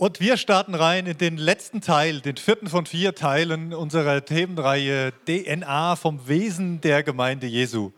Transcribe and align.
Und 0.00 0.18
wir 0.18 0.38
starten 0.38 0.74
rein 0.74 1.04
in 1.04 1.18
den 1.18 1.36
letzten 1.36 1.82
Teil, 1.82 2.22
den 2.22 2.38
vierten 2.38 2.70
von 2.70 2.86
vier 2.86 3.14
Teilen 3.14 3.74
unserer 3.74 4.24
Themenreihe 4.24 5.12
DNA 5.26 5.94
vom 5.94 6.26
Wesen 6.26 6.80
der 6.80 7.02
Gemeinde 7.02 7.46
Jesu. 7.46 7.92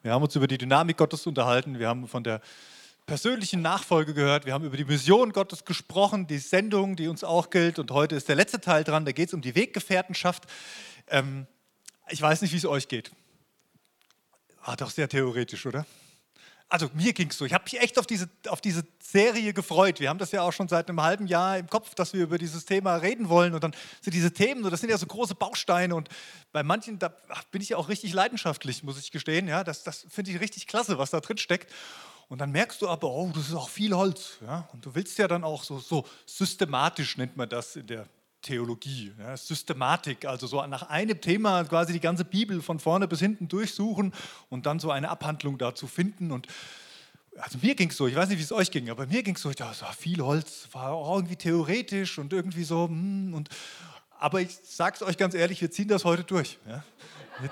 Wir 0.00 0.12
haben 0.12 0.22
uns 0.22 0.34
über 0.34 0.46
die 0.46 0.56
Dynamik 0.56 0.96
Gottes 0.96 1.26
unterhalten, 1.26 1.78
wir 1.78 1.88
haben 1.88 2.08
von 2.08 2.24
der 2.24 2.40
persönlichen 3.04 3.60
Nachfolge 3.60 4.14
gehört, 4.14 4.46
wir 4.46 4.54
haben 4.54 4.64
über 4.64 4.78
die 4.78 4.86
Mission 4.86 5.34
Gottes 5.34 5.66
gesprochen, 5.66 6.26
die 6.26 6.38
Sendung, 6.38 6.96
die 6.96 7.06
uns 7.06 7.22
auch 7.22 7.50
gilt. 7.50 7.78
Und 7.78 7.90
heute 7.90 8.14
ist 8.14 8.30
der 8.30 8.36
letzte 8.36 8.58
Teil 8.58 8.82
dran, 8.82 9.04
da 9.04 9.12
geht 9.12 9.28
es 9.28 9.34
um 9.34 9.42
die 9.42 9.54
Weggefährtenschaft. 9.54 10.44
Ähm, 11.08 11.46
ich 12.08 12.22
weiß 12.22 12.40
nicht, 12.40 12.54
wie 12.54 12.56
es 12.56 12.64
euch 12.64 12.88
geht. 12.88 13.12
War 14.64 14.78
doch 14.78 14.88
sehr 14.88 15.06
theoretisch, 15.06 15.66
oder? 15.66 15.84
Also 16.72 16.88
mir 16.94 17.12
ging 17.12 17.28
es 17.28 17.36
so, 17.36 17.44
ich 17.44 17.52
habe 17.52 17.64
mich 17.64 17.78
echt 17.78 17.98
auf 17.98 18.06
diese, 18.06 18.30
auf 18.48 18.62
diese 18.62 18.82
Serie 18.98 19.52
gefreut. 19.52 20.00
Wir 20.00 20.08
haben 20.08 20.18
das 20.18 20.32
ja 20.32 20.40
auch 20.40 20.52
schon 20.52 20.68
seit 20.68 20.88
einem 20.88 21.02
halben 21.02 21.26
Jahr 21.26 21.58
im 21.58 21.68
Kopf, 21.68 21.94
dass 21.94 22.14
wir 22.14 22.22
über 22.22 22.38
dieses 22.38 22.64
Thema 22.64 22.96
reden 22.96 23.28
wollen. 23.28 23.52
Und 23.52 23.62
dann 23.62 23.74
sind 24.00 24.14
diese 24.14 24.32
Themen, 24.32 24.62
das 24.62 24.80
sind 24.80 24.88
ja 24.88 24.96
so 24.96 25.04
große 25.04 25.34
Bausteine. 25.34 25.94
Und 25.94 26.08
bei 26.50 26.62
manchen, 26.62 26.98
da 26.98 27.14
bin 27.50 27.60
ich 27.60 27.68
ja 27.68 27.76
auch 27.76 27.90
richtig 27.90 28.14
leidenschaftlich, 28.14 28.82
muss 28.82 28.98
ich 28.98 29.10
gestehen. 29.10 29.48
Ja, 29.48 29.64
das 29.64 29.84
das 29.84 30.06
finde 30.08 30.30
ich 30.30 30.40
richtig 30.40 30.66
klasse, 30.66 30.96
was 30.96 31.10
da 31.10 31.20
drin 31.20 31.36
steckt. 31.36 31.70
Und 32.28 32.40
dann 32.40 32.52
merkst 32.52 32.80
du 32.80 32.88
aber, 32.88 33.10
oh, 33.10 33.30
das 33.34 33.48
ist 33.48 33.54
auch 33.54 33.68
viel 33.68 33.94
Holz. 33.94 34.38
Ja? 34.40 34.66
Und 34.72 34.86
du 34.86 34.94
willst 34.94 35.18
ja 35.18 35.28
dann 35.28 35.44
auch 35.44 35.64
so, 35.64 35.78
so 35.78 36.06
systematisch, 36.24 37.18
nennt 37.18 37.36
man 37.36 37.50
das 37.50 37.76
in 37.76 37.86
der 37.86 38.06
Theologie, 38.42 39.12
ja, 39.18 39.36
Systematik, 39.36 40.24
also 40.24 40.46
so 40.46 40.64
nach 40.66 40.88
einem 40.90 41.20
Thema 41.20 41.64
quasi 41.64 41.92
die 41.92 42.00
ganze 42.00 42.24
Bibel 42.24 42.60
von 42.60 42.80
vorne 42.80 43.06
bis 43.08 43.20
hinten 43.20 43.48
durchsuchen 43.48 44.12
und 44.50 44.66
dann 44.66 44.80
so 44.80 44.90
eine 44.90 45.08
Abhandlung 45.08 45.58
dazu 45.58 45.86
finden. 45.86 46.32
Und 46.32 46.48
also 47.38 47.58
mir 47.62 47.74
ging 47.74 47.90
es 47.90 47.96
so, 47.96 48.06
ich 48.06 48.16
weiß 48.16 48.28
nicht, 48.28 48.38
wie 48.38 48.42
es 48.42 48.52
euch 48.52 48.70
ging, 48.70 48.90
aber 48.90 49.06
mir 49.06 49.22
ging 49.22 49.36
es 49.36 49.42
so, 49.42 49.50
ich 49.50 49.56
dachte, 49.56 49.86
viel 49.96 50.20
Holz, 50.20 50.68
war 50.72 50.92
auch 50.92 51.16
irgendwie 51.16 51.36
theoretisch 51.36 52.18
und 52.18 52.32
irgendwie 52.32 52.64
so. 52.64 52.88
Hm, 52.88 53.32
und, 53.32 53.48
aber 54.18 54.40
ich 54.40 54.50
sage 54.62 54.96
es 54.96 55.02
euch 55.02 55.16
ganz 55.16 55.34
ehrlich, 55.34 55.60
wir 55.60 55.70
ziehen 55.70 55.88
das 55.88 56.04
heute 56.04 56.24
durch. 56.24 56.58
Ja. 56.66 56.84
Wir, 57.40 57.50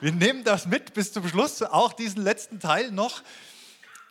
wir 0.00 0.12
nehmen 0.12 0.44
das 0.44 0.66
mit 0.66 0.94
bis 0.94 1.12
zum 1.12 1.28
Schluss, 1.28 1.62
auch 1.62 1.92
diesen 1.92 2.22
letzten 2.22 2.58
Teil 2.58 2.90
noch. 2.90 3.22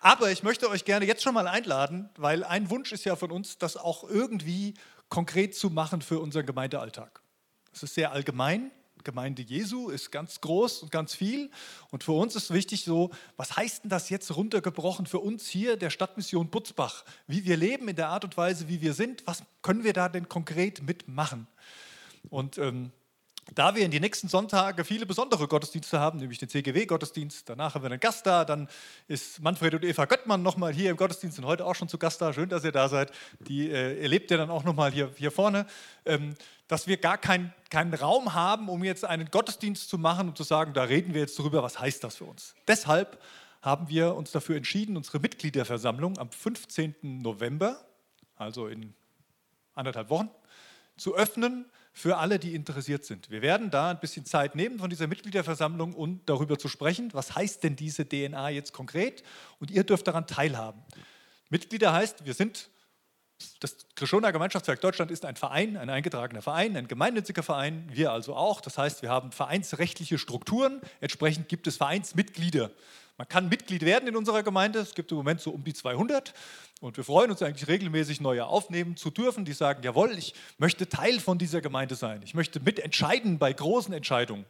Aber 0.01 0.31
ich 0.31 0.43
möchte 0.43 0.69
euch 0.69 0.85
gerne 0.85 1.05
jetzt 1.05 1.23
schon 1.23 1.33
mal 1.33 1.47
einladen, 1.47 2.09
weil 2.15 2.43
ein 2.43 2.69
Wunsch 2.69 2.91
ist 2.93 3.03
ja 3.03 3.15
von 3.15 3.31
uns, 3.31 3.57
das 3.57 3.75
auch 3.75 4.05
irgendwie 4.09 4.75
konkret 5.09 5.55
zu 5.55 5.69
machen 5.69 6.01
für 6.01 6.19
unseren 6.19 6.45
Gemeindealltag. 6.45 7.21
Es 7.73 7.83
ist 7.83 7.95
sehr 7.95 8.11
allgemein. 8.11 8.71
Gemeinde 9.03 9.41
Jesu 9.41 9.89
ist 9.89 10.11
ganz 10.11 10.41
groß 10.41 10.83
und 10.83 10.91
ganz 10.91 11.15
viel. 11.15 11.49
Und 11.89 12.03
für 12.03 12.11
uns 12.11 12.35
ist 12.35 12.53
wichtig 12.53 12.83
so, 12.83 13.11
was 13.37 13.55
heißt 13.55 13.83
denn 13.83 13.89
das 13.89 14.09
jetzt 14.09 14.35
runtergebrochen 14.35 15.05
für 15.05 15.19
uns 15.19 15.47
hier 15.47 15.77
der 15.77 15.89
Stadtmission 15.89 16.49
Butzbach? 16.49 17.05
Wie 17.25 17.45
wir 17.45 17.55
leben 17.55 17.87
in 17.87 17.95
der 17.95 18.09
Art 18.09 18.25
und 18.25 18.35
Weise, 18.35 18.67
wie 18.67 18.81
wir 18.81 18.93
sind, 18.93 19.25
was 19.25 19.43
können 19.61 19.83
wir 19.83 19.93
da 19.93 20.09
denn 20.09 20.27
konkret 20.27 20.83
mitmachen? 20.83 21.47
Und 22.29 22.57
ähm, 22.57 22.91
da 23.55 23.75
wir 23.75 23.83
in 23.83 23.91
die 23.91 23.99
nächsten 23.99 24.27
Sonntage 24.27 24.85
viele 24.85 25.05
besondere 25.05 25.47
Gottesdienste 25.47 25.99
haben, 25.99 26.19
nämlich 26.19 26.37
den 26.37 26.49
CGW-Gottesdienst, 26.49 27.49
danach 27.49 27.75
haben 27.75 27.83
wir 27.83 27.91
einen 27.91 27.99
Gast 27.99 28.25
da, 28.25 28.45
dann 28.45 28.67
ist 29.07 29.41
Manfred 29.41 29.73
und 29.73 29.85
Eva 29.85 30.05
Göttmann 30.05 30.41
nochmal 30.41 30.73
hier 30.73 30.91
im 30.91 30.97
Gottesdienst 30.97 31.39
und 31.39 31.45
heute 31.45 31.65
auch 31.65 31.75
schon 31.75 31.87
zu 31.87 31.97
Gast 31.97 32.21
da. 32.21 32.33
Schön, 32.33 32.49
dass 32.49 32.63
ihr 32.63 32.71
da 32.71 32.89
seid. 32.89 33.11
Die 33.39 33.69
äh, 33.69 34.01
erlebt 34.01 34.31
ihr 34.31 34.37
dann 34.37 34.49
auch 34.49 34.63
nochmal 34.63 34.91
hier, 34.91 35.11
hier 35.17 35.31
vorne. 35.31 35.65
Ähm, 36.05 36.35
dass 36.67 36.85
wir 36.85 36.97
gar 36.97 37.17
keinen 37.17 37.51
kein 37.71 37.93
Raum 37.93 38.33
haben, 38.35 38.69
um 38.69 38.83
jetzt 38.83 39.03
einen 39.03 39.31
Gottesdienst 39.31 39.89
zu 39.89 39.97
machen 39.97 40.29
und 40.29 40.37
zu 40.37 40.43
sagen, 40.43 40.73
da 40.73 40.83
reden 40.83 41.13
wir 41.13 41.21
jetzt 41.21 41.37
darüber, 41.39 41.63
was 41.63 41.79
heißt 41.79 42.03
das 42.03 42.17
für 42.17 42.25
uns. 42.25 42.55
Deshalb 42.67 43.19
haben 43.61 43.89
wir 43.89 44.15
uns 44.15 44.31
dafür 44.31 44.55
entschieden, 44.55 44.95
unsere 44.95 45.19
Mitgliederversammlung 45.19 46.17
am 46.17 46.31
15. 46.31 46.95
November, 47.01 47.83
also 48.35 48.67
in 48.67 48.93
anderthalb 49.73 50.09
Wochen, 50.09 50.29
zu 50.95 51.15
öffnen 51.15 51.65
für 51.99 52.17
alle, 52.17 52.39
die 52.39 52.55
interessiert 52.55 53.03
sind. 53.03 53.29
Wir 53.29 53.41
werden 53.41 53.71
da 53.71 53.91
ein 53.91 53.99
bisschen 53.99 54.25
Zeit 54.25 54.55
nehmen 54.55 54.79
von 54.79 54.89
dieser 54.89 55.07
Mitgliederversammlung 55.07 55.93
und 55.93 56.29
darüber 56.29 56.57
zu 56.57 56.69
sprechen, 56.69 57.09
was 57.11 57.35
heißt 57.35 57.61
denn 57.61 57.75
diese 57.75 58.07
DNA 58.07 58.51
jetzt 58.51 58.71
konkret 58.71 59.21
und 59.59 59.69
ihr 59.69 59.83
dürft 59.83 60.07
daran 60.07 60.25
teilhaben. 60.25 60.81
Mitglieder 61.49 61.91
heißt, 61.91 62.25
wir 62.25 62.33
sind, 62.33 62.69
das 63.59 63.75
Krishona 63.95 64.31
Gemeinschaftswerk 64.31 64.79
Deutschland 64.79 65.11
ist 65.11 65.25
ein 65.25 65.35
Verein, 65.35 65.75
ein 65.75 65.89
eingetragener 65.89 66.41
Verein, 66.41 66.77
ein 66.77 66.87
gemeinnütziger 66.87 67.43
Verein, 67.43 67.89
wir 67.91 68.13
also 68.13 68.33
auch. 68.33 68.61
Das 68.61 68.77
heißt, 68.77 69.01
wir 69.01 69.09
haben 69.09 69.33
vereinsrechtliche 69.33 70.17
Strukturen, 70.17 70.79
entsprechend 71.01 71.49
gibt 71.49 71.67
es 71.67 71.75
Vereinsmitglieder. 71.75 72.71
Man 73.19 73.27
kann 73.27 73.49
Mitglied 73.49 73.81
werden 73.83 74.07
in 74.07 74.15
unserer 74.15 74.43
Gemeinde, 74.43 74.79
es 74.79 74.95
gibt 74.95 75.11
im 75.11 75.17
Moment 75.17 75.41
so 75.41 75.51
um 75.51 75.61
die 75.65 75.73
200 75.73 76.33
und 76.79 76.95
wir 76.95 77.03
freuen 77.03 77.29
uns 77.29 77.41
eigentlich 77.41 77.67
regelmäßig, 77.67 78.21
neue 78.21 78.45
aufnehmen 78.45 78.95
zu 78.95 79.09
dürfen, 79.09 79.43
die 79.43 79.51
sagen, 79.51 79.83
jawohl, 79.83 80.17
ich 80.17 80.33
möchte 80.57 80.87
Teil 80.87 81.19
von 81.19 81.37
dieser 81.37 81.59
Gemeinde 81.59 81.95
sein. 81.95 82.21
Ich 82.23 82.33
möchte 82.33 82.61
mitentscheiden 82.61 83.37
bei 83.37 83.51
großen 83.51 83.93
Entscheidungen. 83.93 84.45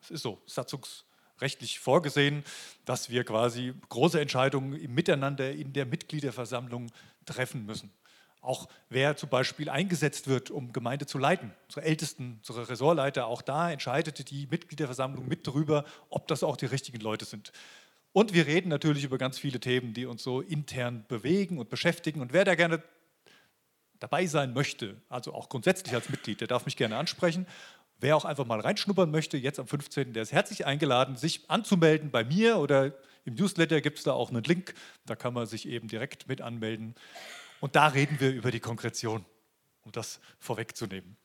Das 0.00 0.10
ist 0.10 0.22
so, 0.22 0.40
satzungsrechtlich 0.46 1.78
vorgesehen, 1.78 2.42
dass 2.86 3.10
wir 3.10 3.22
quasi 3.22 3.74
große 3.90 4.18
Entscheidungen 4.18 4.70
Miteinander 4.94 5.52
in 5.52 5.74
der 5.74 5.84
Mitgliederversammlung 5.84 6.90
treffen 7.26 7.66
müssen. 7.66 7.92
Auch 8.40 8.66
wer 8.88 9.18
zum 9.18 9.28
Beispiel 9.28 9.68
eingesetzt 9.68 10.26
wird, 10.26 10.50
um 10.50 10.72
Gemeinde 10.72 11.04
zu 11.04 11.18
leiten. 11.18 11.52
Unsere 11.66 11.84
Ältesten, 11.84 12.38
unsere 12.38 12.66
Ressortleiter, 12.70 13.26
auch 13.26 13.42
da 13.42 13.70
entscheidet 13.70 14.30
die 14.30 14.46
Mitgliederversammlung 14.46 15.28
mit 15.28 15.46
darüber, 15.46 15.84
ob 16.08 16.28
das 16.28 16.42
auch 16.42 16.56
die 16.56 16.64
richtigen 16.64 17.00
Leute 17.00 17.26
sind. 17.26 17.52
Und 18.16 18.32
wir 18.32 18.46
reden 18.46 18.70
natürlich 18.70 19.04
über 19.04 19.18
ganz 19.18 19.38
viele 19.38 19.60
Themen, 19.60 19.92
die 19.92 20.06
uns 20.06 20.22
so 20.22 20.40
intern 20.40 21.04
bewegen 21.06 21.58
und 21.58 21.68
beschäftigen. 21.68 22.22
Und 22.22 22.32
wer 22.32 22.46
da 22.46 22.54
gerne 22.54 22.82
dabei 23.98 24.24
sein 24.24 24.54
möchte, 24.54 24.96
also 25.10 25.34
auch 25.34 25.50
grundsätzlich 25.50 25.94
als 25.94 26.08
Mitglied, 26.08 26.40
der 26.40 26.48
darf 26.48 26.64
mich 26.64 26.78
gerne 26.78 26.96
ansprechen. 26.96 27.46
Wer 27.98 28.16
auch 28.16 28.24
einfach 28.24 28.46
mal 28.46 28.58
reinschnuppern 28.58 29.10
möchte, 29.10 29.36
jetzt 29.36 29.58
am 29.58 29.66
15., 29.66 30.14
der 30.14 30.22
ist 30.22 30.32
herzlich 30.32 30.64
eingeladen, 30.64 31.16
sich 31.16 31.50
anzumelden 31.50 32.10
bei 32.10 32.24
mir 32.24 32.56
oder 32.56 32.94
im 33.26 33.34
Newsletter 33.34 33.82
gibt 33.82 33.98
es 33.98 34.04
da 34.04 34.14
auch 34.14 34.30
einen 34.30 34.44
Link, 34.44 34.72
da 35.04 35.14
kann 35.14 35.34
man 35.34 35.44
sich 35.44 35.68
eben 35.68 35.86
direkt 35.86 36.26
mit 36.26 36.40
anmelden. 36.40 36.94
Und 37.60 37.76
da 37.76 37.88
reden 37.88 38.18
wir 38.18 38.32
über 38.32 38.50
die 38.50 38.60
Konkretion, 38.60 39.26
um 39.82 39.92
das 39.92 40.20
vorwegzunehmen. 40.38 41.18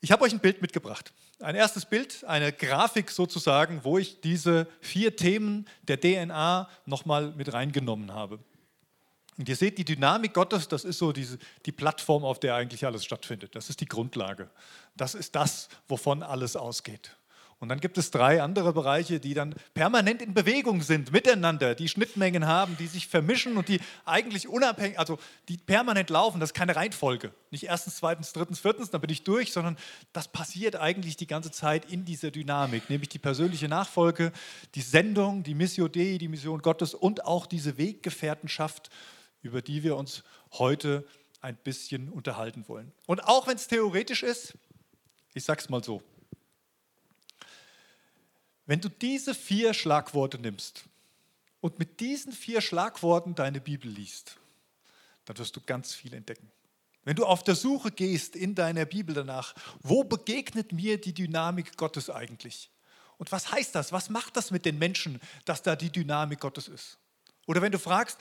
Ich 0.00 0.12
habe 0.12 0.24
euch 0.24 0.32
ein 0.32 0.40
Bild 0.40 0.62
mitgebracht. 0.62 1.12
Ein 1.40 1.56
erstes 1.56 1.84
Bild, 1.84 2.24
eine 2.24 2.52
Grafik 2.52 3.10
sozusagen, 3.10 3.80
wo 3.82 3.98
ich 3.98 4.20
diese 4.20 4.66
vier 4.80 5.16
Themen 5.16 5.66
der 5.82 6.00
DNA 6.00 6.68
nochmal 6.86 7.32
mit 7.32 7.52
reingenommen 7.52 8.12
habe. 8.12 8.38
Und 9.36 9.48
ihr 9.48 9.56
seht 9.56 9.78
die 9.78 9.84
Dynamik 9.84 10.32
Gottes, 10.32 10.68
das 10.68 10.84
ist 10.84 10.98
so 10.98 11.12
diese, 11.12 11.38
die 11.66 11.72
Plattform, 11.72 12.24
auf 12.24 12.38
der 12.38 12.54
eigentlich 12.54 12.86
alles 12.86 13.04
stattfindet. 13.04 13.56
Das 13.56 13.68
ist 13.68 13.80
die 13.80 13.86
Grundlage. 13.86 14.48
Das 14.96 15.14
ist 15.14 15.34
das, 15.34 15.68
wovon 15.88 16.22
alles 16.22 16.54
ausgeht. 16.54 17.16
Und 17.64 17.70
dann 17.70 17.80
gibt 17.80 17.96
es 17.96 18.10
drei 18.10 18.42
andere 18.42 18.74
Bereiche, 18.74 19.20
die 19.20 19.32
dann 19.32 19.54
permanent 19.72 20.20
in 20.20 20.34
Bewegung 20.34 20.82
sind, 20.82 21.12
miteinander, 21.12 21.74
die 21.74 21.88
Schnittmengen 21.88 22.46
haben, 22.46 22.76
die 22.76 22.86
sich 22.86 23.08
vermischen 23.08 23.56
und 23.56 23.68
die 23.68 23.80
eigentlich 24.04 24.48
unabhängig, 24.48 24.98
also 24.98 25.18
die 25.48 25.56
permanent 25.56 26.10
laufen. 26.10 26.40
Das 26.40 26.50
ist 26.50 26.54
keine 26.54 26.76
Reihenfolge. 26.76 27.32
Nicht 27.50 27.64
erstens, 27.64 27.96
zweitens, 27.96 28.34
drittens, 28.34 28.60
viertens, 28.60 28.90
dann 28.90 29.00
bin 29.00 29.08
ich 29.08 29.24
durch, 29.24 29.50
sondern 29.50 29.78
das 30.12 30.28
passiert 30.28 30.76
eigentlich 30.76 31.16
die 31.16 31.26
ganze 31.26 31.50
Zeit 31.52 31.90
in 31.90 32.04
dieser 32.04 32.30
Dynamik, 32.30 32.90
nämlich 32.90 33.08
die 33.08 33.18
persönliche 33.18 33.66
Nachfolge, 33.66 34.30
die 34.74 34.82
Sendung, 34.82 35.42
die 35.42 35.54
Missio 35.54 35.88
Dei, 35.88 36.18
die 36.18 36.28
Mission 36.28 36.60
Gottes 36.60 36.92
und 36.92 37.24
auch 37.24 37.46
diese 37.46 37.78
Weggefährtenschaft, 37.78 38.90
über 39.40 39.62
die 39.62 39.82
wir 39.82 39.96
uns 39.96 40.22
heute 40.52 41.06
ein 41.40 41.56
bisschen 41.56 42.10
unterhalten 42.10 42.68
wollen. 42.68 42.92
Und 43.06 43.24
auch 43.24 43.46
wenn 43.46 43.56
es 43.56 43.68
theoretisch 43.68 44.22
ist, 44.22 44.52
ich 45.32 45.44
sage 45.44 45.62
es 45.62 45.70
mal 45.70 45.82
so, 45.82 46.02
wenn 48.66 48.80
du 48.80 48.88
diese 48.88 49.34
vier 49.34 49.74
Schlagworte 49.74 50.38
nimmst 50.38 50.84
und 51.60 51.78
mit 51.78 52.00
diesen 52.00 52.32
vier 52.32 52.60
Schlagworten 52.60 53.34
deine 53.34 53.60
Bibel 53.60 53.90
liest, 53.90 54.36
dann 55.24 55.38
wirst 55.38 55.56
du 55.56 55.60
ganz 55.60 55.94
viel 55.94 56.14
entdecken. 56.14 56.50
Wenn 57.04 57.16
du 57.16 57.26
auf 57.26 57.44
der 57.44 57.54
Suche 57.54 57.90
gehst 57.90 58.34
in 58.34 58.54
deiner 58.54 58.86
Bibel 58.86 59.14
danach, 59.14 59.54
wo 59.82 60.04
begegnet 60.04 60.72
mir 60.72 60.98
die 60.98 61.12
Dynamik 61.12 61.76
Gottes 61.76 62.08
eigentlich? 62.08 62.70
Und 63.18 63.30
was 63.30 63.52
heißt 63.52 63.74
das? 63.74 63.92
Was 63.92 64.08
macht 64.08 64.36
das 64.36 64.50
mit 64.50 64.64
den 64.64 64.78
Menschen, 64.78 65.20
dass 65.44 65.62
da 65.62 65.76
die 65.76 65.90
Dynamik 65.90 66.40
Gottes 66.40 66.68
ist? 66.68 66.98
Oder 67.46 67.60
wenn 67.60 67.72
du 67.72 67.78
fragst, 67.78 68.18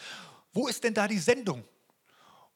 wo 0.51 0.67
ist 0.67 0.83
denn 0.83 0.93
da 0.93 1.07
die 1.07 1.19
Sendung? 1.19 1.63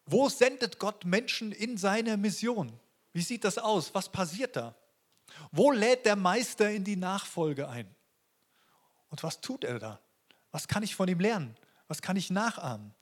Wo 0.06 0.30
sendet 0.30 0.80
Gott 0.80 1.06
Menschen 1.06 1.52
in 1.52 1.78
seiner 1.78 2.18
Mission? 2.18 2.72
Wie 3.14 3.22
sieht 3.22 3.44
das 3.44 3.58
aus? 3.58 3.94
Was 3.94 4.10
passiert 4.10 4.56
da? 4.56 4.76
Wo 5.52 5.72
lädt 5.72 6.06
der 6.06 6.16
Meister 6.16 6.70
in 6.70 6.84
die 6.84 6.96
Nachfolge 6.96 7.70
ein? 7.70 7.94
Und 9.10 9.24
was 9.24 9.42
tut 9.42 9.64
er 9.64 9.80
da? 9.80 10.00
Was 10.52 10.68
kann 10.68 10.84
ich 10.84 10.96
von 10.96 11.08
ihm 11.08 11.20
lernen? 11.20 11.56
Was 11.88 12.02
kann 12.02 12.18
ich 12.18 12.30
nachahmen? 12.30 12.94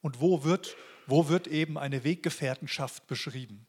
Und 0.00 0.20
wo 0.20 0.44
wird, 0.44 0.76
wo 1.06 1.28
wird 1.28 1.46
eben 1.46 1.78
eine 1.78 2.04
Weggefährtenschaft 2.04 3.06
beschrieben? 3.06 3.66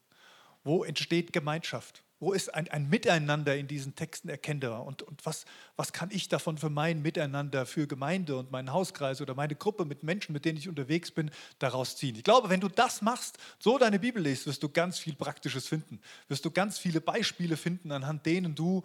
Wo 0.63 0.83
entsteht 0.83 1.33
Gemeinschaft? 1.33 2.04
Wo 2.19 2.31
ist 2.31 2.53
ein, 2.53 2.69
ein 2.69 2.89
Miteinander 2.89 3.57
in 3.57 3.67
diesen 3.67 3.95
Texten 3.95 4.29
erkennbar? 4.29 4.85
Und, 4.85 5.01
und 5.01 5.25
was, 5.25 5.45
was 5.75 5.91
kann 5.91 6.09
ich 6.11 6.29
davon 6.29 6.57
für 6.57 6.69
mein 6.69 7.01
Miteinander, 7.01 7.65
für 7.65 7.87
Gemeinde 7.87 8.37
und 8.37 8.51
meinen 8.51 8.71
Hauskreis 8.71 9.19
oder 9.19 9.35
meine 9.35 9.55
Gruppe 9.55 9.83
mit 9.83 10.03
Menschen, 10.03 10.31
mit 10.31 10.45
denen 10.45 10.57
ich 10.57 10.69
unterwegs 10.69 11.11
bin, 11.11 11.29
daraus 11.59 11.97
ziehen? 11.97 12.15
Ich 12.15 12.23
glaube, 12.23 12.49
wenn 12.49 12.61
du 12.61 12.69
das 12.69 13.01
machst, 13.01 13.37
so 13.59 13.77
deine 13.77 13.99
Bibel 13.99 14.23
liest, 14.23 14.47
wirst 14.47 14.63
du 14.63 14.69
ganz 14.69 14.97
viel 14.97 15.13
Praktisches 15.13 15.67
finden. 15.67 15.99
Wirst 16.29 16.45
du 16.45 16.51
ganz 16.51 16.77
viele 16.77 17.01
Beispiele 17.01 17.57
finden, 17.57 17.91
anhand 17.91 18.25
denen 18.25 18.55
du 18.55 18.83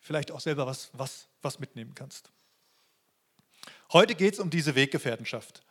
vielleicht 0.00 0.30
auch 0.30 0.40
selber 0.40 0.66
was, 0.66 0.90
was, 0.92 1.28
was 1.40 1.58
mitnehmen 1.58 1.94
kannst. 1.94 2.30
Heute 3.92 4.14
geht 4.14 4.34
es 4.34 4.40
um 4.40 4.50
diese 4.50 4.74
Weggefährtenschaft. 4.74 5.62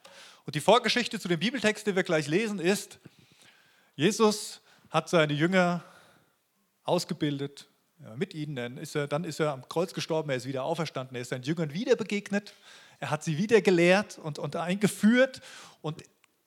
Und 0.45 0.55
die 0.55 0.61
Vorgeschichte 0.61 1.19
zu 1.19 1.27
dem 1.27 1.39
Bibeltext, 1.39 1.85
den 1.85 1.95
wir 1.95 2.03
gleich 2.03 2.27
lesen, 2.27 2.59
ist, 2.59 2.99
Jesus 3.95 4.61
hat 4.89 5.09
seine 5.09 5.33
Jünger 5.33 5.83
ausgebildet, 6.91 7.67
mit 8.15 8.33
ihnen, 8.33 8.55
dann 8.55 8.77
ist, 8.77 8.95
er, 8.95 9.07
dann 9.07 9.23
ist 9.23 9.39
er 9.39 9.53
am 9.53 9.67
Kreuz 9.69 9.93
gestorben, 9.93 10.29
er 10.29 10.35
ist 10.35 10.45
wieder 10.45 10.63
auferstanden, 10.63 11.15
er 11.15 11.21
ist 11.21 11.29
seinen 11.29 11.43
Jüngern 11.43 11.73
wieder 11.73 11.95
begegnet, 11.95 12.53
er 12.99 13.11
hat 13.11 13.23
sie 13.23 13.37
wieder 13.37 13.61
gelehrt 13.61 14.17
und, 14.17 14.39
und 14.39 14.55
eingeführt 14.55 15.41
und 15.81 16.03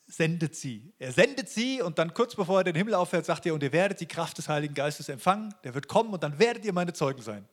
sendet 0.07 0.55
sie. 0.55 0.93
Er 0.99 1.13
sendet 1.13 1.49
sie 1.49 1.81
und 1.81 1.99
dann 1.99 2.13
kurz 2.13 2.35
bevor 2.35 2.59
er 2.59 2.65
den 2.65 2.77
Himmel 2.77 2.95
auffährt, 2.95 3.25
sagt 3.25 3.47
er, 3.47 3.55
und 3.55 3.63
ihr 3.63 3.73
werdet 3.73 4.01
die 4.01 4.07
Kraft 4.07 4.37
des 4.39 4.49
Heiligen 4.49 4.75
Geistes 4.75 5.09
empfangen, 5.09 5.55
der 5.65 5.75
wird 5.75 5.89
kommen 5.89 6.13
und 6.13 6.23
dann 6.23 6.39
werdet 6.39 6.65
ihr 6.65 6.73
meine 6.73 6.93
Zeugen 6.93 7.23
sein. 7.23 7.45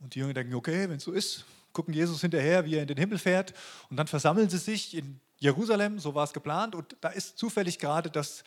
Und 0.00 0.14
die 0.14 0.20
Jünger 0.20 0.34
denken, 0.34 0.54
okay, 0.54 0.88
wenn 0.88 0.96
es 0.96 1.04
so 1.04 1.12
ist, 1.12 1.44
gucken 1.72 1.94
Jesus 1.94 2.20
hinterher, 2.20 2.64
wie 2.64 2.76
er 2.76 2.82
in 2.82 2.88
den 2.88 2.96
Himmel 2.96 3.18
fährt 3.18 3.52
und 3.90 3.96
dann 3.96 4.06
versammeln 4.06 4.48
sie 4.48 4.58
sich 4.58 4.96
in 4.96 5.20
Jerusalem, 5.38 5.98
so 5.98 6.14
war 6.14 6.24
es 6.24 6.32
geplant 6.32 6.74
und 6.74 6.96
da 7.00 7.08
ist 7.08 7.38
zufällig 7.38 7.78
gerade 7.78 8.10
das 8.10 8.44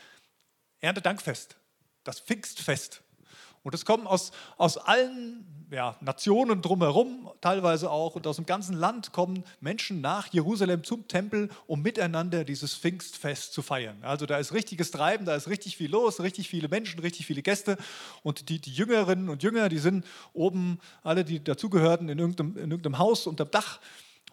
Erntedankfest, 0.79 1.55
das 2.03 2.19
Pfingstfest. 2.19 3.01
Und 3.65 3.73
es 3.73 3.83
kommen 3.83 4.05
aus, 4.05 4.31
aus 4.57 4.77
allen 4.77 5.43
ja, 5.71 5.95
Nationen 5.99 6.61
drumherum, 6.61 7.31
teilweise 7.41 7.89
auch, 7.89 8.15
und 8.15 8.27
aus 8.27 8.35
dem 8.35 8.45
ganzen 8.45 8.75
Land 8.75 9.11
kommen 9.11 9.43
Menschen 9.59 10.01
nach 10.01 10.27
Jerusalem 10.31 10.83
zum 10.83 11.07
Tempel, 11.07 11.49
um 11.65 11.81
miteinander 11.81 12.43
dieses 12.43 12.75
Pfingstfest 12.75 13.53
zu 13.53 13.63
feiern. 13.63 13.97
Also 14.03 14.27
da 14.27 14.37
ist 14.37 14.53
richtiges 14.53 14.91
Treiben, 14.91 15.25
da 15.25 15.35
ist 15.35 15.47
richtig 15.47 15.77
viel 15.77 15.89
los, 15.89 16.19
richtig 16.19 16.47
viele 16.47 16.67
Menschen, 16.67 16.99
richtig 16.99 17.25
viele 17.25 17.41
Gäste. 17.41 17.77
Und 18.21 18.49
die, 18.49 18.61
die 18.61 18.71
Jüngerinnen 18.71 19.29
und 19.29 19.41
Jünger, 19.41 19.67
die 19.67 19.79
sind 19.79 20.05
oben, 20.33 20.79
alle, 21.01 21.25
die 21.25 21.43
dazugehörten, 21.43 22.07
in 22.07 22.19
irgendeinem, 22.19 22.57
in 22.57 22.69
irgendeinem 22.69 22.99
Haus 22.99 23.25
unterm 23.25 23.49
Dach 23.49 23.79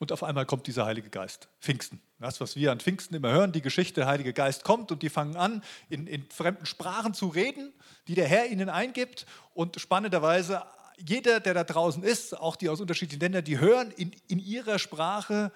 und 0.02 0.10
auf 0.10 0.24
einmal 0.24 0.46
kommt 0.46 0.66
dieser 0.66 0.84
Heilige 0.84 1.10
Geist, 1.10 1.48
Pfingsten. 1.60 2.00
Das, 2.18 2.40
was 2.40 2.56
wir 2.56 2.72
an 2.72 2.80
Pfingsten 2.80 3.14
immer 3.14 3.30
hören, 3.30 3.52
die 3.52 3.62
Geschichte, 3.62 4.00
der 4.00 4.08
Heilige 4.08 4.32
Geist 4.32 4.64
kommt 4.64 4.90
und 4.90 5.00
die 5.00 5.08
fangen 5.08 5.36
an, 5.36 5.62
in, 5.90 6.08
in 6.08 6.28
fremden 6.28 6.66
Sprachen 6.66 7.14
zu 7.14 7.28
reden, 7.28 7.72
die 8.08 8.16
der 8.16 8.26
Herr 8.26 8.46
ihnen 8.46 8.68
eingibt. 8.68 9.26
Und 9.54 9.80
spannenderweise, 9.80 10.64
jeder, 10.98 11.38
der 11.38 11.54
da 11.54 11.62
draußen 11.62 12.02
ist, 12.02 12.36
auch 12.36 12.56
die 12.56 12.68
aus 12.68 12.80
unterschiedlichen 12.80 13.20
Ländern, 13.20 13.44
die 13.44 13.60
hören 13.60 13.92
in, 13.92 14.10
in 14.26 14.40
ihrer 14.40 14.80
Sprache 14.80 15.52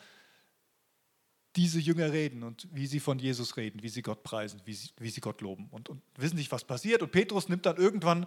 diese 1.56 1.81
Jünger 1.81 2.12
reden 2.12 2.44
und 2.44 2.69
wie 2.70 2.87
sie 2.87 3.00
von 3.00 3.19
Jesus 3.19 3.56
reden, 3.56 3.82
wie 3.82 3.88
sie 3.88 4.02
Gott 4.02 4.22
preisen, 4.22 4.60
wie 4.64 4.75
sie, 4.75 4.90
wie 4.99 5.10
sie 5.10 5.20
Gott 5.20 5.40
loben 5.40 5.66
und, 5.72 5.88
und 5.88 6.02
wissen 6.14 6.37
nicht, 6.37 6.52
was 6.52 6.62
passiert. 6.62 7.02
Und 7.02 7.10
Petrus 7.10 7.49
nimmt 7.49 7.66
dann 7.66 7.78
irgendwann 7.78 8.26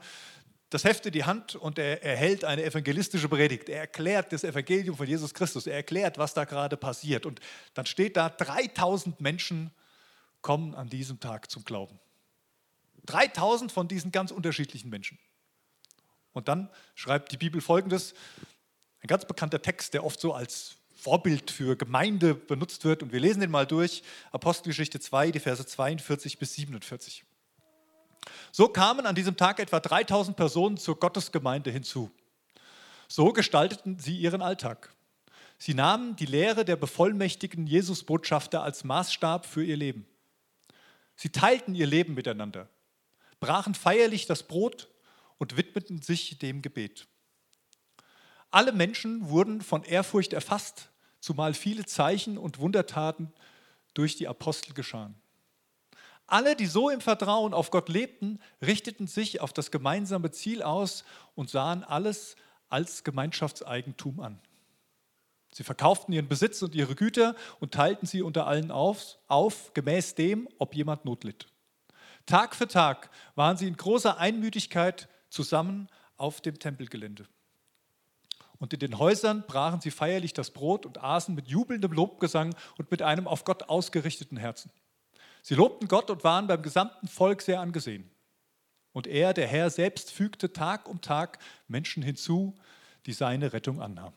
das 0.69 0.83
Heft 0.83 1.05
in 1.07 1.13
die 1.13 1.23
Hand 1.23 1.55
und 1.55 1.79
er 1.79 2.03
erhält 2.03 2.45
eine 2.45 2.63
evangelistische 2.63 3.27
Predigt. 3.27 3.69
Er 3.69 3.81
erklärt 3.81 4.31
das 4.31 4.43
Evangelium 4.43 4.95
von 4.95 5.07
Jesus 5.07 5.33
Christus. 5.33 5.65
Er 5.65 5.75
erklärt, 5.75 6.17
was 6.17 6.33
da 6.33 6.45
gerade 6.45 6.77
passiert. 6.77 7.25
Und 7.25 7.39
dann 7.73 7.87
steht 7.87 8.17
da, 8.17 8.29
3000 8.29 9.19
Menschen 9.19 9.71
kommen 10.41 10.75
an 10.75 10.87
diesem 10.87 11.19
Tag 11.19 11.49
zum 11.49 11.63
Glauben. 11.63 11.99
3000 13.05 13.71
von 13.71 13.87
diesen 13.87 14.11
ganz 14.11 14.29
unterschiedlichen 14.31 14.89
Menschen. 14.89 15.17
Und 16.33 16.47
dann 16.47 16.69
schreibt 16.93 17.31
die 17.31 17.37
Bibel 17.37 17.61
folgendes, 17.61 18.13
ein 19.01 19.07
ganz 19.07 19.25
bekannter 19.25 19.61
Text, 19.61 19.95
der 19.95 20.03
oft 20.03 20.19
so 20.19 20.33
als 20.33 20.75
Vorbild 20.95 21.49
für 21.49 21.77
Gemeinde 21.77 22.35
benutzt 22.35 22.83
wird. 22.85 23.01
Und 23.01 23.11
wir 23.11 23.19
lesen 23.19 23.39
den 23.39 23.49
mal 23.49 23.65
durch. 23.65 24.03
Apostelgeschichte 24.31 24.99
2, 24.99 25.31
die 25.31 25.39
Verse 25.39 25.65
42 25.65 26.37
bis 26.37 26.53
47. 26.53 27.23
So 28.51 28.67
kamen 28.67 29.05
an 29.05 29.15
diesem 29.15 29.37
Tag 29.37 29.59
etwa 29.59 29.79
3000 29.79 30.35
Personen 30.35 30.77
zur 30.77 30.99
Gottesgemeinde 30.99 31.71
hinzu. 31.71 32.11
So 33.07 33.33
gestalteten 33.33 33.99
sie 33.99 34.17
ihren 34.17 34.41
Alltag. 34.41 34.93
Sie 35.57 35.73
nahmen 35.73 36.15
die 36.15 36.25
Lehre 36.25 36.63
der 36.63 36.77
bevollmächtigten 36.77 37.67
Jesusbotschafter 37.67 38.63
als 38.63 38.83
Maßstab 38.83 39.45
für 39.45 39.63
ihr 39.63 39.77
Leben. 39.77 40.05
Sie 41.15 41.29
teilten 41.29 41.75
ihr 41.75 41.87
Leben 41.87 42.13
miteinander, 42.13 42.69
brachen 43.41 43.75
feierlich 43.75 44.25
das 44.25 44.43
Brot 44.43 44.87
und 45.37 45.57
widmeten 45.57 46.01
sich 46.01 46.39
dem 46.39 46.61
Gebet. 46.61 47.07
Alle 48.51 48.71
Menschen 48.71 49.29
wurden 49.29 49.61
von 49.61 49.83
Ehrfurcht 49.83 50.31
erfasst, 50.31 50.89
zumal 51.19 51.53
viele 51.53 51.85
Zeichen 51.85 52.37
und 52.37 52.59
Wundertaten 52.59 53.33
durch 53.93 54.15
die 54.15 54.27
Apostel 54.27 54.73
geschahen. 54.73 55.15
Alle, 56.31 56.55
die 56.55 56.67
so 56.67 56.89
im 56.89 57.01
Vertrauen 57.01 57.53
auf 57.53 57.71
Gott 57.71 57.89
lebten, 57.89 58.39
richteten 58.61 59.07
sich 59.07 59.41
auf 59.41 59.53
das 59.53 59.71
gemeinsame 59.71 60.31
Ziel 60.31 60.61
aus 60.61 61.03
und 61.35 61.49
sahen 61.49 61.83
alles 61.83 62.35
als 62.69 63.03
Gemeinschaftseigentum 63.03 64.19
an. 64.19 64.39
Sie 65.51 65.63
verkauften 65.63 66.13
ihren 66.13 66.27
Besitz 66.27 66.61
und 66.61 66.75
ihre 66.75 66.95
Güter 66.95 67.35
und 67.59 67.73
teilten 67.73 68.05
sie 68.05 68.21
unter 68.21 68.45
allen 68.45 68.71
auf, 68.71 69.17
auf, 69.27 69.73
gemäß 69.73 70.15
dem, 70.15 70.47
ob 70.59 70.75
jemand 70.75 71.05
Not 71.05 71.23
litt. 71.23 71.47
Tag 72.25 72.55
für 72.55 72.67
Tag 72.67 73.09
waren 73.35 73.57
sie 73.57 73.67
in 73.67 73.75
großer 73.75 74.19
Einmütigkeit 74.19 75.09
zusammen 75.29 75.87
auf 76.17 76.41
dem 76.41 76.59
Tempelgelände. 76.59 77.25
Und 78.59 78.73
in 78.73 78.79
den 78.79 78.99
Häusern 78.99 79.43
brachen 79.47 79.81
sie 79.81 79.89
feierlich 79.89 80.33
das 80.33 80.51
Brot 80.51 80.85
und 80.85 81.01
aßen 81.01 81.33
mit 81.33 81.47
jubelndem 81.47 81.93
Lobgesang 81.93 82.53
und 82.77 82.91
mit 82.91 83.01
einem 83.01 83.27
auf 83.27 83.45
Gott 83.45 83.63
ausgerichteten 83.63 84.37
Herzen. 84.37 84.69
Sie 85.41 85.55
lobten 85.55 85.87
Gott 85.87 86.09
und 86.09 86.23
waren 86.23 86.47
beim 86.47 86.61
gesamten 86.61 87.07
Volk 87.07 87.41
sehr 87.41 87.59
angesehen. 87.59 88.09
Und 88.91 89.07
er, 89.07 89.33
der 89.33 89.47
Herr 89.47 89.69
selbst, 89.69 90.11
fügte 90.11 90.51
Tag 90.51 90.87
um 90.87 91.01
Tag 91.01 91.39
Menschen 91.67 92.03
hinzu, 92.03 92.57
die 93.05 93.13
seine 93.13 93.53
Rettung 93.53 93.81
annahmen. 93.81 94.13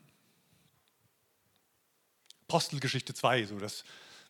Apostelgeschichte 2.49 3.15
2, 3.15 3.47
so 3.47 3.59
das, 3.59 3.85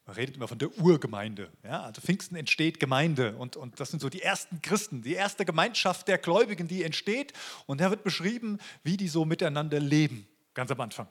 man 0.07 0.17
redet 0.17 0.37
immer 0.37 0.49
von 0.49 0.59
der 0.59 0.77
Urgemeinde. 0.79 1.51
Ja? 1.65 1.83
Also 1.83 2.01
Pfingsten 2.01 2.37
entsteht 2.37 2.79
Gemeinde 2.79 3.35
und, 3.37 3.57
und 3.57 3.81
das 3.81 3.91
sind 3.91 4.01
so 4.01 4.09
die 4.09 4.23
ersten 4.23 4.63
Christen, 4.63 5.03
die 5.03 5.15
erste 5.15 5.45
Gemeinschaft 5.45 6.07
der 6.09 6.19
Gläubigen, 6.19 6.69
die 6.69 6.83
entsteht. 6.83 7.33
Und 7.67 7.81
da 7.81 7.91
wird 7.91 8.05
beschrieben, 8.05 8.59
wie 8.85 8.97
die 8.97 9.09
so 9.09 9.25
miteinander 9.25 9.81
leben, 9.81 10.29
ganz 10.55 10.71
am 10.71 10.81
Anfang. 10.81 11.09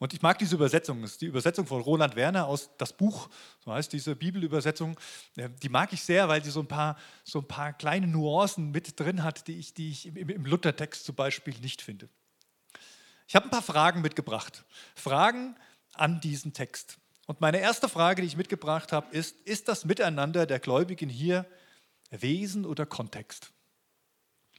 Und 0.00 0.14
ich 0.14 0.22
mag 0.22 0.38
diese 0.38 0.54
Übersetzung, 0.54 1.02
das 1.02 1.12
ist 1.12 1.20
die 1.20 1.26
Übersetzung 1.26 1.66
von 1.66 1.82
Roland 1.82 2.16
Werner 2.16 2.46
aus 2.46 2.70
das 2.78 2.90
Buch, 2.94 3.28
so 3.62 3.70
heißt 3.70 3.92
diese 3.92 4.16
Bibelübersetzung. 4.16 4.98
Die 5.36 5.68
mag 5.68 5.92
ich 5.92 6.02
sehr, 6.02 6.26
weil 6.26 6.42
sie 6.42 6.50
so 6.50 6.60
ein 6.60 6.66
paar, 6.66 6.96
so 7.22 7.40
ein 7.40 7.46
paar 7.46 7.74
kleine 7.74 8.06
Nuancen 8.06 8.70
mit 8.70 8.98
drin 8.98 9.22
hat, 9.22 9.46
die 9.46 9.58
ich, 9.58 9.74
die 9.74 9.90
ich 9.90 10.06
im, 10.06 10.16
im 10.16 10.46
Luthertext 10.46 11.04
zum 11.04 11.14
Beispiel 11.14 11.54
nicht 11.60 11.82
finde. 11.82 12.08
Ich 13.28 13.36
habe 13.36 13.44
ein 13.44 13.50
paar 13.50 13.60
Fragen 13.60 14.00
mitgebracht. 14.00 14.64
Fragen 14.94 15.54
an 15.92 16.18
diesen 16.22 16.54
Text. 16.54 16.96
Und 17.26 17.42
meine 17.42 17.60
erste 17.60 17.86
Frage, 17.86 18.22
die 18.22 18.28
ich 18.28 18.38
mitgebracht 18.38 18.92
habe, 18.92 19.14
ist, 19.14 19.36
ist 19.42 19.68
das 19.68 19.84
Miteinander 19.84 20.46
der 20.46 20.60
Gläubigen 20.60 21.10
hier 21.10 21.44
Wesen 22.08 22.64
oder 22.64 22.86
Kontext? 22.86 23.52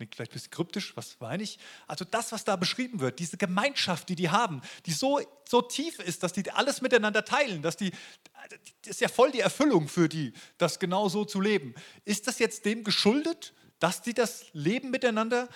Klingt 0.02 0.16
vielleicht 0.16 0.32
ein 0.32 0.34
bisschen 0.34 0.50
kryptisch, 0.50 0.98
was 0.98 1.20
meine 1.20 1.44
ich? 1.44 1.60
Also 1.86 2.06
das, 2.06 2.32
was 2.32 2.44
da 2.44 2.56
beschrieben 2.56 3.02
wird, 3.02 3.20
diese 3.20 3.38
Gemeinschaft, 3.38 4.10
die 4.10 4.16
die 4.16 4.32
haben, 4.32 4.64
die 4.88 4.94
so, 4.94 5.20
so 5.48 5.62
tief 5.62 6.00
ist, 6.00 6.24
dass 6.24 6.34
die 6.34 6.50
alles 6.50 6.82
miteinander 6.82 7.24
teilen, 7.24 7.62
dass 7.62 7.78
die, 7.78 7.92
das 8.50 8.94
ist 8.96 9.02
ja 9.02 9.10
voll 9.10 9.30
die 9.32 9.42
Erfüllung 9.42 9.88
für 9.88 10.10
die, 10.10 10.34
das 10.58 10.80
genau 10.80 11.08
so 11.08 11.24
zu 11.24 11.40
leben. 11.40 11.76
Ist 12.04 12.26
das 12.26 12.40
jetzt 12.40 12.66
dem 12.66 12.84
geschuldet, 12.84 13.54
dass 13.78 14.02
die 14.02 14.16
das 14.16 14.46
leben 14.54 14.90
miteinander, 14.90 15.48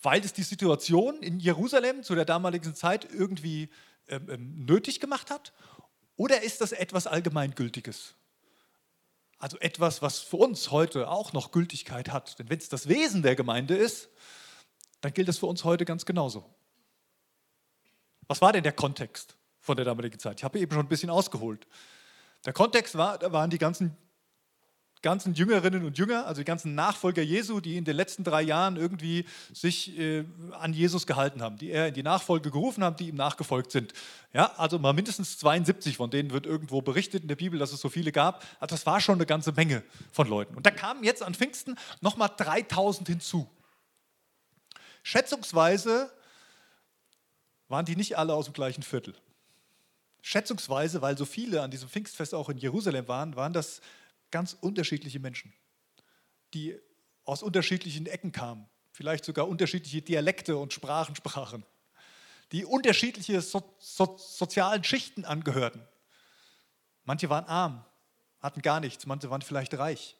weil 0.00 0.20
es 0.24 0.32
die 0.32 0.44
Situation 0.44 1.20
in 1.20 1.40
Jerusalem 1.40 2.04
zu 2.04 2.14
der 2.14 2.24
damaligen 2.24 2.76
Zeit 2.76 3.08
irgendwie 3.12 3.68
ähm, 4.06 4.30
ähm 4.30 4.64
nötig 4.64 5.00
gemacht 5.00 5.28
hat? 5.28 5.52
Oder 6.14 6.42
ist 6.44 6.60
das 6.60 6.70
etwas 6.70 7.08
Allgemeingültiges? 7.08 8.14
Also 9.42 9.58
etwas, 9.58 10.02
was 10.02 10.20
für 10.20 10.36
uns 10.36 10.70
heute 10.70 11.08
auch 11.08 11.32
noch 11.32 11.50
Gültigkeit 11.50 12.12
hat. 12.12 12.38
Denn 12.38 12.48
wenn 12.48 12.58
es 12.60 12.68
das 12.68 12.86
Wesen 12.86 13.22
der 13.22 13.34
Gemeinde 13.34 13.74
ist, 13.74 14.08
dann 15.00 15.12
gilt 15.12 15.28
es 15.28 15.38
für 15.38 15.46
uns 15.46 15.64
heute 15.64 15.84
ganz 15.84 16.06
genauso. 16.06 16.48
Was 18.28 18.40
war 18.40 18.52
denn 18.52 18.62
der 18.62 18.70
Kontext 18.70 19.36
von 19.58 19.74
der 19.74 19.84
damaligen 19.84 20.16
Zeit? 20.20 20.38
Ich 20.38 20.44
habe 20.44 20.60
eben 20.60 20.70
schon 20.70 20.86
ein 20.86 20.88
bisschen 20.88 21.10
ausgeholt. 21.10 21.66
Der 22.46 22.52
Kontext 22.52 22.96
war, 22.96 23.18
da 23.18 23.32
waren 23.32 23.50
die 23.50 23.58
ganzen 23.58 23.96
ganzen 25.02 25.34
Jüngerinnen 25.34 25.84
und 25.84 25.98
Jünger, 25.98 26.26
also 26.26 26.40
die 26.40 26.44
ganzen 26.44 26.74
Nachfolger 26.74 27.22
Jesu, 27.22 27.60
die 27.60 27.76
in 27.76 27.84
den 27.84 27.96
letzten 27.96 28.24
drei 28.24 28.40
Jahren 28.42 28.76
irgendwie 28.76 29.24
sich 29.52 29.98
äh, 29.98 30.24
an 30.52 30.72
Jesus 30.72 31.06
gehalten 31.06 31.42
haben, 31.42 31.58
die 31.58 31.70
er 31.70 31.88
in 31.88 31.94
die 31.94 32.02
Nachfolge 32.02 32.50
gerufen 32.50 32.84
haben, 32.84 32.96
die 32.96 33.08
ihm 33.08 33.16
nachgefolgt 33.16 33.72
sind. 33.72 33.92
Ja, 34.32 34.52
also 34.56 34.78
mal 34.78 34.92
mindestens 34.92 35.38
72, 35.38 35.96
von 35.96 36.10
denen 36.10 36.30
wird 36.30 36.46
irgendwo 36.46 36.80
berichtet 36.80 37.22
in 37.22 37.28
der 37.28 37.36
Bibel, 37.36 37.58
dass 37.58 37.72
es 37.72 37.80
so 37.80 37.88
viele 37.88 38.12
gab. 38.12 38.44
Also 38.60 38.74
das 38.74 38.86
war 38.86 39.00
schon 39.00 39.16
eine 39.16 39.26
ganze 39.26 39.52
Menge 39.52 39.82
von 40.12 40.28
Leuten. 40.28 40.54
Und 40.54 40.64
da 40.64 40.70
kamen 40.70 41.04
jetzt 41.04 41.22
an 41.22 41.34
Pfingsten 41.34 41.76
nochmal 42.00 42.30
3000 42.36 43.08
hinzu. 43.08 43.50
Schätzungsweise 45.02 46.10
waren 47.68 47.84
die 47.84 47.96
nicht 47.96 48.16
alle 48.16 48.34
aus 48.34 48.44
dem 48.44 48.54
gleichen 48.54 48.82
Viertel. 48.82 49.14
Schätzungsweise, 50.20 51.02
weil 51.02 51.18
so 51.18 51.24
viele 51.24 51.62
an 51.62 51.72
diesem 51.72 51.88
Pfingstfest 51.88 52.32
auch 52.32 52.48
in 52.48 52.56
Jerusalem 52.56 53.08
waren, 53.08 53.34
waren 53.34 53.52
das 53.52 53.80
ganz 54.32 54.56
unterschiedliche 54.60 55.20
Menschen, 55.20 55.54
die 56.54 56.76
aus 57.24 57.44
unterschiedlichen 57.44 58.06
Ecken 58.06 58.32
kamen, 58.32 58.68
vielleicht 58.90 59.24
sogar 59.24 59.46
unterschiedliche 59.46 60.02
Dialekte 60.02 60.56
und 60.56 60.72
Sprachen 60.72 61.14
sprachen, 61.14 61.64
die 62.50 62.64
unterschiedliche 62.64 63.40
so 63.40 63.62
so 63.78 64.16
sozialen 64.18 64.82
Schichten 64.82 65.24
angehörten. 65.24 65.86
Manche 67.04 67.30
waren 67.30 67.44
arm, 67.44 67.84
hatten 68.40 68.60
gar 68.60 68.80
nichts, 68.80 69.06
manche 69.06 69.30
waren 69.30 69.42
vielleicht 69.42 69.74
reich. 69.74 70.16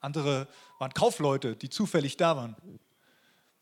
Andere 0.00 0.48
waren 0.78 0.94
Kaufleute, 0.94 1.56
die 1.56 1.68
zufällig 1.68 2.16
da 2.16 2.36
waren. 2.36 2.56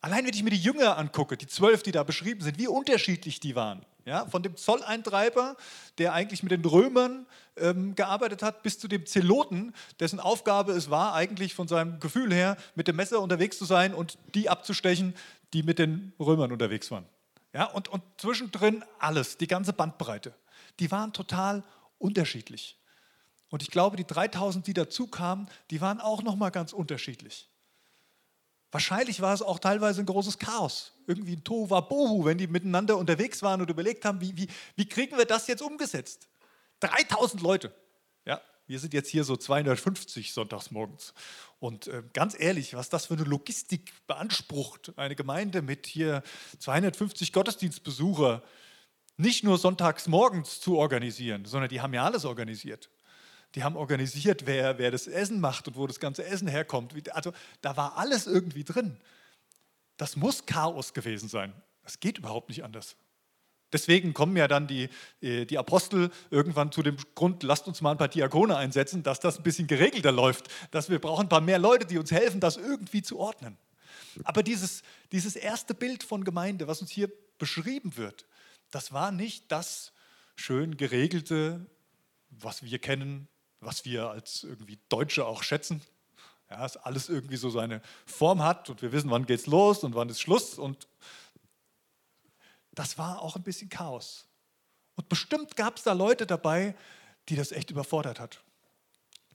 Allein 0.00 0.24
wenn 0.24 0.34
ich 0.34 0.44
mir 0.44 0.50
die 0.50 0.56
Jünger 0.56 0.96
angucke, 0.96 1.36
die 1.36 1.48
zwölf, 1.48 1.82
die 1.82 1.90
da 1.90 2.04
beschrieben 2.04 2.40
sind, 2.40 2.58
wie 2.58 2.68
unterschiedlich 2.68 3.40
die 3.40 3.56
waren. 3.56 3.84
Ja, 4.08 4.24
von 4.24 4.42
dem 4.42 4.56
Zolleintreiber, 4.56 5.54
der 5.98 6.14
eigentlich 6.14 6.42
mit 6.42 6.50
den 6.50 6.64
Römern 6.64 7.26
ähm, 7.58 7.94
gearbeitet 7.94 8.42
hat, 8.42 8.62
bis 8.62 8.78
zu 8.78 8.88
dem 8.88 9.04
Zeloten, 9.04 9.74
dessen 10.00 10.18
Aufgabe 10.18 10.72
es 10.72 10.88
war, 10.88 11.12
eigentlich 11.12 11.52
von 11.52 11.68
seinem 11.68 12.00
Gefühl 12.00 12.32
her 12.32 12.56
mit 12.74 12.88
dem 12.88 12.96
Messer 12.96 13.20
unterwegs 13.20 13.58
zu 13.58 13.66
sein 13.66 13.92
und 13.92 14.16
die 14.34 14.48
abzustechen, 14.48 15.14
die 15.52 15.62
mit 15.62 15.78
den 15.78 16.14
Römern 16.18 16.52
unterwegs 16.52 16.90
waren. 16.90 17.04
Ja, 17.52 17.66
und, 17.66 17.88
und 17.88 18.02
zwischendrin 18.16 18.82
alles, 18.98 19.36
die 19.36 19.46
ganze 19.46 19.74
Bandbreite. 19.74 20.32
Die 20.80 20.90
waren 20.90 21.12
total 21.12 21.62
unterschiedlich. 21.98 22.78
Und 23.50 23.62
ich 23.62 23.70
glaube, 23.70 23.98
die 23.98 24.06
3000, 24.06 24.66
die 24.66 24.72
dazu 24.72 25.06
kamen, 25.06 25.50
die 25.70 25.82
waren 25.82 26.00
auch 26.00 26.22
nochmal 26.22 26.50
ganz 26.50 26.72
unterschiedlich. 26.72 27.46
Wahrscheinlich 28.70 29.20
war 29.22 29.32
es 29.32 29.40
auch 29.40 29.58
teilweise 29.58 30.00
ein 30.00 30.06
großes 30.06 30.38
Chaos, 30.38 30.92
irgendwie 31.06 31.36
ein 31.36 31.44
Tohuwabohu, 31.44 32.26
wenn 32.26 32.36
die 32.36 32.46
miteinander 32.46 32.98
unterwegs 32.98 33.42
waren 33.42 33.62
und 33.62 33.70
überlegt 33.70 34.04
haben, 34.04 34.20
wie, 34.20 34.36
wie, 34.36 34.48
wie 34.76 34.86
kriegen 34.86 35.16
wir 35.16 35.24
das 35.24 35.46
jetzt 35.46 35.62
umgesetzt? 35.62 36.28
3000 36.80 37.42
Leute. 37.42 37.74
Ja, 38.26 38.42
wir 38.66 38.78
sind 38.78 38.92
jetzt 38.92 39.08
hier 39.08 39.24
so 39.24 39.36
250 39.36 40.32
sonntags 40.32 40.70
morgens. 40.70 41.14
Und 41.60 41.88
äh, 41.88 42.02
ganz 42.12 42.38
ehrlich, 42.38 42.74
was 42.74 42.90
das 42.90 43.06
für 43.06 43.14
eine 43.14 43.24
Logistik 43.24 43.92
beansprucht, 44.06 44.92
eine 44.96 45.16
Gemeinde 45.16 45.62
mit 45.62 45.86
hier 45.86 46.22
250 46.58 47.32
Gottesdienstbesucher, 47.32 48.42
nicht 49.16 49.44
nur 49.44 49.58
sonntags 49.58 50.06
morgens 50.06 50.60
zu 50.60 50.76
organisieren, 50.76 51.46
sondern 51.46 51.70
die 51.70 51.80
haben 51.80 51.94
ja 51.94 52.04
alles 52.04 52.24
organisiert. 52.24 52.90
Die 53.54 53.64
haben 53.64 53.76
organisiert, 53.76 54.46
wer, 54.46 54.78
wer 54.78 54.90
das 54.90 55.06
Essen 55.06 55.40
macht 55.40 55.68
und 55.68 55.76
wo 55.76 55.86
das 55.86 56.00
ganze 56.00 56.24
Essen 56.24 56.48
herkommt. 56.48 56.94
Also 57.14 57.32
da 57.60 57.76
war 57.76 57.96
alles 57.96 58.26
irgendwie 58.26 58.64
drin. 58.64 58.98
Das 59.96 60.16
muss 60.16 60.46
Chaos 60.46 60.92
gewesen 60.92 61.28
sein. 61.28 61.52
Das 61.82 62.00
geht 62.00 62.18
überhaupt 62.18 62.50
nicht 62.50 62.64
anders. 62.64 62.96
Deswegen 63.72 64.14
kommen 64.14 64.36
ja 64.36 64.48
dann 64.48 64.66
die, 64.66 64.88
äh, 65.20 65.44
die 65.44 65.58
Apostel 65.58 66.10
irgendwann 66.30 66.72
zu 66.72 66.82
dem 66.82 66.96
Grund, 67.14 67.42
lasst 67.42 67.66
uns 67.66 67.80
mal 67.80 67.92
ein 67.92 67.98
paar 67.98 68.08
Diakone 68.08 68.56
einsetzen, 68.56 69.02
dass 69.02 69.20
das 69.20 69.38
ein 69.38 69.42
bisschen 69.42 69.66
geregelter 69.66 70.12
läuft, 70.12 70.48
dass 70.70 70.88
wir 70.88 70.98
brauchen 70.98 71.26
ein 71.26 71.28
paar 71.28 71.42
mehr 71.42 71.58
Leute, 71.58 71.84
die 71.84 71.98
uns 71.98 72.10
helfen, 72.10 72.40
das 72.40 72.56
irgendwie 72.56 73.02
zu 73.02 73.18
ordnen. 73.18 73.58
Aber 74.24 74.42
dieses, 74.42 74.82
dieses 75.12 75.36
erste 75.36 75.74
Bild 75.74 76.02
von 76.02 76.24
Gemeinde, 76.24 76.66
was 76.66 76.80
uns 76.80 76.90
hier 76.90 77.10
beschrieben 77.38 77.96
wird, 77.96 78.26
das 78.70 78.92
war 78.92 79.12
nicht 79.12 79.50
das 79.52 79.92
schön 80.34 80.76
geregelte, 80.76 81.66
was 82.30 82.62
wir 82.62 82.78
kennen, 82.78 83.28
was 83.60 83.84
wir 83.84 84.10
als 84.10 84.44
irgendwie 84.44 84.78
Deutsche 84.88 85.26
auch 85.26 85.42
schätzen. 85.42 85.82
Ja, 86.50 86.62
dass 86.62 86.76
alles 86.78 87.08
irgendwie 87.08 87.36
so 87.36 87.50
seine 87.50 87.82
Form 88.06 88.42
hat 88.42 88.70
und 88.70 88.80
wir 88.80 88.92
wissen, 88.92 89.10
wann 89.10 89.26
geht's 89.26 89.46
los 89.46 89.84
und 89.84 89.94
wann 89.94 90.08
ist 90.08 90.20
Schluss. 90.20 90.58
Und 90.58 90.88
das 92.72 92.96
war 92.96 93.20
auch 93.20 93.36
ein 93.36 93.42
bisschen 93.42 93.68
Chaos. 93.68 94.26
Und 94.94 95.08
bestimmt 95.08 95.56
gab 95.56 95.76
es 95.76 95.82
da 95.82 95.92
Leute 95.92 96.26
dabei, 96.26 96.74
die 97.28 97.36
das 97.36 97.52
echt 97.52 97.70
überfordert 97.70 98.18
hat. 98.18 98.42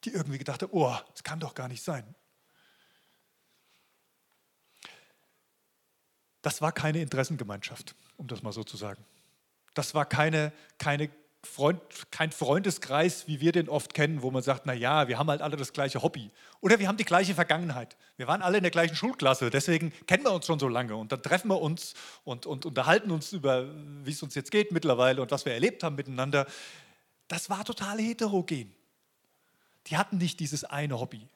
Die 0.03 0.09
irgendwie 0.09 0.39
gedacht 0.39 0.63
haben, 0.63 0.73
oh, 0.73 0.95
das 1.11 1.23
kann 1.23 1.39
doch 1.39 1.53
gar 1.53 1.67
nicht 1.67 1.83
sein. 1.83 2.15
Das 6.41 6.61
war 6.61 6.71
keine 6.71 7.01
Interessengemeinschaft, 7.01 7.95
um 8.17 8.27
das 8.27 8.43
mal 8.43 8.51
so 8.51 8.63
zu 8.63 8.75
sagen. 8.75 9.05
Das 9.73 9.93
war 9.93 10.05
keine, 10.05 10.51
keine 10.77 11.09
Freund, 11.45 11.81
kein 12.09 12.31
Freundeskreis, 12.31 13.27
wie 13.27 13.41
wir 13.41 13.51
den 13.51 13.67
oft 13.67 13.93
kennen, 13.93 14.21
wo 14.21 14.31
man 14.31 14.41
sagt, 14.41 14.65
na 14.65 14.73
ja, 14.73 15.09
wir 15.09 15.19
haben 15.19 15.29
halt 15.29 15.41
alle 15.41 15.57
das 15.57 15.73
gleiche 15.73 16.01
Hobby 16.01 16.31
oder 16.61 16.79
wir 16.79 16.87
haben 16.87 16.97
die 16.97 17.03
gleiche 17.03 17.35
Vergangenheit. 17.35 17.97
Wir 18.15 18.27
waren 18.27 18.41
alle 18.41 18.57
in 18.57 18.63
der 18.63 18.71
gleichen 18.71 18.95
Schulklasse, 18.95 19.49
deswegen 19.49 19.91
kennen 20.07 20.23
wir 20.23 20.31
uns 20.31 20.45
schon 20.45 20.57
so 20.57 20.69
lange 20.69 20.95
und 20.95 21.11
dann 21.11 21.21
treffen 21.21 21.49
wir 21.49 21.59
uns 21.59 21.95
und, 22.23 22.45
und 22.45 22.65
unterhalten 22.65 23.11
uns 23.11 23.33
über, 23.33 23.67
wie 24.03 24.11
es 24.11 24.23
uns 24.23 24.35
jetzt 24.35 24.51
geht 24.51 24.71
mittlerweile 24.71 25.21
und 25.21 25.31
was 25.31 25.43
wir 25.43 25.53
erlebt 25.53 25.83
haben 25.83 25.95
miteinander. 25.95 26.47
Das 27.27 27.49
war 27.49 27.65
total 27.65 27.99
heterogen. 27.99 28.73
Die 29.87 29.97
hatten 29.97 30.17
nicht 30.17 30.39
dieses 30.39 30.63
eine 30.63 30.97
Hobby. 30.97 31.27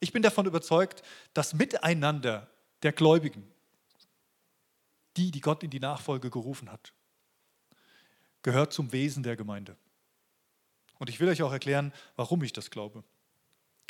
Ich 0.00 0.12
bin 0.12 0.22
davon 0.22 0.46
überzeugt, 0.46 1.02
dass 1.34 1.52
Miteinander 1.52 2.48
der 2.82 2.92
Gläubigen, 2.92 3.46
die, 5.18 5.30
die 5.30 5.40
Gott 5.40 5.62
in 5.62 5.70
die 5.70 5.80
Nachfolge 5.80 6.30
gerufen 6.30 6.72
hat, 6.72 6.92
gehört 8.44 8.72
zum 8.72 8.92
Wesen 8.92 9.24
der 9.24 9.34
Gemeinde. 9.34 9.76
Und 11.00 11.10
ich 11.10 11.18
will 11.18 11.28
euch 11.28 11.42
auch 11.42 11.50
erklären, 11.50 11.92
warum 12.14 12.44
ich 12.44 12.52
das 12.52 12.70
glaube. 12.70 13.02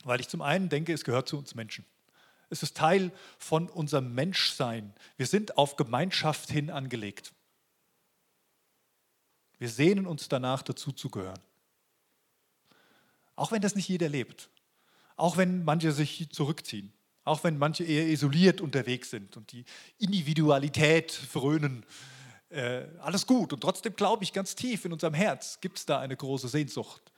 Weil 0.05 0.21
ich 0.21 0.29
zum 0.29 0.41
einen 0.41 0.71
denke, 0.71 0.95
es 0.95 1.05
gehört 1.05 1.29
zu 1.29 1.37
uns 1.37 1.55
Menschen. 1.55 1.85
Es 2.49 2.63
ist 2.63 2.77
Teil 2.77 3.13
von 3.39 3.69
unserem 3.69 4.15
Menschsein. 4.15 4.95
Wir 5.17 5.27
sind 5.27 5.59
auf 5.59 5.77
Gemeinschaft 5.77 6.51
hin 6.51 6.71
angelegt. 6.71 7.35
Wir 9.59 9.69
sehnen 9.69 10.07
uns 10.07 10.29
danach, 10.29 10.63
dazu 10.63 10.93
zu 10.93 11.11
gehören. 11.11 11.41
Auch 13.37 13.51
wenn 13.51 13.63
das 13.63 13.75
nicht 13.75 13.89
jeder 13.89 14.09
lebt. 14.09 14.51
Auch 15.17 15.37
wenn 15.37 15.65
manche 15.65 15.93
sich 15.93 16.31
zurückziehen. 16.31 16.93
Auch 17.25 17.43
wenn 17.43 17.59
manche 17.59 17.85
eher 17.85 18.07
isoliert 18.07 18.61
unterwegs 18.61 19.11
sind 19.11 19.37
und 19.37 19.51
die 19.53 19.65
Individualität 19.99 21.11
frönen. 21.11 21.85
Äh, 22.55 22.87
alles 23.01 23.27
gut. 23.27 23.53
Und 23.53 23.61
trotzdem 23.61 23.97
glaube 23.97 24.23
ich, 24.23 24.33
ganz 24.33 24.55
tief 24.55 24.85
in 24.85 24.93
unserem 24.93 25.15
Herz 25.15 25.59
gibt 25.61 25.79
es 25.79 25.87
da 25.87 25.99
eine 25.99 26.17
große 26.17 26.47
Sehnsucht 26.47 27.13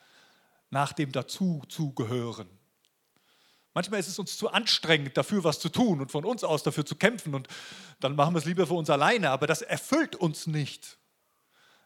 nach 0.71 0.95
dem 0.95 1.13
Dazuzugehören. 1.13 2.49
Manchmal 3.75 4.01
ist 4.01 4.09
es 4.09 4.19
uns 4.19 4.39
zu 4.39 4.49
anstrengend, 4.49 5.15
dafür 5.19 5.45
was 5.45 5.61
zu 5.61 5.69
tun 5.69 6.01
und 6.01 6.11
von 6.11 6.25
uns 6.25 6.43
aus 6.43 6.63
dafür 6.63 6.87
zu 6.87 6.97
kämpfen. 6.97 7.35
Und 7.35 7.49
dann 8.01 8.17
machen 8.17 8.35
wir 8.35 8.39
es 8.39 8.47
lieber 8.47 8.67
für 8.67 8.73
uns 8.73 8.89
alleine. 8.89 9.29
Aber 9.29 9.47
das 9.47 9.61
erfüllt 9.61 10.17
uns 10.17 10.47
nicht. 10.47 10.97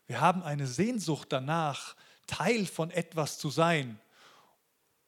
Wir 0.07 0.21
haben 0.21 0.45
eine 0.45 0.69
Sehnsucht 0.69 1.33
danach, 1.33 1.97
Teil 2.29 2.67
von 2.67 2.93
etwas 2.93 3.39
zu 3.39 3.51
sein. 3.51 4.01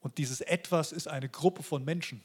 Und 0.01 0.19
dieses 0.19 0.41
Etwas 0.41 0.91
ist 0.91 1.07
eine 1.07 1.29
Gruppe 1.29 1.63
von 1.63 1.85
Menschen. 1.85 2.25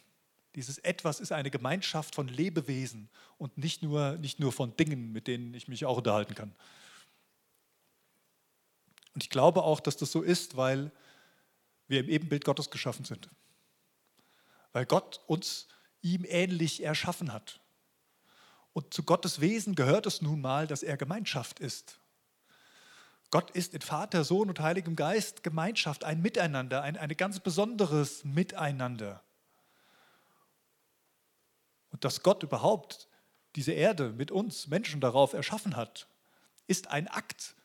Dieses 0.58 0.80
Etwas 0.80 1.20
ist 1.20 1.32
eine 1.32 1.52
Gemeinschaft 1.52 2.16
von 2.16 2.28
Lebewesen 2.28 3.10
und 3.38 3.60
nicht 3.60 3.84
nur, 3.84 4.14
nicht 4.18 4.40
nur 4.40 4.52
von 4.52 4.76
Dingen, 4.76 5.14
mit 5.14 5.28
denen 5.28 5.54
ich 5.54 5.68
mich 5.68 5.86
auch 5.86 5.98
unterhalten 5.98 6.34
kann. 6.34 6.52
Und 9.14 9.24
ich 9.24 9.30
glaube 9.30 9.62
auch, 9.62 9.80
dass 9.80 9.98
das 9.98 10.12
so 10.12 10.24
ist, 10.24 10.58
weil 10.58 10.92
wir 11.88 12.00
im 12.00 12.10
Ebenbild 12.10 12.44
Gottes 12.44 12.72
geschaffen 12.72 13.06
sind. 13.06 13.30
Weil 14.74 14.88
Gott 14.88 15.22
uns 15.28 15.68
ihm 16.02 16.26
ähnlich 16.28 16.82
erschaffen 16.82 17.34
hat. 17.34 17.60
Und 18.74 18.96
zu 18.96 19.04
Gottes 19.04 19.40
Wesen 19.40 19.76
gehört 19.76 20.08
es 20.08 20.24
nun 20.24 20.42
mal, 20.42 20.66
dass 20.66 20.82
er 20.82 20.98
Gemeinschaft 20.98 21.60
ist. 21.60 22.00
Gott 23.30 23.52
ist 23.52 23.76
in 23.76 23.82
Vater, 23.82 24.24
Sohn 24.24 24.50
und 24.50 24.60
Heiligem 24.60 24.96
Geist 24.96 25.44
Gemeinschaft, 25.44 26.04
ein 26.04 26.20
Miteinander, 26.20 26.82
ein, 26.82 26.98
ein 26.98 27.16
ganz 27.16 27.42
besonderes 27.42 28.24
Miteinander. 28.24 29.22
Und 31.98 32.06
dass 32.06 32.22
Gott 32.22 32.44
überhaupt 32.44 33.08
diese 33.56 33.72
Erde 33.72 34.12
mit 34.12 34.30
uns 34.30 34.68
Menschen 34.68 35.02
darauf 35.02 35.34
erschaffen 35.34 35.76
hat, 35.76 36.08
ist 36.68 36.92
ein 36.92 37.08
Akt 37.08 37.56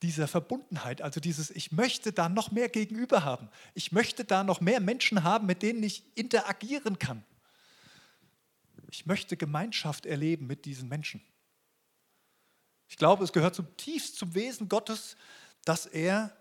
dieser 0.00 0.26
Verbundenheit, 0.26 1.02
also 1.02 1.20
dieses, 1.20 1.50
ich 1.50 1.70
möchte 1.70 2.14
da 2.14 2.30
noch 2.30 2.50
mehr 2.50 2.70
gegenüber 2.70 3.24
haben. 3.24 3.50
Ich 3.74 3.92
möchte 3.92 4.24
da 4.24 4.42
noch 4.42 4.62
mehr 4.62 4.80
Menschen 4.80 5.22
haben, 5.22 5.44
mit 5.44 5.62
denen 5.62 5.82
ich 5.82 6.02
interagieren 6.14 6.98
kann. 6.98 7.26
Ich 8.90 9.04
möchte 9.04 9.36
Gemeinschaft 9.36 10.06
erleben 10.06 10.46
mit 10.46 10.64
diesen 10.64 10.88
Menschen. 10.88 11.20
Ich 12.88 12.96
glaube, 12.96 13.22
es 13.22 13.34
gehört 13.34 13.54
zutiefst 13.54 14.16
zum 14.16 14.34
Wesen 14.34 14.70
Gottes, 14.70 15.14
dass 15.66 15.84
er 15.84 16.34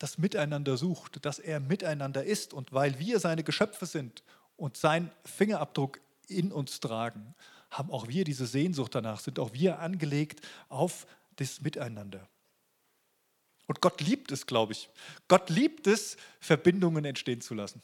das 0.00 0.18
Miteinander 0.18 0.76
sucht, 0.76 1.24
dass 1.24 1.38
er 1.38 1.60
miteinander 1.60 2.24
ist. 2.24 2.52
Und 2.52 2.72
weil 2.72 2.98
wir 2.98 3.20
seine 3.20 3.44
Geschöpfe 3.44 3.86
sind 3.86 4.24
und 4.58 4.76
seinen 4.76 5.10
Fingerabdruck 5.24 6.00
in 6.26 6.52
uns 6.52 6.80
tragen, 6.80 7.34
haben 7.70 7.90
auch 7.90 8.08
wir 8.08 8.24
diese 8.24 8.46
Sehnsucht 8.46 8.94
danach, 8.94 9.20
sind 9.20 9.38
auch 9.38 9.54
wir 9.54 9.78
angelegt 9.78 10.46
auf 10.68 11.06
das 11.36 11.62
Miteinander. 11.62 12.28
Und 13.66 13.80
Gott 13.80 14.00
liebt 14.00 14.32
es, 14.32 14.46
glaube 14.46 14.72
ich. 14.72 14.90
Gott 15.28 15.48
liebt 15.50 15.86
es, 15.86 16.16
Verbindungen 16.40 17.04
entstehen 17.04 17.40
zu 17.40 17.54
lassen. 17.54 17.82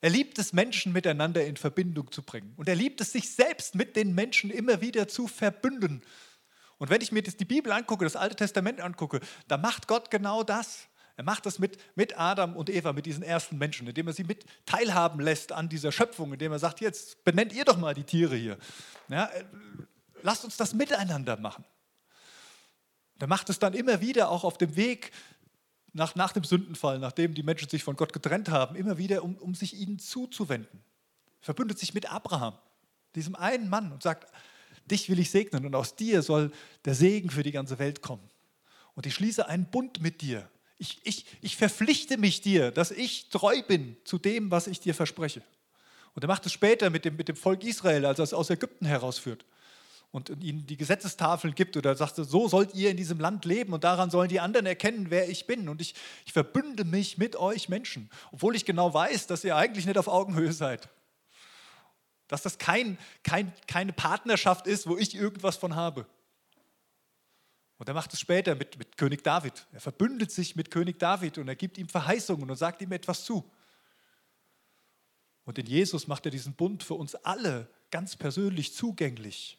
Er 0.00 0.10
liebt 0.10 0.38
es, 0.38 0.52
Menschen 0.52 0.92
miteinander 0.92 1.44
in 1.44 1.56
Verbindung 1.56 2.10
zu 2.12 2.22
bringen. 2.22 2.54
Und 2.56 2.68
er 2.68 2.76
liebt 2.76 3.00
es, 3.00 3.12
sich 3.12 3.30
selbst 3.30 3.74
mit 3.74 3.96
den 3.96 4.14
Menschen 4.14 4.50
immer 4.50 4.80
wieder 4.80 5.08
zu 5.08 5.26
verbünden. 5.26 6.02
Und 6.78 6.90
wenn 6.90 7.00
ich 7.00 7.10
mir 7.10 7.22
die 7.22 7.44
Bibel 7.44 7.72
angucke, 7.72 8.04
das 8.04 8.16
Alte 8.16 8.36
Testament 8.36 8.80
angucke, 8.80 9.20
da 9.48 9.56
macht 9.56 9.88
Gott 9.88 10.10
genau 10.10 10.42
das. 10.42 10.86
Er 11.16 11.24
macht 11.24 11.46
das 11.46 11.58
mit, 11.58 11.78
mit 11.94 12.18
Adam 12.18 12.56
und 12.56 12.68
Eva, 12.70 12.92
mit 12.92 13.06
diesen 13.06 13.22
ersten 13.22 13.56
Menschen, 13.56 13.86
indem 13.86 14.08
er 14.08 14.12
sie 14.12 14.24
mit 14.24 14.44
teilhaben 14.66 15.20
lässt 15.20 15.52
an 15.52 15.68
dieser 15.68 15.92
Schöpfung, 15.92 16.32
indem 16.32 16.52
er 16.52 16.58
sagt, 16.58 16.80
jetzt 16.80 17.22
benennt 17.24 17.52
ihr 17.52 17.64
doch 17.64 17.76
mal 17.76 17.94
die 17.94 18.04
Tiere 18.04 18.34
hier. 18.34 18.58
Ja, 19.08 19.26
äh, 19.26 19.44
lasst 20.22 20.44
uns 20.44 20.56
das 20.56 20.74
miteinander 20.74 21.36
machen. 21.36 21.64
Er 23.20 23.28
macht 23.28 23.48
es 23.48 23.58
dann 23.58 23.74
immer 23.74 24.00
wieder 24.00 24.28
auch 24.28 24.44
auf 24.44 24.58
dem 24.58 24.76
Weg 24.76 25.12
nach, 25.94 26.14
nach 26.14 26.32
dem 26.32 26.44
Sündenfall, 26.44 26.98
nachdem 26.98 27.32
die 27.32 27.42
Menschen 27.42 27.68
sich 27.68 27.84
von 27.84 27.96
Gott 27.96 28.12
getrennt 28.12 28.50
haben, 28.50 28.74
immer 28.74 28.98
wieder, 28.98 29.22
um, 29.22 29.36
um 29.36 29.54
sich 29.54 29.74
ihnen 29.74 29.98
zuzuwenden. 29.98 30.82
Er 31.40 31.44
verbündet 31.44 31.78
sich 31.78 31.94
mit 31.94 32.10
Abraham, 32.10 32.58
diesem 33.14 33.36
einen 33.36 33.68
Mann, 33.68 33.92
und 33.92 34.02
sagt, 34.02 34.30
dich 34.90 35.08
will 35.08 35.18
ich 35.18 35.30
segnen 35.30 35.64
und 35.64 35.74
aus 35.74 35.94
dir 35.94 36.22
soll 36.22 36.50
der 36.84 36.94
Segen 36.94 37.30
für 37.30 37.42
die 37.42 37.52
ganze 37.52 37.78
Welt 37.78 38.02
kommen. 38.02 38.28
Und 38.94 39.06
ich 39.06 39.14
schließe 39.14 39.48
einen 39.48 39.66
Bund 39.66 40.02
mit 40.02 40.20
dir. 40.20 40.48
Ich, 40.84 41.00
ich, 41.04 41.24
ich 41.40 41.56
verpflichte 41.56 42.18
mich 42.18 42.42
dir, 42.42 42.70
dass 42.70 42.90
ich 42.90 43.30
treu 43.30 43.62
bin 43.62 43.96
zu 44.04 44.18
dem, 44.18 44.50
was 44.50 44.66
ich 44.66 44.80
dir 44.80 44.94
verspreche. 44.94 45.42
Und 46.14 46.22
er 46.22 46.28
macht 46.28 46.44
es 46.44 46.52
später 46.52 46.90
mit 46.90 47.06
dem, 47.06 47.16
mit 47.16 47.28
dem 47.28 47.36
Volk 47.36 47.64
Israel, 47.64 48.04
als 48.04 48.18
er 48.18 48.24
es 48.24 48.34
aus 48.34 48.50
Ägypten 48.50 48.84
herausführt 48.84 49.46
und 50.12 50.30
ihnen 50.44 50.64
die 50.64 50.76
Gesetzestafeln 50.76 51.56
gibt 51.56 51.76
oder 51.76 51.96
sagt, 51.96 52.16
so 52.16 52.46
sollt 52.46 52.72
ihr 52.74 52.90
in 52.90 52.96
diesem 52.96 53.18
Land 53.18 53.44
leben 53.44 53.72
und 53.72 53.82
daran 53.82 54.10
sollen 54.10 54.28
die 54.28 54.38
anderen 54.38 54.66
erkennen, 54.66 55.06
wer 55.08 55.28
ich 55.28 55.46
bin. 55.46 55.68
Und 55.68 55.80
ich, 55.80 55.96
ich 56.24 56.32
verbünde 56.32 56.84
mich 56.84 57.18
mit 57.18 57.34
euch 57.34 57.68
Menschen, 57.68 58.08
obwohl 58.30 58.54
ich 58.54 58.64
genau 58.64 58.94
weiß, 58.94 59.26
dass 59.26 59.42
ihr 59.42 59.56
eigentlich 59.56 59.86
nicht 59.86 59.98
auf 59.98 60.06
Augenhöhe 60.06 60.52
seid. 60.52 60.88
Dass 62.28 62.42
das 62.42 62.58
kein, 62.58 62.96
kein, 63.24 63.52
keine 63.66 63.92
Partnerschaft 63.92 64.68
ist, 64.68 64.86
wo 64.86 64.96
ich 64.96 65.16
irgendwas 65.16 65.56
von 65.56 65.74
habe. 65.74 66.06
Und 67.78 67.88
er 67.88 67.94
macht 67.94 68.12
es 68.12 68.20
später 68.20 68.54
mit, 68.54 68.78
mit 68.78 68.96
König 68.96 69.24
David. 69.24 69.66
Er 69.72 69.80
verbündet 69.80 70.30
sich 70.30 70.54
mit 70.56 70.70
König 70.70 70.98
David 70.98 71.38
und 71.38 71.48
er 71.48 71.56
gibt 71.56 71.76
ihm 71.78 71.88
Verheißungen 71.88 72.48
und 72.48 72.56
sagt 72.56 72.82
ihm 72.82 72.92
etwas 72.92 73.24
zu. 73.24 73.50
Und 75.44 75.58
in 75.58 75.66
Jesus 75.66 76.06
macht 76.06 76.24
er 76.26 76.30
diesen 76.30 76.54
Bund 76.54 76.82
für 76.82 76.94
uns 76.94 77.14
alle 77.14 77.68
ganz 77.90 78.16
persönlich 78.16 78.74
zugänglich. 78.74 79.58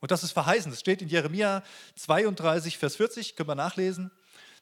Und 0.00 0.10
das 0.10 0.24
ist 0.24 0.32
verheißen. 0.32 0.70
Das 0.70 0.80
steht 0.80 1.00
in 1.00 1.08
Jeremia 1.08 1.62
32, 1.96 2.76
Vers 2.76 2.96
40, 2.96 3.36
können 3.36 3.48
wir 3.48 3.54
nachlesen. 3.54 4.10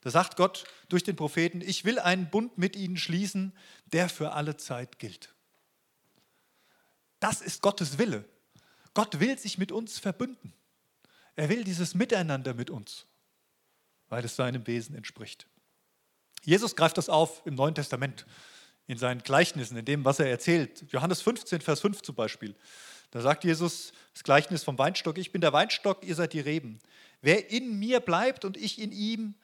Da 0.03 0.11
sagt 0.11 0.37
Gott 0.37 0.65
durch 0.89 1.03
den 1.03 1.17
Propheten, 1.17 1.61
ich 1.61 1.85
will 1.85 1.99
einen 1.99 2.31
Bund 2.31 2.59
mit 2.59 2.77
ihnen 2.77 2.97
schließen, 2.97 3.53
der 3.87 4.09
für 4.09 4.33
alle 4.33 4.57
Zeit 4.57 4.99
gilt. 4.99 5.35
Das 7.21 7.41
ist 7.41 7.63
Gottes 7.63 7.99
Wille. 7.99 8.25
Gott 8.95 9.21
will 9.21 9.39
sich 9.39 9.59
mit 9.59 9.73
uns 9.73 9.99
verbünden. 9.99 10.55
Er 11.41 11.49
will 11.49 11.65
dieses 11.65 11.95
Miteinander 11.95 12.53
mit 12.53 12.69
uns, 12.69 13.07
weil 14.11 14.23
es 14.23 14.37
seinem 14.37 14.67
Wesen 14.67 14.95
entspricht. 14.95 15.47
Jesus 16.43 16.77
greift 16.77 16.99
das 16.99 17.09
auf 17.09 17.41
im 17.47 17.55
Neuen 17.55 17.75
Testament, 17.75 18.27
in 18.87 18.99
seinen 18.99 19.23
Gleichnissen, 19.23 19.79
in 19.79 19.87
dem, 19.87 20.05
was 20.05 20.19
er 20.19 20.27
erzählt. 20.27 20.85
Johannes 20.93 21.23
15, 21.23 21.63
Vers 21.63 21.81
5 21.81 22.03
zum 22.03 22.15
Beispiel. 22.15 22.55
Da 23.11 23.23
sagt 23.23 23.45
Jesus 23.45 23.95
das 24.13 24.23
Gleichnis 24.23 24.65
vom 24.65 24.77
Weinstock, 24.77 25.17
ich 25.17 25.33
bin 25.33 25.41
der 25.41 25.55
Weinstock, 25.55 26.05
ihr 26.05 26.15
seid 26.15 26.35
die 26.35 26.41
Reben. 26.41 26.79
Wer 27.23 27.51
in 27.51 27.79
mir 27.79 28.01
bleibt 28.01 28.45
und 28.45 28.59
ich 28.59 28.79
in 28.79 28.93
ihm, 28.93 29.35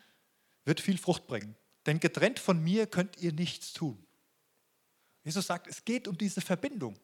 wird 0.66 0.82
viel 0.82 0.98
Frucht 0.98 1.26
bringen. 1.26 1.56
Denn 1.86 1.98
getrennt 1.98 2.38
von 2.38 2.62
mir 2.62 2.86
könnt 2.86 3.16
ihr 3.22 3.32
nichts 3.32 3.72
tun. 3.72 4.04
Jesus 5.24 5.46
sagt, 5.46 5.66
es 5.66 5.82
geht 5.82 6.08
um 6.08 6.18
diese 6.18 6.42
Verbindung. 6.42 6.98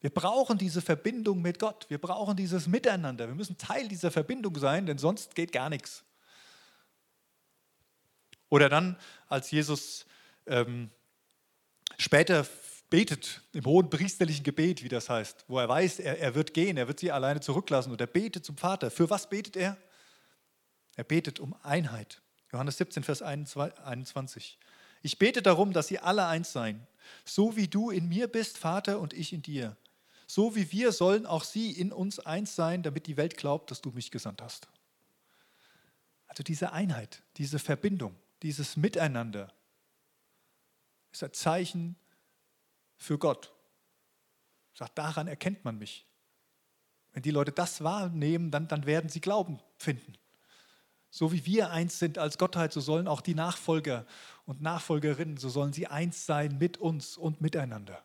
Wir 0.00 0.10
brauchen 0.10 0.58
diese 0.58 0.80
Verbindung 0.80 1.42
mit 1.42 1.58
Gott. 1.58 1.86
Wir 1.88 1.98
brauchen 1.98 2.36
dieses 2.36 2.66
Miteinander. 2.66 3.26
Wir 3.26 3.34
müssen 3.34 3.58
Teil 3.58 3.88
dieser 3.88 4.10
Verbindung 4.10 4.56
sein, 4.56 4.86
denn 4.86 4.98
sonst 4.98 5.34
geht 5.34 5.52
gar 5.52 5.68
nichts. 5.68 6.04
Oder 8.48 8.68
dann, 8.68 8.96
als 9.28 9.50
Jesus 9.50 10.06
ähm, 10.46 10.90
später 11.98 12.46
betet 12.90 13.42
im 13.52 13.66
hohen 13.66 13.90
priesterlichen 13.90 14.44
Gebet, 14.44 14.82
wie 14.82 14.88
das 14.88 15.10
heißt, 15.10 15.44
wo 15.48 15.58
er 15.58 15.68
weiß, 15.68 15.98
er, 15.98 16.18
er 16.18 16.34
wird 16.34 16.54
gehen, 16.54 16.76
er 16.76 16.88
wird 16.88 17.00
sie 17.00 17.12
alleine 17.12 17.40
zurücklassen 17.40 17.92
und 17.92 18.00
er 18.00 18.06
betet 18.06 18.44
zum 18.44 18.56
Vater. 18.56 18.90
Für 18.90 19.10
was 19.10 19.28
betet 19.28 19.56
er? 19.56 19.76
Er 20.96 21.04
betet 21.04 21.38
um 21.38 21.54
Einheit. 21.62 22.22
Johannes 22.52 22.78
17, 22.78 23.04
Vers 23.04 23.20
21. 23.20 24.58
Ich 25.02 25.18
bete 25.18 25.42
darum, 25.42 25.72
dass 25.72 25.88
sie 25.88 25.98
alle 25.98 26.26
eins 26.26 26.52
seien, 26.52 26.86
so 27.24 27.56
wie 27.56 27.68
du 27.68 27.90
in 27.90 28.08
mir 28.08 28.26
bist, 28.26 28.58
Vater, 28.58 29.00
und 29.00 29.12
ich 29.12 29.32
in 29.32 29.42
dir. 29.42 29.76
So 30.30 30.54
wie 30.54 30.70
wir 30.70 30.92
sollen 30.92 31.24
auch 31.24 31.42
sie 31.42 31.72
in 31.72 31.90
uns 31.90 32.20
eins 32.20 32.54
sein, 32.54 32.82
damit 32.82 33.06
die 33.06 33.16
Welt 33.16 33.38
glaubt, 33.38 33.70
dass 33.70 33.80
du 33.80 33.90
mich 33.92 34.10
gesandt 34.10 34.42
hast. 34.42 34.68
Also 36.26 36.42
diese 36.42 36.72
Einheit, 36.72 37.22
diese 37.38 37.58
Verbindung, 37.58 38.14
dieses 38.42 38.76
Miteinander 38.76 39.50
ist 41.12 41.24
ein 41.24 41.32
Zeichen 41.32 41.96
für 42.98 43.18
Gott. 43.18 43.54
Sagt, 44.74 44.98
daran 44.98 45.28
erkennt 45.28 45.64
man 45.64 45.78
mich. 45.78 46.06
Wenn 47.14 47.22
die 47.22 47.30
Leute 47.30 47.50
das 47.50 47.82
wahrnehmen, 47.82 48.50
dann, 48.50 48.68
dann 48.68 48.84
werden 48.84 49.08
sie 49.08 49.22
Glauben 49.22 49.58
finden. 49.78 50.12
So 51.08 51.32
wie 51.32 51.46
wir 51.46 51.70
eins 51.70 51.98
sind 51.98 52.18
als 52.18 52.36
Gottheit, 52.36 52.74
so 52.74 52.82
sollen 52.82 53.08
auch 53.08 53.22
die 53.22 53.34
Nachfolger 53.34 54.04
und 54.44 54.60
Nachfolgerinnen, 54.60 55.38
so 55.38 55.48
sollen 55.48 55.72
sie 55.72 55.86
eins 55.86 56.26
sein 56.26 56.58
mit 56.58 56.76
uns 56.76 57.16
und 57.16 57.40
miteinander. 57.40 58.04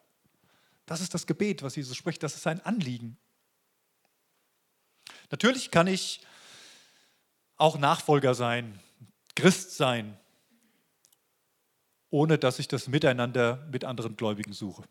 Das 0.86 1.02
ist 1.02 1.14
das 1.14 1.28
Gebet, 1.28 1.64
was 1.64 1.76
Jesus 1.76 1.96
spricht, 1.96 2.24
das 2.24 2.36
ist 2.36 2.44
sein 2.44 2.60
Anliegen. 2.66 3.18
Natürlich 5.32 5.72
kann 5.72 5.88
ich 5.88 6.22
auch 7.58 7.78
Nachfolger 7.78 8.36
sein, 8.36 8.80
Christ 9.36 9.78
sein, 9.78 10.18
ohne 12.10 12.38
dass 12.38 12.60
ich 12.60 12.68
das 12.68 12.88
Miteinander 12.88 13.68
mit 13.72 13.86
anderen 13.86 14.16
Gläubigen 14.16 14.54
suche. 14.54 14.84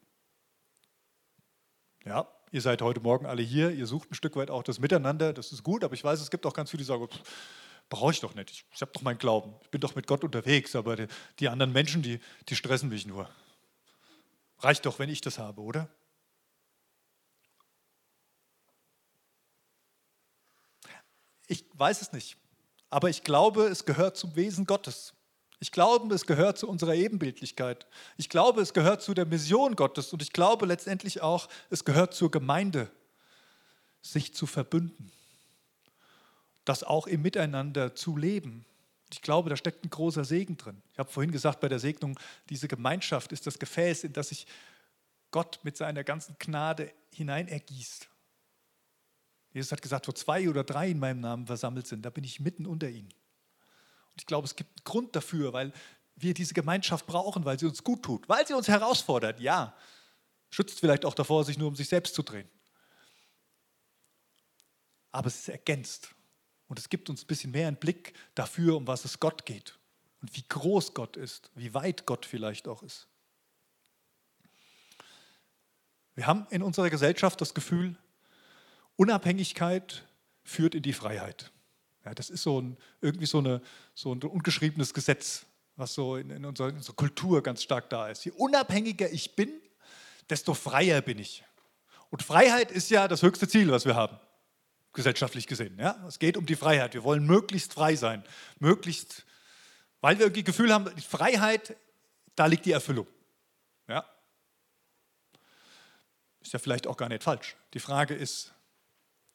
Ja, 2.05 2.27
ihr 2.51 2.61
seid 2.61 2.83
heute 2.83 3.01
Morgen 3.01 3.27
alle 3.27 3.43
hier, 3.43 3.71
ihr 3.71 3.87
sucht 3.87 4.11
ein 4.11 4.15
Stück 4.15 4.35
weit 4.35 4.51
auch 4.51 4.65
das 4.65 4.81
Miteinander, 4.81 5.33
das 5.33 5.53
ist 5.53 5.63
gut, 5.63 5.85
aber 5.85 5.95
ich 5.95 6.03
weiß, 6.03 6.21
es 6.21 6.31
gibt 6.31 6.47
auch 6.47 6.55
ganz 6.55 6.71
viele, 6.71 6.83
die 6.83 6.87
sagen, 6.87 7.07
brauche 7.89 8.11
ich 8.11 8.21
doch 8.21 8.35
nicht, 8.35 8.51
ich, 8.51 8.65
ich 8.75 8.81
habe 8.81 8.91
doch 8.93 9.03
meinen 9.03 9.19
Glauben, 9.19 9.55
ich 9.63 9.71
bin 9.71 9.81
doch 9.81 9.95
mit 9.95 10.07
Gott 10.07 10.25
unterwegs, 10.25 10.75
aber 10.75 10.97
die, 10.97 11.07
die 11.39 11.49
anderen 11.49 11.73
Menschen, 11.73 12.03
die, 12.03 12.19
die 12.49 12.57
stressen 12.57 12.89
mich 12.89 13.07
nur. 13.07 13.29
Reicht 14.63 14.87
doch, 14.87 14.99
wenn 14.99 15.09
ich 15.09 15.21
das 15.21 15.39
habe, 15.39 15.61
oder? 15.61 15.89
Ich 21.49 21.67
weiß 21.75 22.01
es 22.01 22.13
nicht, 22.13 22.39
aber 22.89 23.11
ich 23.11 23.25
glaube, 23.25 23.65
es 23.65 23.85
gehört 23.85 24.17
zum 24.17 24.37
Wesen 24.37 24.65
Gottes. 24.65 25.15
Ich 25.59 25.71
glaube, 25.71 26.13
es 26.15 26.27
gehört 26.27 26.59
zu 26.59 26.69
unserer 26.69 26.95
Ebenbildlichkeit. 26.95 27.87
Ich 28.17 28.29
glaube, 28.29 28.63
es 28.63 28.73
gehört 28.73 29.03
zu 29.03 29.15
der 29.15 29.27
Mission 29.27 29.77
Gottes 29.77 30.13
und 30.13 30.23
ich 30.23 30.33
glaube 30.33 30.67
letztendlich 30.67 31.21
auch, 31.21 31.49
es 31.71 31.85
gehört 31.85 32.15
zur 32.15 32.31
Gemeinde, 32.31 32.91
sich 34.01 34.35
zu 34.35 34.47
verbünden, 34.47 35.13
das 36.65 36.83
auch 36.83 37.07
im 37.07 37.23
Miteinander 37.23 37.95
zu 37.95 38.17
leben. 38.17 38.65
Ich 39.13 39.21
glaube, 39.23 39.51
da 39.51 39.57
steckt 39.57 39.85
ein 39.85 39.91
großer 39.91 40.25
Segen 40.25 40.57
drin. 40.57 40.83
Ich 40.93 40.99
habe 40.99 41.11
vorhin 41.11 41.33
gesagt 41.33 41.61
bei 41.61 41.69
der 41.69 41.79
Segnung, 41.79 42.19
diese 42.49 42.69
Gemeinschaft 42.69 43.33
ist 43.33 43.47
das 43.47 43.59
Gefäß, 43.59 44.05
in 44.05 44.13
das 44.13 44.31
sich 44.31 44.47
Gott 45.31 45.59
mit 45.63 45.77
seiner 45.77 46.05
ganzen 46.05 46.37
Gnade 46.39 46.93
hinein 47.11 47.49
ergießt. 47.49 48.09
Jesus 49.53 49.73
hat 49.73 49.83
gesagt, 49.83 50.09
wo 50.09 50.13
zwei 50.13 50.49
oder 50.49 50.65
drei 50.65 50.91
in 50.91 50.99
meinem 50.99 51.21
Namen 51.21 51.47
versammelt 51.47 51.87
sind, 51.87 52.03
da 52.03 52.11
bin 52.11 52.25
ich 52.25 52.41
mitten 52.41 52.67
unter 52.67 52.89
ihnen. 52.89 53.09
Und 53.09 54.21
ich 54.21 54.27
glaube, 54.27 54.47
es 54.47 54.57
gibt 54.57 54.71
einen 54.71 54.85
Grund 54.85 55.15
dafür, 55.15 55.53
weil 55.53 55.73
wir 56.17 56.35
diese 56.35 56.55
Gemeinschaft 56.55 57.07
brauchen, 57.07 57.45
weil 57.45 57.59
sie 57.59 57.67
uns 57.67 57.83
gut 57.85 58.03
tut, 58.03 58.29
weil 58.29 58.47
sie 58.47 58.55
uns 58.55 58.69
herausfordert. 58.69 59.41
Ja, 59.41 59.77
schützt 60.51 60.81
vielleicht 60.81 61.05
auch 61.05 61.15
davor, 61.15 61.45
sich 61.45 61.59
nur 61.59 61.69
um 61.69 61.77
sich 61.77 61.89
selbst 61.89 62.15
zu 62.15 62.23
drehen. 62.23 62.49
Aber 65.11 65.27
es 65.27 65.41
ist 65.41 65.49
ergänzt. 65.49 66.15
Und 66.73 66.79
es 66.79 66.89
gibt 66.89 67.11
uns 67.11 67.23
ein 67.23 67.27
bisschen 67.27 67.51
mehr 67.51 67.69
einen 67.69 67.77
Blick 67.77 68.15
dafür, 68.35 68.79
um 68.79 68.87
was 68.87 69.05
es 69.05 69.21
Gott 69.21 69.45
geht. 69.45 69.79
Und 70.23 70.35
wie 70.35 70.45
groß 70.49 70.95
Gott 70.95 71.19
ist, 71.19 71.51
wie 71.55 71.75
weit 71.75 72.07
Gott 72.07 72.25
vielleicht 72.25 72.67
auch 72.67 72.83
ist. 72.83 73.09
Wir 76.15 76.27
haben 76.27 76.47
in 76.49 76.63
unserer 76.63 76.89
Gesellschaft 76.89 77.43
das 77.43 77.53
Gefühl, 77.53 77.99
Unabhängigkeit 78.97 80.09
führt 80.45 80.75
in 80.75 80.83
die 80.83 80.95
Freiheit. 80.95 81.53
Ja, 82.07 82.15
das 82.15 82.31
ist 82.31 82.43
so 82.43 82.63
ein, 82.63 82.79
irgendwie 83.03 83.27
so, 83.27 83.41
eine, 83.41 83.61
so 83.93 84.15
ein 84.15 84.23
ungeschriebenes 84.23 84.95
Gesetz, 84.95 85.45
was 85.77 85.93
so 85.93 86.17
in, 86.17 86.31
in, 86.31 86.47
unserer, 86.47 86.71
in 86.71 86.77
unserer 86.77 86.97
Kultur 86.97 87.43
ganz 87.43 87.63
stark 87.63 87.91
da 87.91 88.09
ist. 88.09 88.25
Je 88.25 88.31
unabhängiger 88.31 89.13
ich 89.13 89.37
bin, 89.37 89.51
desto 90.31 90.55
freier 90.55 91.03
bin 91.03 91.19
ich. 91.19 91.45
Und 92.09 92.23
Freiheit 92.23 92.71
ist 92.71 92.89
ja 92.89 93.09
das 93.09 93.21
höchste 93.21 93.47
Ziel, 93.47 93.71
was 93.71 93.85
wir 93.85 93.95
haben, 93.95 94.19
gesellschaftlich 94.93 95.47
gesehen. 95.47 95.79
Ja? 95.79 96.05
Es 96.07 96.19
geht 96.19 96.37
um 96.37 96.47
die 96.47 96.57
Freiheit. 96.57 96.95
Wir 96.95 97.05
wollen 97.05 97.25
möglichst 97.27 97.73
frei 97.73 97.97
sein. 97.97 98.25
Möglichst, 98.59 99.25
weil 100.01 100.19
wir 100.19 100.27
irgendwie 100.27 100.45
Gefühl 100.45 100.73
haben, 100.73 100.95
die 100.95 101.03
Freiheit, 101.03 101.77
da 102.35 102.47
liegt 102.47 102.67
die 102.67 102.73
Erfüllung. 102.73 103.07
Ja? 103.89 104.05
Ist 106.41 106.53
ja 106.53 106.59
vielleicht 106.59 106.87
auch 106.87 106.97
gar 106.97 107.09
nicht 107.09 107.23
falsch. 107.23 107.57
Die 107.75 107.81
Frage 107.81 108.15
ist, 108.15 108.53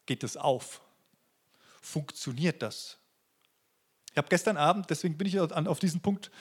geht 0.05 0.23
es 0.23 0.37
auf? 0.37 0.81
Funktioniert 1.81 2.61
das? 2.61 2.97
Ich 4.11 4.17
habe 4.17 4.27
gestern 4.29 4.57
Abend, 4.57 4.89
deswegen 4.89 5.17
bin 5.17 5.27
ich 5.27 5.39
auf 5.39 5.79
diesen 5.79 6.01
Punkt 6.01 6.31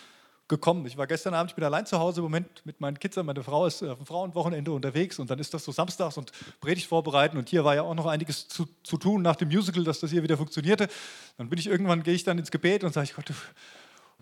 gekommen. 0.48 0.86
Ich 0.86 0.96
war 0.96 1.06
gestern 1.06 1.34
Abend, 1.34 1.50
ich 1.50 1.54
bin 1.56 1.64
allein 1.64 1.86
zu 1.86 1.98
Hause 1.98 2.20
im 2.20 2.24
Moment 2.24 2.64
mit 2.64 2.80
meinen 2.80 2.98
Kids. 2.98 3.16
Meine 3.16 3.42
Frau 3.42 3.66
ist 3.66 3.82
auf 3.82 3.98
dem 3.98 4.06
Frauenwochenende 4.06 4.70
unterwegs 4.70 5.18
und 5.18 5.30
dann 5.30 5.38
ist 5.38 5.52
das 5.54 5.64
so 5.64 5.72
samstags 5.72 6.16
und 6.16 6.32
Predigt 6.60 6.86
vorbereiten 6.86 7.36
und 7.36 7.48
hier 7.48 7.64
war 7.64 7.74
ja 7.74 7.82
auch 7.82 7.94
noch 7.94 8.06
einiges 8.06 8.46
zu, 8.48 8.66
zu 8.82 8.96
tun 8.96 9.22
nach 9.22 9.36
dem 9.36 9.48
Musical, 9.48 9.84
dass 9.84 10.00
das 10.00 10.10
hier 10.10 10.22
wieder 10.22 10.36
funktionierte. 10.36 10.88
Dann 11.36 11.48
bin 11.48 11.58
ich 11.58 11.66
irgendwann, 11.66 12.02
gehe 12.02 12.14
ich 12.14 12.24
dann 12.24 12.38
ins 12.38 12.50
Gebet 12.50 12.84
und 12.84 12.92
sage 12.92 13.06
ich, 13.10 13.14
Gott, 13.14 13.32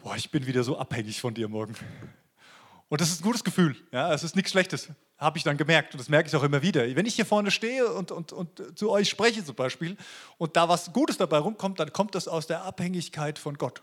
boah, 0.03 0.17
ich 0.17 0.31
bin 0.31 0.47
wieder 0.47 0.65
so 0.65 0.79
abhängig 0.79 1.21
von 1.21 1.35
dir 1.35 1.49
morgen. 1.49 1.75
Und 2.89 3.01
das 3.01 3.11
ist 3.11 3.21
ein 3.21 3.25
gutes 3.25 3.45
Gefühl, 3.45 3.77
ja, 3.93 4.13
es 4.13 4.25
ist 4.25 4.37
nichts 4.37 4.51
Schlechtes, 4.51 4.89
habe 5.19 5.39
ich 5.39 5.45
dann 5.45 5.57
gemerkt 5.57 5.95
und 5.95 6.01
das 6.01 6.09
merke 6.09 6.29
ich 6.29 6.37
auch 6.37 6.43
immer 6.43 6.63
wieder. 6.63 6.83
Wenn 6.95 7.07
ich 7.07 7.15
hier 7.15 7.27
vorne 7.27 7.51
stehe 7.51 7.93
und, 7.93 8.13
und, 8.13 8.33
und 8.33 8.79
zu 8.79 8.91
euch 8.91 9.09
spreche 9.09 9.45
zum 9.45 9.57
Beispiel 9.57 9.97
und 10.39 10.57
da 10.57 10.69
was 10.69 10.93
Gutes 10.93 11.17
dabei 11.17 11.39
rumkommt, 11.39 11.81
dann 11.81 11.93
kommt 11.93 12.15
das 12.15 12.29
aus 12.29 12.47
der 12.47 12.63
Abhängigkeit 12.65 13.39
von 13.39 13.57
Gott. 13.59 13.83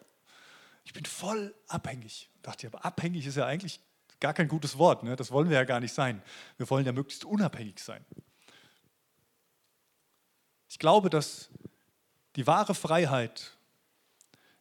Ich 0.83 0.93
bin 0.93 1.05
voll 1.05 1.55
abhängig. 1.67 2.29
Ich 2.35 2.41
dachte 2.41 2.67
ich, 2.67 2.73
aber 2.73 2.85
abhängig 2.85 3.25
ist 3.25 3.37
ja 3.37 3.45
eigentlich 3.45 3.79
gar 4.19 4.33
kein 4.33 4.47
gutes 4.47 4.77
Wort. 4.77 5.03
Ne? 5.03 5.15
Das 5.15 5.31
wollen 5.31 5.49
wir 5.49 5.57
ja 5.57 5.63
gar 5.63 5.79
nicht 5.79 5.93
sein. 5.93 6.21
Wir 6.57 6.69
wollen 6.69 6.85
ja 6.85 6.91
möglichst 6.91 7.25
unabhängig 7.25 7.79
sein. 7.79 8.05
Ich 10.69 10.79
glaube, 10.79 11.09
dass 11.09 11.49
die 12.35 12.47
wahre 12.47 12.75
Freiheit 12.75 13.57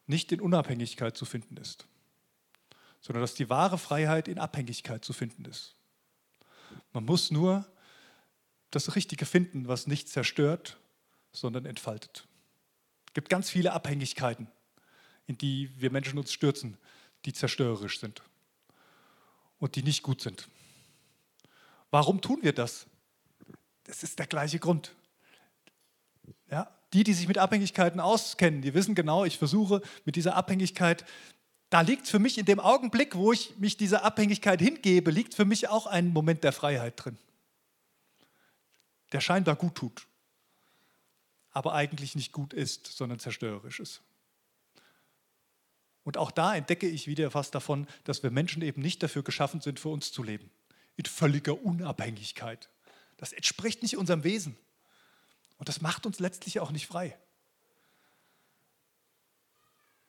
nicht 0.07 0.31
in 0.31 0.41
Unabhängigkeit 0.41 1.15
zu 1.15 1.25
finden 1.25 1.55
ist, 1.57 1.87
sondern 2.99 3.21
dass 3.21 3.33
die 3.33 3.49
wahre 3.49 3.77
Freiheit 3.77 4.27
in 4.27 4.37
Abhängigkeit 4.37 5.05
zu 5.05 5.13
finden 5.13 5.45
ist. 5.45 5.75
Man 6.91 7.05
muss 7.05 7.31
nur 7.31 7.65
das 8.71 8.95
Richtige 8.95 9.25
finden, 9.25 9.67
was 9.67 9.87
nicht 9.87 10.09
zerstört, 10.09 10.79
sondern 11.31 11.65
entfaltet. 11.65 12.27
Es 13.07 13.13
gibt 13.13 13.29
ganz 13.29 13.49
viele 13.49 13.73
Abhängigkeiten 13.73 14.47
in 15.31 15.37
die 15.37 15.69
wir 15.77 15.91
Menschen 15.91 16.19
uns 16.19 16.33
stürzen, 16.33 16.77
die 17.25 17.31
zerstörerisch 17.31 17.99
sind 17.99 18.21
und 19.59 19.75
die 19.75 19.83
nicht 19.83 20.03
gut 20.03 20.21
sind. 20.21 20.49
Warum 21.89 22.19
tun 22.19 22.39
wir 22.41 22.53
das? 22.53 22.85
Das 23.85 24.03
ist 24.03 24.19
der 24.19 24.27
gleiche 24.27 24.59
Grund. 24.59 24.93
Ja, 26.49 26.69
die, 26.91 27.05
die 27.05 27.13
sich 27.13 27.29
mit 27.29 27.37
Abhängigkeiten 27.37 28.01
auskennen, 28.01 28.61
die 28.61 28.73
wissen 28.73 28.93
genau, 28.93 29.23
ich 29.23 29.37
versuche 29.37 29.81
mit 30.03 30.17
dieser 30.17 30.35
Abhängigkeit, 30.35 31.05
da 31.69 31.79
liegt 31.79 32.09
für 32.09 32.19
mich 32.19 32.37
in 32.37 32.45
dem 32.45 32.59
Augenblick, 32.59 33.15
wo 33.15 33.31
ich 33.31 33.57
mich 33.57 33.77
dieser 33.77 34.03
Abhängigkeit 34.03 34.59
hingebe, 34.59 35.11
liegt 35.11 35.33
für 35.33 35.45
mich 35.45 35.69
auch 35.69 35.85
ein 35.85 36.09
Moment 36.09 36.43
der 36.43 36.51
Freiheit 36.51 36.95
drin, 36.97 37.17
der 39.13 39.21
scheinbar 39.21 39.55
gut 39.55 39.75
tut, 39.75 40.07
aber 41.51 41.73
eigentlich 41.73 42.15
nicht 42.15 42.33
gut 42.33 42.51
ist, 42.51 42.87
sondern 42.87 43.19
zerstörerisch 43.19 43.79
ist. 43.79 44.01
Und 46.03 46.17
auch 46.17 46.31
da 46.31 46.55
entdecke 46.55 46.87
ich 46.87 47.07
wieder 47.07 47.33
was 47.33 47.51
davon, 47.51 47.87
dass 48.03 48.23
wir 48.23 48.31
Menschen 48.31 48.61
eben 48.61 48.81
nicht 48.81 49.03
dafür 49.03 49.23
geschaffen 49.23 49.61
sind, 49.61 49.79
für 49.79 49.89
uns 49.89 50.11
zu 50.11 50.23
leben. 50.23 50.49
In 50.95 51.05
völliger 51.05 51.61
Unabhängigkeit. 51.63 52.69
Das 53.17 53.33
entspricht 53.33 53.83
nicht 53.83 53.97
unserem 53.97 54.23
Wesen. 54.23 54.57
Und 55.57 55.69
das 55.69 55.81
macht 55.81 56.05
uns 56.07 56.19
letztlich 56.19 56.59
auch 56.59 56.71
nicht 56.71 56.87
frei. 56.87 57.17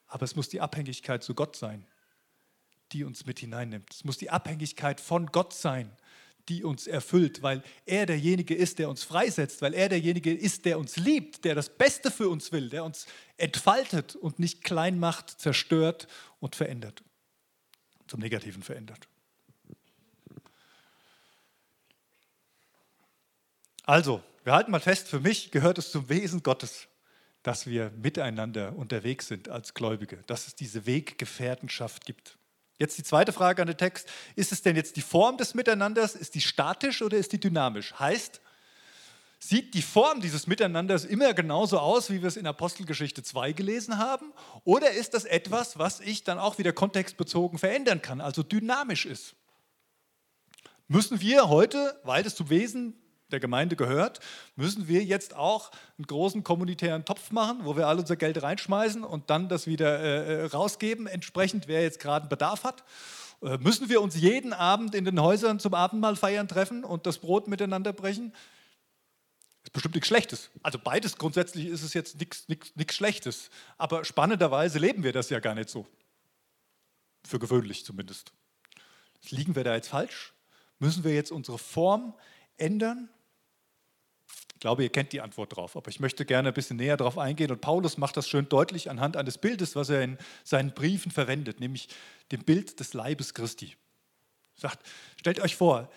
Aber 0.07 0.25
es 0.25 0.35
muss 0.35 0.49
die 0.49 0.61
Abhängigkeit 0.61 1.23
zu 1.23 1.35
Gott 1.35 1.57
sein, 1.57 1.87
die 2.93 3.05
uns 3.05 3.27
mit 3.27 3.39
hineinnimmt. 3.39 3.93
Es 3.93 4.05
muss 4.05 4.19
die 4.19 4.31
Abhängigkeit 4.31 5.01
von 5.01 5.27
Gott 5.27 5.53
sein, 5.53 5.95
die 6.49 6.65
uns 6.65 6.87
erfüllt, 6.87 7.43
weil 7.43 7.63
er 7.87 8.07
derjenige 8.07 8.55
ist, 8.55 8.79
der 8.79 8.89
uns 8.89 9.05
freisetzt, 9.05 9.63
weil 9.63 9.75
er 9.75 9.89
derjenige 9.89 10.33
ist, 10.33 10.65
der 10.65 10.79
uns 10.79 10.97
liebt, 10.97 11.45
der 11.45 11.55
das 11.55 11.69
Beste 11.69 12.11
für 12.11 12.29
uns 12.29 12.53
will, 12.53 12.69
der 12.69 12.85
uns 12.85 13.07
entfaltet 13.37 14.17
und 14.17 14.39
nicht 14.39 14.65
klein 14.65 14.99
macht, 14.99 15.31
zerstört 15.31 16.09
und 16.41 16.57
verändert. 16.57 17.03
Zum 18.07 18.21
Negativen 18.21 18.63
verändert. 18.63 19.09
Also, 23.85 24.23
wir 24.45 24.53
halten 24.53 24.71
mal 24.71 24.81
fest, 24.81 25.09
für 25.09 25.21
mich 25.21 25.51
gehört 25.51 25.79
es 25.79 25.91
zum 25.91 26.09
Wesen 26.09 26.43
Gottes, 26.43 26.89
dass 27.43 27.67
wir 27.67 27.91
miteinander 27.91 28.77
unterwegs 28.77 29.29
sind 29.29 29.49
als 29.49 29.75
Gläubige, 29.75 30.19
dass 30.27 30.47
es 30.47 30.55
diese 30.55 30.87
Weggefährtenschaft 30.87 32.05
gibt. 32.05 32.39
Jetzt 32.83 32.99
die 32.99 33.05
zweite 33.05 33.33
Frage 33.33 33.63
an 33.63 33.69
den 33.69 33.77
Text. 33.77 34.09
Ist 34.35 34.51
es 34.51 34.61
denn 34.61 34.75
jetzt 34.75 34.97
die 34.97 35.03
Form 35.03 35.37
des 35.37 35.55
Miteinanders? 35.55 36.17
Ist 36.17 36.35
die 36.35 36.41
statisch 36.41 37.01
oder 37.01 37.17
ist 37.17 37.31
die 37.31 37.39
dynamisch? 37.39 37.95
Heißt, 37.97 38.41
sieht 39.39 39.75
die 39.75 39.83
Form 39.83 40.21
dieses 40.21 40.49
Miteinanders 40.49 41.05
immer 41.05 41.33
genauso 41.33 41.79
aus, 41.79 42.11
wie 42.11 42.23
wir 42.23 42.27
es 42.27 42.37
in 42.37 42.45
Apostelgeschichte 42.45 43.23
2 43.23 43.53
gelesen 43.53 43.99
haben? 43.99 44.33
Oder 44.65 44.91
ist 44.91 45.15
das 45.15 45.25
etwas, 45.25 45.79
was 45.79 46.01
ich 46.01 46.25
dann 46.25 46.41
auch 46.41 46.59
wieder 46.59 46.73
kontextbezogen 46.73 47.57
verändern 47.57 48.03
kann, 48.03 48.21
also 48.21 48.43
dynamisch 48.43 49.07
ist? 49.07 49.37
Müssen 50.89 51.21
wir 51.21 51.49
heute, 51.49 52.01
weil 52.03 52.27
es 52.27 52.35
zum 52.35 52.51
Wesen 52.51 53.01
der 53.33 53.41
Gemeinde 53.41 53.77
gehört, 53.77 54.21
müssen 54.57 54.89
wir 54.89 55.03
jetzt 55.03 55.35
auch 55.35 55.71
einen 55.99 56.07
großen 56.07 56.45
kommunitären 56.45 57.05
Topf 57.05 57.31
machen, 57.31 57.61
wo 57.65 57.77
wir 57.77 57.89
all 57.89 57.99
unser 57.99 58.17
Geld 58.17 58.43
reinschmeißen 58.43 59.03
und 59.03 59.31
dann 59.31 59.49
das 59.49 59.67
wieder 59.67 60.01
äh, 60.01 60.43
äh 60.43 60.45
rausgeben, 60.47 61.07
entsprechend, 61.07 61.69
wer 61.69 61.83
jetzt 61.83 61.99
gerade 61.99 62.25
einen 62.25 62.29
Bedarf 62.29 62.65
hat. 62.65 62.85
Äh, 63.43 63.59
müssen 63.59 63.89
wir 63.89 64.01
uns 64.01 64.15
jeden 64.15 64.53
Abend 64.53 64.95
in 64.95 65.05
den 65.05 65.21
Häusern 65.21 65.59
zum 65.59 65.75
Abendmahl 65.75 66.17
feiern 66.17 66.49
treffen 66.49 66.85
und 66.85 67.07
das 67.07 67.19
Brot 67.19 67.49
miteinander 67.49 67.93
brechen? 67.93 68.33
Ist 69.65 69.73
bestimmt 69.73 69.95
nichts 69.95 70.09
Schlechtes. 70.09 70.51
Also 70.63 70.79
beides 70.79 71.17
grundsätzlich 71.17 71.67
ist 71.67 71.83
es 71.83 71.95
jetzt 71.95 72.19
nichts 72.19 72.95
Schlechtes. 72.95 73.51
Aber 73.79 74.05
spannenderweise 74.05 74.79
leben 74.79 75.03
wir 75.03 75.13
das 75.13 75.31
ja 75.31 75.41
gar 75.41 75.55
nicht 75.55 75.69
so. 75.69 75.87
Für 77.25 77.39
gewöhnlich 77.39 77.85
zumindest. 77.85 78.33
Liegen 79.31 79.55
wir 79.55 79.65
da 79.65 79.75
jetzt 79.75 79.89
falsch? 79.89 80.33
Müssen 80.79 81.05
wir 81.05 81.15
jetzt 81.15 81.31
unsere 81.31 81.59
Form 81.59 82.15
ändern? 82.57 83.09
Glaube, 84.63 84.85
ihr 84.85 84.91
kennt 84.91 85.13
die 85.13 85.21
Antwort 85.21 85.53
darauf, 85.53 85.77
aber 85.77 85.91
ich 85.91 85.99
möchte 85.99 86.25
gerne 86.25 86.49
ein 86.49 86.55
bisschen 86.55 86.77
näher 86.77 86.97
darauf 86.97 87.19
eingehen. 87.19 87.51
Und 87.51 87.61
Paulus 87.61 87.99
macht 87.99 88.17
das 88.17 88.29
schön 88.29 88.49
deutlich 88.49 88.89
anhand 88.91 89.17
eines 89.17 89.37
Bildes, 89.37 89.75
was 89.75 89.89
er 89.89 90.03
in 90.03 90.19
seinen 90.45 90.73
Briefen 90.73 91.11
verwendet, 91.11 91.59
nämlich 91.59 91.89
dem 92.31 92.45
Bild 92.45 92.79
des 92.79 92.95
Leibes 92.95 93.35
Christi. 93.35 93.77
Er 94.57 94.61
sagt, 94.61 94.87
stellt 95.17 95.41
euch 95.41 95.57
vor, 95.57 95.91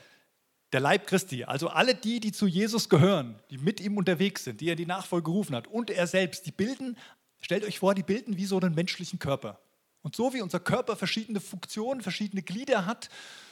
der 0.73 0.79
Leib 0.79 1.05
Christi, 1.05 1.43
also 1.43 1.69
alle 1.69 1.93
die, 1.93 2.19
die 2.19 2.31
zu 2.31 2.47
Jesus 2.47 2.89
gehören, 2.89 3.39
die 3.51 3.59
mit 3.59 3.79
ihm 3.79 3.97
unterwegs 3.97 4.43
sind, 4.43 4.59
die 4.61 4.69
er 4.69 4.75
die 4.75 4.87
Nachfolge 4.87 5.25
gerufen 5.25 5.55
hat 5.55 5.67
und 5.67 5.91
er 5.91 6.07
selbst, 6.07 6.47
die 6.47 6.51
bilden, 6.51 6.97
stellt 7.41 7.65
euch 7.65 7.77
vor, 7.77 7.93
die 7.93 8.03
bilden 8.03 8.35
wie 8.35 8.45
so 8.45 8.59
einen 8.59 8.73
menschlichen 8.73 9.19
Körper. 9.19 9.59
Und 10.01 10.15
so 10.15 10.33
wie 10.33 10.41
unser 10.41 10.59
Körper 10.59 10.95
verschiedene 10.95 11.39
Funktionen, 11.39 12.01
verschiedene 12.01 12.41
Glieder 12.41 12.87
hat, 12.87 13.09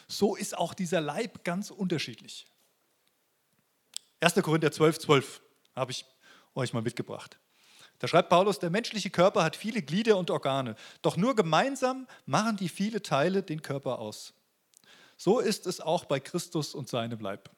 so 0.08 0.36
ist 0.36 0.58
auch 0.58 0.74
dieser 0.74 1.02
Leib 1.02 1.44
ganz 1.44 1.70
unterschiedlich. 1.70 2.48
1. 4.24 4.36
Korinther 4.42 4.72
12, 4.72 5.00
12 5.00 5.42
habe 5.76 5.92
ich 5.92 6.06
euch 6.56 6.74
mal 6.74 6.82
mitgebracht. 6.82 7.40
Da 8.00 8.08
schreibt 8.08 8.30
Paulus, 8.30 8.60
der 8.60 8.70
menschliche 8.70 9.10
Körper 9.10 9.44
hat 9.44 9.56
viele 9.56 9.82
Glieder 9.82 10.18
und 10.18 10.30
Organe, 10.30 10.76
doch 11.02 11.18
nur 11.18 11.36
gemeinsam 11.36 12.08
machen 12.26 12.58
die 12.58 12.70
viele 12.70 13.02
Teile 13.02 13.44
den 13.44 13.62
Körper 13.62 14.00
aus. 14.00 14.34
So 15.18 15.40
ist 15.40 15.68
es 15.68 15.80
auch 15.80 16.06
bei 16.06 16.20
Christus 16.20 16.74
und 16.74 16.90
seinem 16.90 17.20
Leib. 17.20 17.50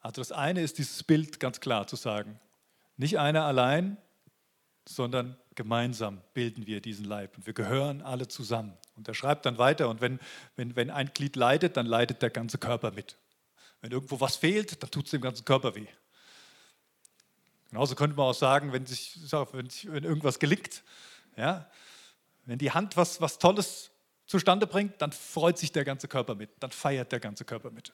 Also 0.00 0.20
das 0.20 0.32
eine 0.32 0.62
ist 0.62 0.78
dieses 0.78 1.02
Bild 1.02 1.40
ganz 1.40 1.60
klar 1.60 1.86
zu 1.86 1.96
sagen. 1.96 2.40
Nicht 2.96 3.18
einer 3.18 3.44
allein, 3.44 3.96
sondern 4.88 5.36
gemeinsam 5.56 6.20
bilden 6.34 6.66
wir 6.66 6.80
diesen 6.80 7.04
Leib 7.04 7.36
und 7.36 7.46
wir 7.46 7.52
gehören 7.52 8.02
alle 8.02 8.28
zusammen. 8.28 8.76
Und 8.94 9.08
er 9.08 9.14
schreibt 9.14 9.46
dann 9.46 9.58
weiter, 9.58 9.88
und 9.88 10.00
wenn, 10.00 10.20
wenn, 10.54 10.76
wenn 10.76 10.90
ein 10.90 11.10
Glied 11.12 11.34
leidet, 11.34 11.76
dann 11.76 11.86
leidet 11.86 12.22
der 12.22 12.30
ganze 12.30 12.58
Körper 12.58 12.92
mit. 12.92 13.16
Wenn 13.80 13.90
irgendwo 13.90 14.20
was 14.20 14.36
fehlt, 14.36 14.82
dann 14.82 14.90
tut 14.90 15.06
es 15.06 15.10
dem 15.10 15.20
ganzen 15.20 15.44
Körper 15.44 15.74
weh. 15.74 15.86
Genauso 17.70 17.94
könnte 17.94 18.16
man 18.16 18.26
auch 18.26 18.34
sagen, 18.34 18.72
wenn, 18.72 18.86
sich, 18.86 19.18
wenn, 19.52 19.68
sich, 19.68 19.90
wenn 19.90 20.04
irgendwas 20.04 20.38
gelingt, 20.38 20.82
ja, 21.36 21.68
wenn 22.44 22.58
die 22.58 22.70
Hand 22.70 22.96
was, 22.96 23.20
was 23.20 23.38
Tolles 23.38 23.90
zustande 24.26 24.66
bringt, 24.66 25.02
dann 25.02 25.12
freut 25.12 25.58
sich 25.58 25.72
der 25.72 25.84
ganze 25.84 26.08
Körper 26.08 26.34
mit, 26.34 26.50
dann 26.60 26.70
feiert 26.70 27.12
der 27.12 27.20
ganze 27.20 27.44
Körper 27.44 27.70
mit. 27.70 27.92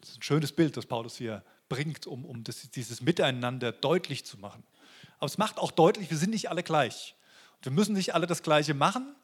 Das 0.00 0.10
ist 0.10 0.18
ein 0.18 0.22
schönes 0.22 0.52
Bild, 0.52 0.76
das 0.76 0.86
Paulus 0.86 1.16
hier 1.16 1.44
bringt, 1.68 2.06
um, 2.06 2.24
um 2.24 2.42
das, 2.44 2.70
dieses 2.70 3.00
Miteinander 3.00 3.72
deutlich 3.72 4.24
zu 4.24 4.38
machen. 4.38 4.64
Aber 5.18 5.26
es 5.26 5.38
macht 5.38 5.58
auch 5.58 5.70
deutlich, 5.70 6.10
wir 6.10 6.18
sind 6.18 6.30
nicht 6.30 6.50
alle 6.50 6.62
gleich. 6.62 7.14
Und 7.56 7.64
wir 7.66 7.72
müssen 7.72 7.94
nicht 7.94 8.14
alle 8.14 8.26
das 8.26 8.42
Gleiche 8.42 8.74
machen 8.74 9.14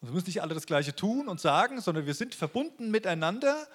und 0.00 0.08
wir 0.08 0.12
müssen 0.12 0.26
nicht 0.26 0.42
alle 0.42 0.54
das 0.54 0.66
Gleiche 0.66 0.94
tun 0.94 1.28
und 1.28 1.40
sagen, 1.40 1.80
sondern 1.80 2.06
wir 2.06 2.14
sind 2.14 2.34
verbunden 2.34 2.90
miteinander, 2.90 3.68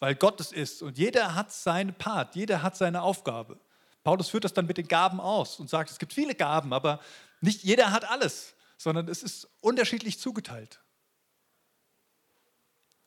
weil 0.00 0.14
Gott 0.14 0.40
es 0.40 0.52
ist. 0.52 0.82
Und 0.82 0.98
jeder 0.98 1.34
hat 1.34 1.52
seinen 1.52 1.94
Part, 1.94 2.36
jeder 2.36 2.62
hat 2.62 2.76
seine 2.76 3.02
Aufgabe. 3.02 3.58
Paulus 4.04 4.28
führt 4.28 4.44
das 4.44 4.54
dann 4.54 4.66
mit 4.66 4.78
den 4.78 4.88
Gaben 4.88 5.20
aus 5.20 5.60
und 5.60 5.68
sagt, 5.68 5.90
es 5.90 5.98
gibt 5.98 6.12
viele 6.12 6.34
Gaben, 6.34 6.72
aber 6.72 7.00
nicht 7.40 7.62
jeder 7.62 7.92
hat 7.92 8.08
alles, 8.08 8.54
sondern 8.76 9.08
es 9.08 9.22
ist 9.22 9.48
unterschiedlich 9.60 10.18
zugeteilt. 10.18 10.80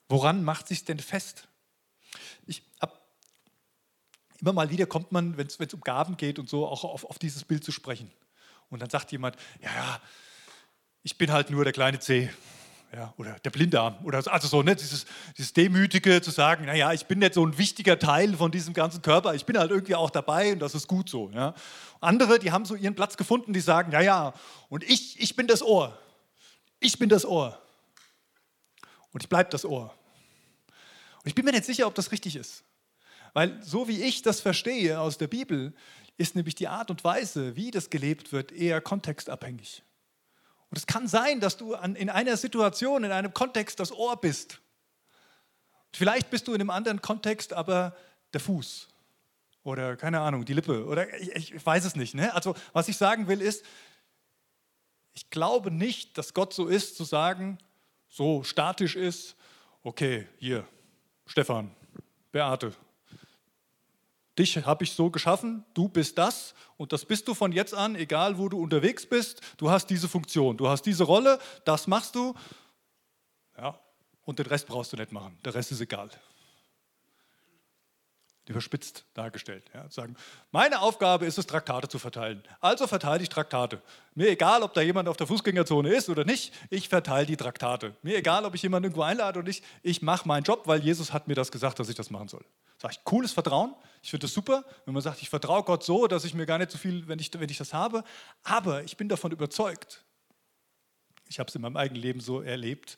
Woran 0.09 0.43
macht 0.43 0.67
sich 0.67 0.83
denn 0.83 0.99
fest? 0.99 1.47
Ich 2.45 2.63
habe 2.81 3.00
immer 4.41 4.53
mal 4.53 4.69
wieder 4.69 4.85
kommt 4.85 5.11
man, 5.11 5.37
wenn 5.37 5.47
es 5.47 5.73
um 5.73 5.81
Gaben 5.81 6.17
geht 6.17 6.39
und 6.39 6.49
so, 6.49 6.67
auch 6.67 6.83
auf, 6.83 7.05
auf 7.05 7.19
dieses 7.19 7.43
Bild 7.43 7.63
zu 7.63 7.71
sprechen. 7.71 8.11
Und 8.69 8.81
dann 8.81 8.89
sagt 8.89 9.11
jemand, 9.11 9.35
ja, 9.61 9.69
ja, 9.73 10.01
ich 11.03 11.17
bin 11.17 11.31
halt 11.31 11.49
nur 11.49 11.63
der 11.63 11.73
kleine 11.73 11.99
C. 11.99 12.29
Ja, 12.93 13.13
oder 13.15 13.39
der 13.39 13.51
Blindarm. 13.51 14.03
Oder 14.03 14.21
also 14.29 14.47
so, 14.49 14.63
ne, 14.63 14.75
dieses, 14.75 15.05
dieses 15.37 15.53
Demütige 15.53 16.21
zu 16.21 16.29
sagen, 16.29 16.65
naja, 16.65 16.91
ich 16.91 17.05
bin 17.05 17.19
nicht 17.19 17.35
so 17.35 17.45
ein 17.45 17.57
wichtiger 17.57 17.97
Teil 17.97 18.35
von 18.35 18.51
diesem 18.51 18.73
ganzen 18.73 19.01
Körper, 19.01 19.33
ich 19.33 19.45
bin 19.45 19.57
halt 19.57 19.71
irgendwie 19.71 19.95
auch 19.95 20.09
dabei 20.09 20.51
und 20.51 20.59
das 20.59 20.75
ist 20.75 20.89
gut 20.89 21.09
so. 21.09 21.29
Ja. 21.33 21.53
Andere, 22.01 22.37
die 22.37 22.51
haben 22.51 22.65
so 22.65 22.75
ihren 22.75 22.93
Platz 22.93 23.15
gefunden, 23.15 23.53
die 23.53 23.61
sagen, 23.61 23.93
ja, 23.93 24.01
ja, 24.01 24.33
und 24.67 24.83
ich, 24.83 25.17
ich 25.21 25.37
bin 25.37 25.47
das 25.47 25.63
Ohr. 25.63 25.97
Ich 26.81 26.99
bin 26.99 27.07
das 27.07 27.25
Ohr. 27.25 27.57
Und 29.13 29.23
ich 29.23 29.29
bleibe 29.29 29.49
das 29.49 29.63
Ohr. 29.63 29.93
Und 31.23 31.27
ich 31.27 31.35
bin 31.35 31.45
mir 31.45 31.51
nicht 31.51 31.65
sicher, 31.65 31.87
ob 31.87 31.95
das 31.95 32.11
richtig 32.11 32.35
ist. 32.35 32.63
Weil 33.33 33.61
so 33.63 33.87
wie 33.87 34.01
ich 34.01 34.21
das 34.21 34.41
verstehe 34.41 34.99
aus 34.99 35.17
der 35.17 35.27
Bibel, 35.27 35.73
ist 36.17 36.35
nämlich 36.35 36.55
die 36.55 36.67
Art 36.67 36.91
und 36.91 37.03
Weise, 37.03 37.55
wie 37.55 37.71
das 37.71 37.89
gelebt 37.89 38.31
wird, 38.31 38.51
eher 38.51 38.81
kontextabhängig. 38.81 39.83
Und 40.69 40.77
es 40.77 40.87
kann 40.87 41.07
sein, 41.07 41.39
dass 41.39 41.57
du 41.57 41.75
an, 41.75 41.95
in 41.95 42.09
einer 42.09 42.37
Situation, 42.37 43.03
in 43.03 43.11
einem 43.11 43.33
Kontext 43.33 43.79
das 43.79 43.91
Ohr 43.91 44.19
bist. 44.19 44.59
Vielleicht 45.93 46.29
bist 46.29 46.47
du 46.47 46.53
in 46.53 46.61
einem 46.61 46.69
anderen 46.69 47.01
Kontext 47.01 47.53
aber 47.53 47.95
der 48.33 48.39
Fuß 48.39 48.87
oder 49.63 49.95
keine 49.95 50.21
Ahnung, 50.21 50.45
die 50.45 50.53
Lippe 50.53 50.85
oder 50.85 51.19
ich, 51.19 51.53
ich 51.53 51.65
weiß 51.65 51.85
es 51.85 51.95
nicht. 51.95 52.15
Ne? 52.15 52.33
Also 52.33 52.55
was 52.73 52.87
ich 52.87 52.97
sagen 52.97 53.27
will 53.27 53.41
ist, 53.41 53.65
ich 55.13 55.29
glaube 55.29 55.71
nicht, 55.71 56.17
dass 56.17 56.33
Gott 56.33 56.53
so 56.53 56.67
ist, 56.67 56.95
zu 56.95 57.03
sagen, 57.03 57.57
so 58.07 58.43
statisch 58.43 58.95
ist, 58.95 59.35
okay, 59.83 60.27
hier, 60.37 60.65
Stefan, 61.25 61.71
Beate, 62.31 62.73
Dich 64.39 64.57
habe 64.65 64.83
ich 64.83 64.93
so 64.93 65.09
geschaffen, 65.09 65.65
du 65.73 65.89
bist 65.89 66.17
das 66.17 66.53
und 66.77 66.93
das 66.93 67.05
bist 67.05 67.27
du 67.27 67.33
von 67.33 67.51
jetzt 67.51 67.73
an, 67.73 67.95
egal 67.95 68.37
wo 68.37 68.47
du 68.47 68.61
unterwegs 68.61 69.05
bist. 69.05 69.41
Du 69.57 69.69
hast 69.69 69.87
diese 69.87 70.07
Funktion, 70.07 70.55
du 70.57 70.69
hast 70.69 70.83
diese 70.83 71.03
Rolle, 71.03 71.39
das 71.65 71.87
machst 71.87 72.15
du. 72.15 72.33
Ja, 73.57 73.77
und 74.23 74.39
den 74.39 74.45
Rest 74.45 74.67
brauchst 74.67 74.93
du 74.93 74.97
nicht 74.97 75.11
machen, 75.11 75.37
der 75.43 75.53
Rest 75.53 75.71
ist 75.71 75.81
egal. 75.81 76.09
Überspitzt 78.47 79.05
dargestellt. 79.13 79.63
Ja, 79.73 79.89
sagen, 79.89 80.15
meine 80.51 80.81
Aufgabe 80.81 81.25
ist 81.25 81.37
es, 81.37 81.45
Traktate 81.45 81.87
zu 81.87 81.99
verteilen. 81.99 82.43
Also 82.59 82.87
verteile 82.87 83.23
ich 83.23 83.29
Traktate. 83.29 83.81
Mir 84.13 84.29
egal, 84.29 84.63
ob 84.63 84.73
da 84.73 84.81
jemand 84.81 85.07
auf 85.07 85.15
der 85.15 85.27
Fußgängerzone 85.27 85.93
ist 85.93 86.09
oder 86.09 86.25
nicht, 86.25 86.53
ich 86.69 86.89
verteile 86.89 87.25
die 87.25 87.37
Traktate. 87.37 87.95
Mir 88.01 88.17
egal, 88.17 88.43
ob 88.43 88.55
ich 88.55 88.61
jemanden 88.61 88.85
irgendwo 88.85 89.03
einlade 89.03 89.39
oder 89.39 89.47
nicht, 89.47 89.63
ich 89.83 90.01
mache 90.01 90.27
meinen 90.27 90.43
Job, 90.43 90.63
weil 90.65 90.81
Jesus 90.83 91.13
hat 91.13 91.27
mir 91.27 91.35
das 91.35 91.51
gesagt, 91.51 91.79
dass 91.79 91.87
ich 91.87 91.95
das 91.95 92.09
machen 92.09 92.27
soll. 92.27 92.43
Sag 92.77 92.91
ich, 92.91 93.03
cooles 93.03 93.31
Vertrauen. 93.31 93.73
Ich 94.01 94.09
finde 94.09 94.25
das 94.25 94.33
super, 94.33 94.65
wenn 94.85 94.93
man 94.93 95.03
sagt, 95.03 95.21
ich 95.21 95.29
vertraue 95.29 95.63
Gott 95.63 95.83
so, 95.83 96.07
dass 96.07 96.25
ich 96.25 96.33
mir 96.33 96.45
gar 96.45 96.57
nicht 96.57 96.71
so 96.71 96.77
viel, 96.77 97.07
wenn 97.07 97.19
ich, 97.19 97.31
wenn 97.33 97.49
ich 97.49 97.57
das 97.57 97.73
habe. 97.73 98.03
Aber 98.43 98.83
ich 98.83 98.97
bin 98.97 99.07
davon 99.09 99.31
überzeugt, 99.31 100.03
ich 101.27 101.39
habe 101.39 101.47
es 101.47 101.55
in 101.55 101.61
meinem 101.61 101.77
eigenen 101.77 102.01
Leben 102.01 102.19
so 102.19 102.41
erlebt, 102.41 102.97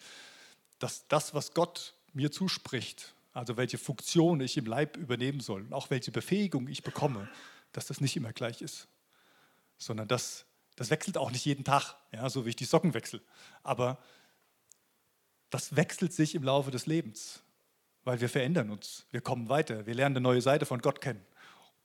dass 0.79 1.07
das, 1.07 1.33
was 1.33 1.53
Gott 1.53 1.93
mir 2.13 2.31
zuspricht, 2.31 3.13
also 3.33 3.57
welche 3.57 3.77
Funktion 3.77 4.39
ich 4.41 4.57
im 4.57 4.65
Leib 4.65 4.95
übernehmen 4.97 5.39
soll 5.39 5.65
auch 5.71 5.89
welche 5.89 6.11
Befähigung 6.11 6.67
ich 6.67 6.83
bekomme, 6.83 7.29
dass 7.71 7.87
das 7.87 7.99
nicht 7.99 8.15
immer 8.15 8.31
gleich 8.31 8.61
ist, 8.61 8.87
sondern 9.77 10.07
das, 10.07 10.45
das 10.75 10.89
wechselt 10.89 11.17
auch 11.17 11.31
nicht 11.31 11.45
jeden 11.45 11.63
Tag, 11.63 11.95
ja, 12.11 12.29
so 12.29 12.45
wie 12.45 12.49
ich 12.49 12.55
die 12.55 12.65
Socken 12.65 12.93
wechsle. 12.93 13.21
Aber 13.63 13.97
das 15.49 15.75
wechselt 15.75 16.13
sich 16.13 16.35
im 16.35 16.43
Laufe 16.43 16.71
des 16.71 16.85
Lebens 16.85 17.42
weil 18.03 18.19
wir 18.19 18.29
verändern 18.29 18.69
uns, 18.69 19.05
wir 19.11 19.21
kommen 19.21 19.49
weiter, 19.49 19.85
wir 19.85 19.93
lernen 19.93 20.17
eine 20.17 20.23
neue 20.23 20.41
Seite 20.41 20.65
von 20.65 20.81
Gott 20.81 21.01
kennen. 21.01 21.25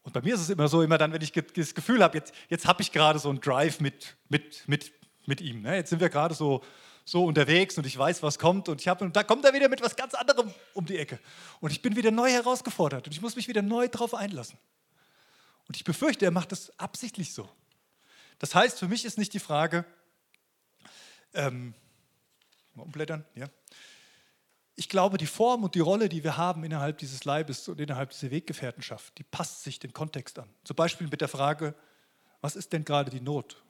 Und 0.02 0.12
bei 0.12 0.22
mir 0.22 0.34
ist 0.34 0.40
es 0.40 0.50
immer 0.50 0.68
so, 0.68 0.82
immer 0.82 0.98
dann, 0.98 1.12
wenn 1.12 1.22
ich 1.22 1.32
das 1.32 1.74
Gefühl 1.74 2.02
habe, 2.02 2.16
jetzt, 2.16 2.32
jetzt 2.48 2.66
habe 2.66 2.82
ich 2.82 2.92
gerade 2.92 3.18
so 3.18 3.28
einen 3.28 3.40
Drive 3.40 3.80
mit, 3.80 4.16
mit, 4.28 4.66
mit, 4.66 4.92
mit 5.26 5.40
ihm. 5.40 5.62
Ne? 5.62 5.76
Jetzt 5.76 5.90
sind 5.90 6.00
wir 6.00 6.08
gerade 6.08 6.34
so, 6.34 6.64
so 7.04 7.24
unterwegs 7.24 7.76
und 7.78 7.86
ich 7.86 7.96
weiß, 7.96 8.22
was 8.22 8.38
kommt 8.38 8.68
und, 8.68 8.80
ich 8.80 8.88
hab, 8.88 9.00
und 9.02 9.14
da 9.14 9.22
kommt 9.22 9.44
er 9.44 9.52
wieder 9.52 9.68
mit 9.68 9.82
was 9.82 9.96
ganz 9.96 10.14
anderem 10.14 10.52
um 10.74 10.86
die 10.86 10.96
Ecke. 10.98 11.18
Und 11.60 11.70
ich 11.70 11.82
bin 11.82 11.94
wieder 11.94 12.10
neu 12.10 12.30
herausgefordert 12.30 13.06
und 13.06 13.12
ich 13.12 13.20
muss 13.20 13.36
mich 13.36 13.48
wieder 13.48 13.62
neu 13.62 13.88
darauf 13.88 14.14
einlassen. 14.14 14.58
Und 15.68 15.76
ich 15.76 15.84
befürchte, 15.84 16.24
er 16.24 16.30
macht 16.30 16.52
das 16.52 16.76
absichtlich 16.78 17.34
so. 17.34 17.48
Das 18.38 18.54
heißt, 18.54 18.78
für 18.78 18.88
mich 18.88 19.04
ist 19.04 19.18
nicht 19.18 19.34
die 19.34 19.40
Frage, 19.40 19.84
ähm, 21.34 21.74
mal 22.74 22.84
umblättern, 22.84 23.24
ja 23.34 23.48
ich 24.78 24.88
glaube, 24.88 25.18
die 25.18 25.26
Form 25.26 25.64
und 25.64 25.74
die 25.74 25.80
Rolle, 25.80 26.08
die 26.08 26.22
wir 26.22 26.36
haben 26.36 26.62
innerhalb 26.62 26.98
dieses 26.98 27.24
Leibes 27.24 27.68
und 27.68 27.80
innerhalb 27.80 28.10
dieser 28.10 28.30
Weggefährtenschaft, 28.30 29.18
die 29.18 29.24
passt 29.24 29.64
sich 29.64 29.80
dem 29.80 29.92
Kontext 29.92 30.38
an. 30.38 30.48
Zum 30.62 30.76
Beispiel 30.76 31.08
mit 31.08 31.20
der 31.20 31.26
Frage, 31.26 31.74
was 32.40 32.54
ist 32.54 32.72
denn 32.72 32.84
gerade 32.84 33.10
die 33.10 33.20
Not? 33.20 33.60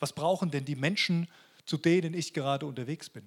Was 0.00 0.12
brauchen 0.12 0.50
denn 0.50 0.66
die 0.66 0.76
Menschen, 0.76 1.28
zu 1.64 1.78
denen 1.78 2.12
ich 2.12 2.34
gerade 2.34 2.66
unterwegs 2.66 3.08
bin? 3.08 3.26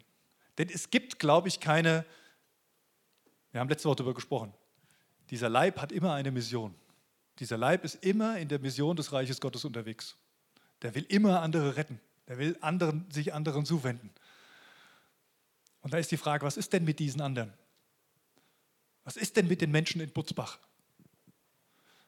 Denn 0.60 0.70
es 0.70 0.92
gibt, 0.92 1.18
glaube 1.18 1.48
ich, 1.48 1.60
keine, 1.60 2.06
wir 3.52 3.62
haben 3.62 3.70
letzte 3.70 3.90
Woche 3.90 3.96
darüber 3.96 4.14
gesprochen, 4.14 4.54
dieser 5.32 5.50
Leib 5.50 5.82
hat 5.82 5.92
immer 5.92 6.14
eine 6.14 6.30
Mission. 6.30 6.76
Dieser 7.40 7.58
Leib 7.58 7.84
ist 7.84 7.96
immer 8.06 8.38
in 8.38 8.48
der 8.48 8.60
Mission 8.60 8.96
des 8.96 9.12
Reiches 9.12 9.42
Gottes 9.42 9.66
unterwegs. 9.66 10.18
Der 10.84 10.94
will 10.94 11.08
immer 11.10 11.42
andere 11.42 11.78
retten. 11.78 12.00
Der 12.28 12.38
will 12.38 12.56
anderen, 12.62 13.10
sich 13.10 13.34
anderen 13.34 13.66
zuwenden. 13.66 14.12
Und 15.82 15.94
da 15.94 15.98
ist 15.98 16.12
die 16.12 16.18
Frage, 16.18 16.46
was 16.46 16.58
ist 16.58 16.74
denn 16.74 16.84
mit 16.84 17.00
diesen 17.00 17.22
anderen? 17.22 17.54
Was 19.04 19.18
ist 19.18 19.36
denn 19.36 19.48
mit 19.48 19.62
den 19.62 19.72
Menschen 19.72 20.00
in 20.02 20.12
Butzbach? 20.12 20.60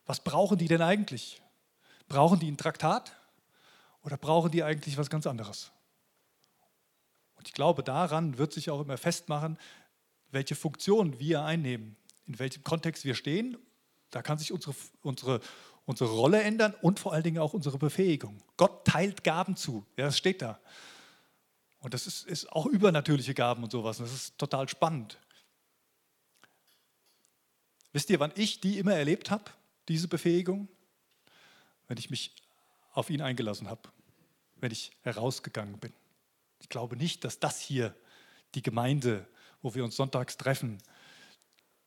Was 0.05 0.23
brauchen 0.23 0.57
die 0.57 0.67
denn 0.67 0.81
eigentlich? 0.81 1.41
Brauchen 2.07 2.39
die 2.39 2.51
ein 2.51 2.57
Traktat 2.57 3.15
oder 4.03 4.17
brauchen 4.17 4.51
die 4.51 4.63
eigentlich 4.63 4.97
was 4.97 5.09
ganz 5.09 5.25
anderes? 5.25 5.71
Und 7.35 7.47
ich 7.47 7.53
glaube, 7.53 7.83
daran 7.83 8.37
wird 8.37 8.53
sich 8.53 8.69
auch 8.69 8.81
immer 8.81 8.97
festmachen, 8.97 9.57
welche 10.31 10.55
Funktion 10.55 11.19
wir 11.19 11.43
einnehmen, 11.43 11.95
in 12.25 12.37
welchem 12.39 12.63
Kontext 12.63 13.05
wir 13.05 13.15
stehen. 13.15 13.57
Da 14.11 14.21
kann 14.21 14.37
sich 14.37 14.51
unsere, 14.51 14.75
unsere, 15.01 15.39
unsere 15.85 16.11
Rolle 16.11 16.41
ändern 16.41 16.75
und 16.81 16.99
vor 16.99 17.13
allen 17.13 17.23
Dingen 17.23 17.39
auch 17.39 17.53
unsere 17.53 17.77
Befähigung. 17.77 18.37
Gott 18.57 18.85
teilt 18.85 19.23
Gaben 19.23 19.55
zu, 19.55 19.85
ja, 19.97 20.05
das 20.05 20.17
steht 20.17 20.41
da. 20.41 20.59
Und 21.83 21.93
das 21.93 22.07
ist, 22.07 22.25
ist 22.25 22.49
auch 22.49 22.65
übernatürliche 22.65 23.33
Gaben 23.33 23.61
und 23.61 23.69
sowas. 23.69 23.99
Und 23.99 24.05
das 24.05 24.13
ist 24.13 24.37
total 24.37 24.69
spannend. 24.69 25.19
Wisst 27.91 28.09
ihr, 28.09 28.21
wann 28.21 28.31
ich 28.35 28.61
die 28.61 28.79
immer 28.79 28.93
erlebt 28.93 29.29
habe, 29.29 29.51
diese 29.89 30.07
Befähigung? 30.07 30.69
Wenn 31.89 31.97
ich 31.97 32.09
mich 32.09 32.33
auf 32.93 33.09
ihn 33.09 33.21
eingelassen 33.21 33.69
habe, 33.69 33.81
wenn 34.61 34.71
ich 34.71 34.91
herausgegangen 35.01 35.77
bin. 35.77 35.91
Ich 36.61 36.69
glaube 36.69 36.95
nicht, 36.95 37.25
dass 37.25 37.41
das 37.41 37.59
hier 37.59 37.93
die 38.55 38.61
Gemeinde, 38.61 39.27
wo 39.61 39.75
wir 39.75 39.83
uns 39.83 39.97
sonntags 39.97 40.37
treffen, 40.37 40.81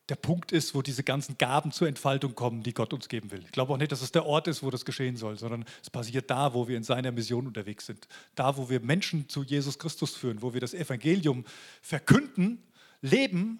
der 0.09 0.15
Punkt 0.15 0.53
ist, 0.53 0.73
wo 0.73 0.81
diese 0.81 1.03
ganzen 1.03 1.37
Gaben 1.37 1.71
zur 1.71 1.87
Entfaltung 1.87 2.33
kommen, 2.33 2.63
die 2.63 2.73
Gott 2.73 2.93
uns 2.93 3.09
geben 3.09 3.29
will. 3.31 3.43
Ich 3.43 3.51
glaube 3.51 3.73
auch 3.73 3.77
nicht, 3.77 3.91
dass 3.91 4.01
es 4.01 4.11
der 4.13 4.25
Ort 4.25 4.47
ist, 4.47 4.63
wo 4.63 4.69
das 4.69 4.85
geschehen 4.85 5.17
soll, 5.17 5.37
sondern 5.37 5.65
es 5.81 5.89
passiert 5.89 6.29
da, 6.29 6.53
wo 6.53 6.67
wir 6.67 6.77
in 6.77 6.83
seiner 6.83 7.11
Mission 7.11 7.45
unterwegs 7.45 7.85
sind. 7.85 8.07
Da, 8.35 8.55
wo 8.55 8.69
wir 8.69 8.79
Menschen 8.79 9.27
zu 9.27 9.43
Jesus 9.43 9.79
Christus 9.79 10.15
führen, 10.15 10.41
wo 10.41 10.53
wir 10.53 10.61
das 10.61 10.73
Evangelium 10.73 11.43
verkünden, 11.81 12.63
leben 13.01 13.59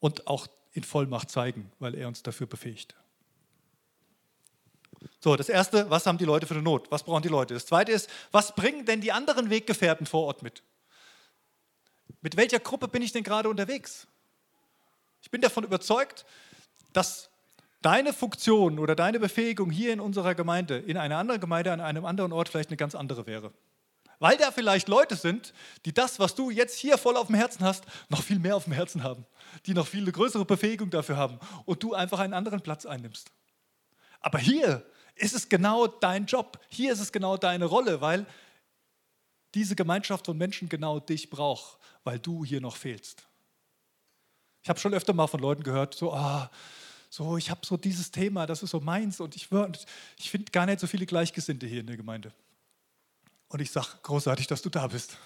und 0.00 0.26
auch 0.26 0.46
in 0.72 0.82
Vollmacht 0.82 1.30
zeigen, 1.30 1.70
weil 1.78 1.94
er 1.94 2.08
uns 2.08 2.22
dafür 2.22 2.46
befähigt. 2.46 2.94
So, 5.20 5.36
das 5.36 5.48
Erste, 5.48 5.90
was 5.90 6.06
haben 6.06 6.18
die 6.18 6.24
Leute 6.24 6.46
für 6.46 6.54
eine 6.54 6.62
Not? 6.62 6.90
Was 6.90 7.02
brauchen 7.02 7.22
die 7.22 7.28
Leute? 7.28 7.54
Das 7.54 7.66
Zweite 7.66 7.92
ist, 7.92 8.08
was 8.32 8.54
bringen 8.54 8.86
denn 8.86 9.00
die 9.00 9.12
anderen 9.12 9.50
Weggefährten 9.50 10.06
vor 10.06 10.24
Ort 10.24 10.42
mit? 10.42 10.62
Mit 12.22 12.36
welcher 12.36 12.60
Gruppe 12.60 12.88
bin 12.88 13.02
ich 13.02 13.12
denn 13.12 13.22
gerade 13.22 13.48
unterwegs? 13.48 14.06
Ich 15.26 15.30
bin 15.32 15.40
davon 15.40 15.64
überzeugt, 15.64 16.24
dass 16.92 17.30
deine 17.82 18.12
Funktion 18.12 18.78
oder 18.78 18.94
deine 18.94 19.18
Befähigung 19.18 19.70
hier 19.72 19.92
in 19.92 19.98
unserer 19.98 20.36
Gemeinde, 20.36 20.78
in 20.78 20.96
einer 20.96 21.16
anderen 21.16 21.40
Gemeinde, 21.40 21.72
an 21.72 21.80
einem 21.80 22.04
anderen 22.04 22.32
Ort 22.32 22.48
vielleicht 22.48 22.68
eine 22.68 22.76
ganz 22.76 22.94
andere 22.94 23.26
wäre. 23.26 23.52
Weil 24.20 24.36
da 24.36 24.52
vielleicht 24.52 24.86
Leute 24.86 25.16
sind, 25.16 25.52
die 25.84 25.92
das, 25.92 26.20
was 26.20 26.36
du 26.36 26.50
jetzt 26.50 26.78
hier 26.78 26.96
voll 26.96 27.16
auf 27.16 27.26
dem 27.26 27.34
Herzen 27.34 27.64
hast, 27.64 27.86
noch 28.08 28.22
viel 28.22 28.38
mehr 28.38 28.54
auf 28.54 28.64
dem 28.64 28.72
Herzen 28.72 29.02
haben, 29.02 29.26
die 29.66 29.74
noch 29.74 29.88
viel 29.88 30.10
größere 30.12 30.44
Befähigung 30.44 30.90
dafür 30.90 31.16
haben 31.16 31.40
und 31.64 31.82
du 31.82 31.92
einfach 31.92 32.20
einen 32.20 32.32
anderen 32.32 32.60
Platz 32.60 32.86
einnimmst. 32.86 33.32
Aber 34.20 34.38
hier 34.38 34.86
ist 35.16 35.34
es 35.34 35.48
genau 35.48 35.88
dein 35.88 36.26
Job, 36.26 36.60
hier 36.68 36.92
ist 36.92 37.00
es 37.00 37.10
genau 37.10 37.36
deine 37.36 37.64
Rolle, 37.64 38.00
weil 38.00 38.26
diese 39.54 39.74
Gemeinschaft 39.74 40.26
von 40.26 40.38
Menschen 40.38 40.68
genau 40.68 41.00
dich 41.00 41.30
braucht, 41.30 41.78
weil 42.04 42.20
du 42.20 42.44
hier 42.44 42.60
noch 42.60 42.76
fehlst. 42.76 43.25
Ich 44.66 44.68
habe 44.68 44.80
schon 44.80 44.94
öfter 44.94 45.12
mal 45.12 45.28
von 45.28 45.38
Leuten 45.38 45.62
gehört, 45.62 45.94
so, 45.94 46.12
ah, 46.12 46.50
so, 47.08 47.36
ich 47.36 47.52
habe 47.52 47.60
so 47.64 47.76
dieses 47.76 48.10
Thema, 48.10 48.46
das 48.46 48.64
ist 48.64 48.70
so 48.70 48.80
meins 48.80 49.20
und 49.20 49.36
ich, 49.36 49.48
ich 50.18 50.28
finde 50.28 50.50
gar 50.50 50.66
nicht 50.66 50.80
so 50.80 50.88
viele 50.88 51.06
Gleichgesinnte 51.06 51.68
hier 51.68 51.78
in 51.82 51.86
der 51.86 51.96
Gemeinde. 51.96 52.32
Und 53.46 53.60
ich 53.60 53.70
sage, 53.70 53.86
großartig, 54.02 54.48
dass 54.48 54.62
du 54.62 54.68
da 54.68 54.88
bist. 54.88 55.18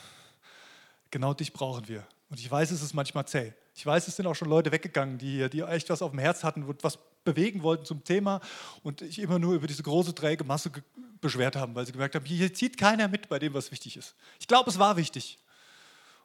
Genau 1.10 1.32
dich 1.32 1.54
brauchen 1.54 1.88
wir. 1.88 2.06
Und 2.28 2.38
ich 2.38 2.50
weiß, 2.50 2.70
es 2.70 2.82
ist 2.82 2.92
manchmal 2.92 3.26
zäh. 3.26 3.54
Ich 3.74 3.86
weiß, 3.86 4.08
es 4.08 4.16
sind 4.16 4.26
auch 4.26 4.34
schon 4.34 4.50
Leute 4.50 4.72
weggegangen, 4.72 5.16
die, 5.16 5.48
die 5.48 5.62
echt 5.62 5.88
was 5.88 6.02
auf 6.02 6.10
dem 6.10 6.20
Herz 6.20 6.44
hatten, 6.44 6.66
was 6.82 6.98
bewegen 7.24 7.62
wollten 7.62 7.86
zum 7.86 8.04
Thema 8.04 8.42
und 8.82 9.00
ich 9.00 9.20
immer 9.20 9.38
nur 9.38 9.54
über 9.54 9.66
diese 9.66 9.82
große, 9.82 10.14
träge 10.14 10.44
Masse 10.44 10.70
beschwert 11.22 11.56
haben, 11.56 11.74
weil 11.74 11.86
sie 11.86 11.92
gemerkt 11.92 12.14
haben, 12.14 12.26
hier 12.26 12.52
zieht 12.52 12.76
keiner 12.76 13.08
mit 13.08 13.30
bei 13.30 13.38
dem, 13.38 13.54
was 13.54 13.70
wichtig 13.70 13.96
ist. 13.96 14.14
Ich 14.38 14.46
glaube, 14.46 14.68
es 14.68 14.78
war 14.78 14.98
wichtig. 14.98 15.38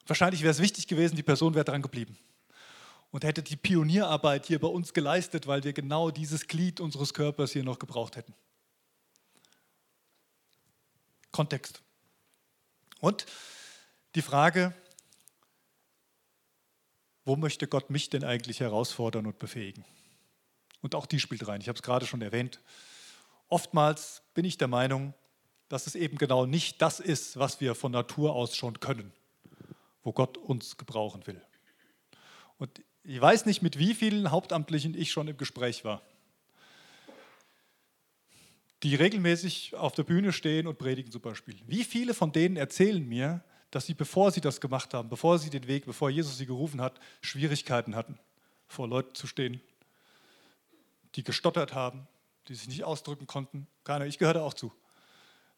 Wahrscheinlich 0.06 0.42
wäre 0.42 0.52
es 0.52 0.60
wichtig 0.60 0.88
gewesen, 0.88 1.16
die 1.16 1.24
Person 1.24 1.54
wäre 1.54 1.64
dran 1.64 1.82
geblieben 1.82 2.18
und 3.12 3.24
hätte 3.24 3.44
die 3.44 3.56
Pionierarbeit 3.56 4.46
hier 4.46 4.60
bei 4.60 4.68
uns 4.68 4.94
geleistet, 4.94 5.48
weil 5.48 5.64
wir 5.64 5.74
genau 5.74 6.12
dieses 6.12 6.48
Glied 6.48 6.80
unseres 6.80 7.14
Körpers 7.14 7.52
hier 7.52 7.64
noch 7.64 7.80
gebraucht 7.80 8.16
hätten. 8.16 8.34
Kontext. 11.32 11.82
Und 13.02 13.26
die 14.16 14.22
Frage, 14.22 14.74
wo 17.26 17.36
möchte 17.36 17.68
Gott 17.68 17.90
mich 17.90 18.10
denn 18.10 18.24
eigentlich 18.24 18.60
herausfordern 18.60 19.26
und 19.26 19.40
befähigen? 19.40 19.84
Und 20.82 20.96
auch 20.96 21.06
die 21.06 21.20
spielt 21.20 21.48
rein. 21.48 21.60
Ich 21.60 21.68
habe 21.68 21.76
es 21.76 21.84
gerade 21.84 22.06
schon 22.06 22.22
erwähnt. 22.22 22.62
Oftmals 23.48 24.22
bin 24.34 24.46
ich 24.46 24.58
der 24.58 24.68
Meinung, 24.68 25.14
dass 25.68 25.88
es 25.88 25.96
eben 25.96 26.18
genau 26.18 26.46
nicht 26.46 26.82
das 26.82 27.00
ist, 27.00 27.38
was 27.38 27.60
wir 27.60 27.76
von 27.76 27.92
Natur 27.92 28.34
aus 28.36 28.56
schon 28.56 28.80
können, 28.80 29.12
wo 30.04 30.14
Gott 30.14 30.38
uns 30.38 30.78
gebrauchen 30.78 31.26
will. 31.26 31.42
Und 32.58 32.82
ich 33.08 33.22
weiß 33.22 33.46
nicht, 33.46 33.62
mit 33.62 33.78
wie 33.78 33.94
vielen 33.94 34.32
Hauptamtlichen 34.32 34.96
ich 34.96 35.12
schon 35.12 35.28
im 35.28 35.38
Gespräch 35.38 35.86
war, 35.86 36.02
die 38.84 38.96
regelmäßig 38.96 39.76
auf 39.76 39.94
der 39.94 40.04
Bühne 40.04 40.34
stehen 40.34 40.68
und 40.68 40.78
predigen 40.78 41.12
zum 41.12 41.22
Beispiel. 41.22 41.56
Wie 41.68 41.84
viele 41.84 42.14
von 42.14 42.32
denen 42.32 42.58
erzählen 42.58 43.08
mir, 43.08 43.44
dass 43.72 43.86
sie, 43.86 43.94
bevor 43.94 44.32
sie 44.32 44.42
das 44.42 44.62
gemacht 44.62 44.94
haben, 44.94 45.10
bevor 45.10 45.40
sie 45.40 45.50
den 45.50 45.68
Weg, 45.68 45.86
bevor 45.86 46.10
Jesus 46.10 46.38
sie 46.38 46.46
gerufen 46.46 46.82
hat, 46.82 47.00
Schwierigkeiten 47.22 47.96
hatten, 47.96 48.20
vor 48.68 48.88
Leuten 48.88 49.16
zu 49.16 49.28
stehen, 49.28 49.62
die 51.16 51.24
gestottert 51.24 51.74
haben, 51.74 52.08
die 52.48 52.56
sich 52.56 52.68
nicht 52.68 52.84
ausdrücken 52.84 53.28
konnten. 53.28 53.68
Keiner, 53.84 54.06
ich 54.06 54.18
gehöre 54.18 54.36
da 54.36 54.42
auch 54.42 54.54
zu. 54.54 54.72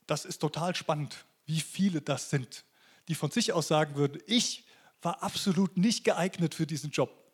Das 0.05 0.25
ist 0.25 0.39
total 0.39 0.75
spannend, 0.75 1.25
wie 1.45 1.59
viele 1.59 2.01
das 2.01 2.29
sind, 2.29 2.63
die 3.07 3.15
von 3.15 3.31
sich 3.31 3.53
aus 3.53 3.67
sagen 3.67 3.95
würden, 3.95 4.21
ich 4.25 4.65
war 5.01 5.21
absolut 5.23 5.77
nicht 5.77 6.03
geeignet 6.03 6.55
für 6.55 6.65
diesen 6.65 6.91
Job. 6.91 7.26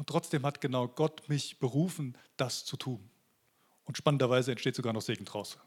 Und 0.00 0.08
trotzdem 0.08 0.46
hat 0.46 0.62
genau 0.62 0.88
Gott 0.88 1.28
mich 1.28 1.58
berufen, 1.58 2.16
das 2.38 2.64
zu 2.64 2.78
tun. 2.78 3.10
Und 3.84 3.98
spannenderweise 3.98 4.50
entsteht 4.50 4.74
sogar 4.74 4.94
noch 4.94 5.02
Segen 5.02 5.26
draus. 5.26 5.58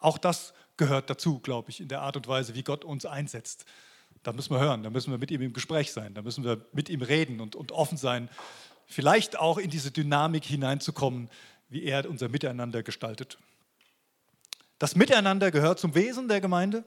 Auch 0.00 0.18
das 0.18 0.52
gehört 0.76 1.08
dazu, 1.08 1.38
glaube 1.38 1.70
ich, 1.70 1.80
in 1.80 1.86
der 1.86 2.02
Art 2.02 2.16
und 2.16 2.26
Weise, 2.26 2.56
wie 2.56 2.64
Gott 2.64 2.84
uns 2.84 3.06
einsetzt. 3.06 3.64
Da 4.24 4.32
müssen 4.32 4.50
wir 4.52 4.58
hören, 4.58 4.82
da 4.82 4.90
müssen 4.90 5.12
wir 5.12 5.18
mit 5.18 5.30
ihm 5.30 5.40
im 5.40 5.52
Gespräch 5.52 5.92
sein, 5.92 6.14
da 6.14 6.22
müssen 6.22 6.42
wir 6.42 6.66
mit 6.72 6.88
ihm 6.88 7.00
reden 7.00 7.40
und, 7.40 7.54
und 7.54 7.70
offen 7.70 7.96
sein, 7.96 8.28
vielleicht 8.86 9.38
auch 9.38 9.58
in 9.58 9.70
diese 9.70 9.92
Dynamik 9.92 10.44
hineinzukommen, 10.44 11.30
wie 11.68 11.84
er 11.84 12.10
unser 12.10 12.28
Miteinander 12.28 12.82
gestaltet. 12.82 13.38
Das 14.80 14.96
Miteinander 14.96 15.52
gehört 15.52 15.78
zum 15.78 15.94
Wesen 15.94 16.26
der 16.26 16.40
Gemeinde. 16.40 16.82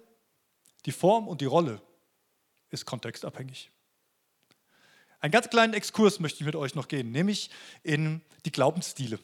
Die 0.85 0.91
Form 0.91 1.29
und 1.29 1.39
die 1.39 1.45
Rolle 1.45 1.81
ist 2.71 2.85
kontextabhängig. 2.85 3.71
Einen 5.25 5.31
ganz 5.31 5.49
kleinen 5.49 5.73
Exkurs 5.73 6.19
möchte 6.19 6.41
ich 6.41 6.45
mit 6.45 6.55
euch 6.55 6.75
noch 6.75 6.87
gehen, 6.87 7.11
nämlich 7.11 7.49
in 7.81 8.21
die 8.45 8.51
Glaubensstile 8.51 9.17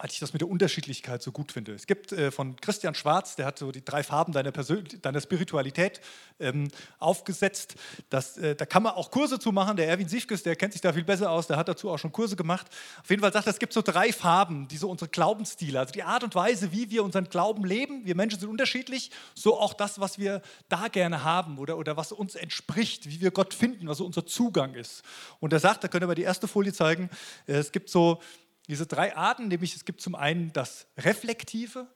weil 0.00 0.08
ich 0.10 0.18
das 0.18 0.32
mit 0.32 0.40
der 0.40 0.48
Unterschiedlichkeit 0.48 1.22
so 1.22 1.30
gut 1.30 1.52
finde. 1.52 1.74
Es 1.74 1.86
gibt 1.86 2.10
äh, 2.12 2.30
von 2.30 2.56
Christian 2.56 2.94
Schwarz, 2.94 3.36
der 3.36 3.44
hat 3.44 3.58
so 3.58 3.70
die 3.70 3.84
drei 3.84 4.02
Farben 4.02 4.32
deiner, 4.32 4.50
Persön 4.50 4.88
deiner 5.02 5.20
Spiritualität 5.20 6.00
ähm, 6.38 6.68
aufgesetzt. 6.98 7.74
Das, 8.08 8.38
äh, 8.38 8.56
da 8.56 8.64
kann 8.64 8.82
man 8.82 8.94
auch 8.94 9.10
Kurse 9.10 9.38
zu 9.38 9.52
machen. 9.52 9.76
Der 9.76 9.88
Erwin 9.88 10.08
Siefkes, 10.08 10.42
der 10.42 10.56
kennt 10.56 10.72
sich 10.72 10.80
da 10.80 10.94
viel 10.94 11.04
besser 11.04 11.30
aus, 11.30 11.48
der 11.48 11.58
hat 11.58 11.68
dazu 11.68 11.90
auch 11.90 11.98
schon 11.98 12.12
Kurse 12.12 12.34
gemacht. 12.34 12.66
Auf 13.02 13.10
jeden 13.10 13.20
Fall 13.20 13.30
sagt 13.30 13.46
er, 13.46 13.50
es 13.50 13.58
gibt 13.58 13.74
so 13.74 13.82
drei 13.82 14.10
Farben, 14.10 14.68
die 14.68 14.78
so 14.78 14.88
unsere 14.88 15.10
Glaubensstile, 15.10 15.78
also 15.78 15.92
die 15.92 16.02
Art 16.02 16.24
und 16.24 16.34
Weise, 16.34 16.72
wie 16.72 16.90
wir 16.90 17.04
unseren 17.04 17.28
Glauben 17.28 17.66
leben. 17.66 18.06
Wir 18.06 18.16
Menschen 18.16 18.40
sind 18.40 18.48
unterschiedlich, 18.48 19.10
so 19.34 19.60
auch 19.60 19.74
das, 19.74 20.00
was 20.00 20.18
wir 20.18 20.40
da 20.70 20.88
gerne 20.88 21.24
haben 21.24 21.58
oder, 21.58 21.76
oder 21.76 21.98
was 21.98 22.10
uns 22.12 22.36
entspricht, 22.36 23.06
wie 23.10 23.20
wir 23.20 23.32
Gott 23.32 23.52
finden, 23.52 23.86
was 23.86 23.98
so 23.98 24.06
unser 24.06 24.24
Zugang 24.24 24.72
ist. 24.72 25.02
Und 25.40 25.52
er 25.52 25.60
sagt, 25.60 25.84
da 25.84 25.88
können 25.88 26.08
wir 26.08 26.14
die 26.14 26.22
erste 26.22 26.48
Folie 26.48 26.72
zeigen, 26.72 27.10
äh, 27.46 27.52
es 27.52 27.70
gibt 27.70 27.90
so 27.90 28.18
diese 28.70 28.86
drei 28.86 29.16
Arten, 29.16 29.48
nämlich 29.48 29.74
es 29.74 29.84
gibt 29.84 30.00
zum 30.00 30.14
einen 30.14 30.52
das 30.52 30.86
Reflektive, 30.96 31.88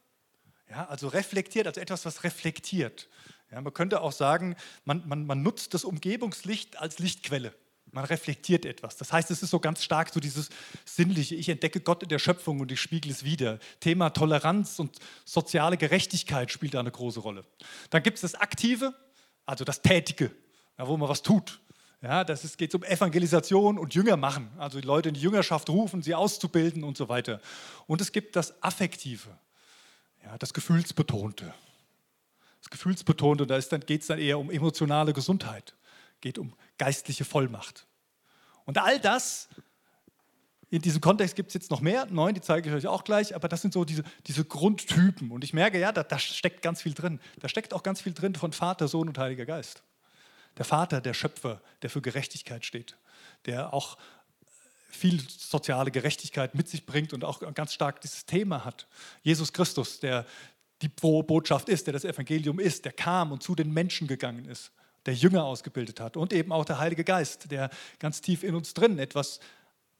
ja, 0.69 0.87
also 0.87 1.07
reflektiert, 1.07 1.69
also 1.69 1.81
etwas, 1.81 2.05
was 2.05 2.25
reflektiert. 2.25 3.09
Ja, 3.53 3.61
man 3.61 3.73
könnte 3.73 4.01
auch 4.01 4.11
sagen, 4.11 4.57
man, 4.85 5.07
man, 5.07 5.25
man 5.25 5.41
nutzt 5.41 5.73
das 5.73 5.85
Umgebungslicht 5.85 6.77
als 6.79 6.99
Lichtquelle. 6.99 7.55
Man 7.93 8.05
reflektiert 8.05 8.65
etwas. 8.65 8.97
Das 8.97 9.13
heißt, 9.13 9.31
es 9.31 9.45
ist 9.45 9.51
so 9.51 9.61
ganz 9.61 9.85
stark 9.85 10.13
so 10.13 10.19
dieses 10.19 10.49
Sinnliche. 10.85 11.37
Ich 11.37 11.49
entdecke 11.49 11.79
Gott 11.79 12.03
in 12.03 12.09
der 12.09 12.19
Schöpfung 12.19 12.59
und 12.59 12.73
ich 12.73 12.81
spiegel 12.81 13.13
es 13.13 13.23
wieder. 13.23 13.61
Thema 13.79 14.11
Toleranz 14.11 14.81
und 14.81 14.99
soziale 15.25 15.77
Gerechtigkeit 15.77 16.51
spielt 16.51 16.75
da 16.75 16.81
eine 16.81 16.91
große 16.91 17.21
Rolle. 17.21 17.45
Dann 17.91 18.03
gibt 18.03 18.17
es 18.17 18.23
das 18.23 18.35
Aktive, 18.35 18.93
also 19.47 19.63
das 19.65 19.81
Tätige, 19.81 20.33
ja, 20.77 20.89
wo 20.89 20.97
man 20.97 21.09
was 21.09 21.23
tut. 21.23 21.61
Ja, 22.05 22.23
das 22.23 22.45
ist, 22.45 22.59
geht 22.59 22.75
um 22.75 22.83
Evangelisation 22.83 23.79
und 23.79 23.95
Jünger 23.95 24.19
machen, 24.19 24.51
also 24.59 24.79
die 24.79 24.87
Leute 24.87 25.09
in 25.09 25.15
die 25.15 25.23
Jüngerschaft 25.23 25.71
rufen, 25.71 26.03
sie 26.03 26.15
auszubilden 26.15 26.85
und 26.85 26.99
so 26.99 27.09
weiter. 27.09 27.41
Und 27.87 28.03
es 28.03 28.13
gibt 28.13 28.37
das 28.37 28.63
Affektive, 28.63 29.31
ja, 30.23 30.37
das 30.37 30.53
Gefühlsbetonte. 30.53 31.55
Das 32.61 32.69
Gefühlsbetonte, 32.69 33.47
da 33.47 33.59
geht 33.59 34.03
es 34.03 34.09
dann 34.09 34.19
eher 34.19 34.39
um 34.39 34.51
emotionale 34.51 35.15
Gesundheit, 35.15 35.75
geht 36.21 36.37
um 36.37 36.53
geistliche 36.77 37.25
Vollmacht. 37.25 37.87
Und 38.67 38.77
all 38.77 39.01
das, 39.01 39.49
in 40.69 40.83
diesem 40.83 41.01
Kontext 41.01 41.37
gibt 41.37 41.49
es 41.49 41.55
jetzt 41.55 41.71
noch 41.71 41.81
mehr, 41.81 42.05
neun, 42.11 42.35
die 42.35 42.43
zeige 42.43 42.69
ich 42.69 42.75
euch 42.75 42.87
auch 42.87 43.05
gleich, 43.05 43.35
aber 43.35 43.49
das 43.49 43.63
sind 43.63 43.73
so 43.73 43.87
diese, 43.87 44.03
diese 44.27 44.45
Grundtypen. 44.45 45.31
Und 45.31 45.43
ich 45.43 45.55
merke, 45.55 45.81
ja, 45.81 45.91
da, 45.91 46.03
da 46.03 46.19
steckt 46.19 46.61
ganz 46.61 46.83
viel 46.83 46.93
drin. 46.93 47.19
Da 47.39 47.49
steckt 47.49 47.73
auch 47.73 47.83
ganz 47.83 48.03
viel 48.03 48.13
drin 48.13 48.35
von 48.35 48.53
Vater, 48.53 48.89
Sohn 48.89 49.09
und 49.09 49.17
Heiliger 49.17 49.47
Geist. 49.47 49.83
Der 50.57 50.65
Vater, 50.65 51.01
der 51.01 51.15
Schöpfer, 51.15 51.61
der 51.83 51.91
für 51.91 52.01
Gerechtigkeit 52.01 52.65
steht, 52.65 52.97
der 53.47 53.75
auch 53.75 53.99
viel 54.89 55.21
soziale 55.29 55.91
Gerechtigkeit 55.91 56.55
mit 56.55 56.69
sich 56.69 56.87
bringt 56.87 57.13
und 57.13 57.25
auch 57.25 57.41
ganz 57.55 57.75
stark 57.75 58.01
dieses 58.01 58.27
Thema 58.27 58.65
hat. 58.65 58.87
Jesus 59.23 59.53
Christus, 59.53 60.01
der 60.01 60.25
die 60.83 60.89
Botschaft 60.89 61.69
ist, 61.69 61.87
der 61.87 61.93
das 61.93 62.05
Evangelium 62.05 62.59
ist, 62.59 62.85
der 62.85 62.93
kam 62.93 63.33
und 63.33 63.43
zu 63.43 63.55
den 63.55 63.73
Menschen 63.73 64.07
gegangen 64.07 64.45
ist, 64.45 64.71
der 65.07 65.15
Jünger 65.15 65.45
ausgebildet 65.45 66.01
hat 66.01 66.17
und 66.17 66.33
eben 66.33 66.53
auch 66.53 66.65
der 66.65 66.79
Heilige 66.79 67.05
Geist, 67.05 67.51
der 67.51 67.71
ganz 67.99 68.21
tief 68.21 68.43
in 68.43 68.55
uns 68.55 68.75
drin 68.75 68.99
etwas 68.99 69.41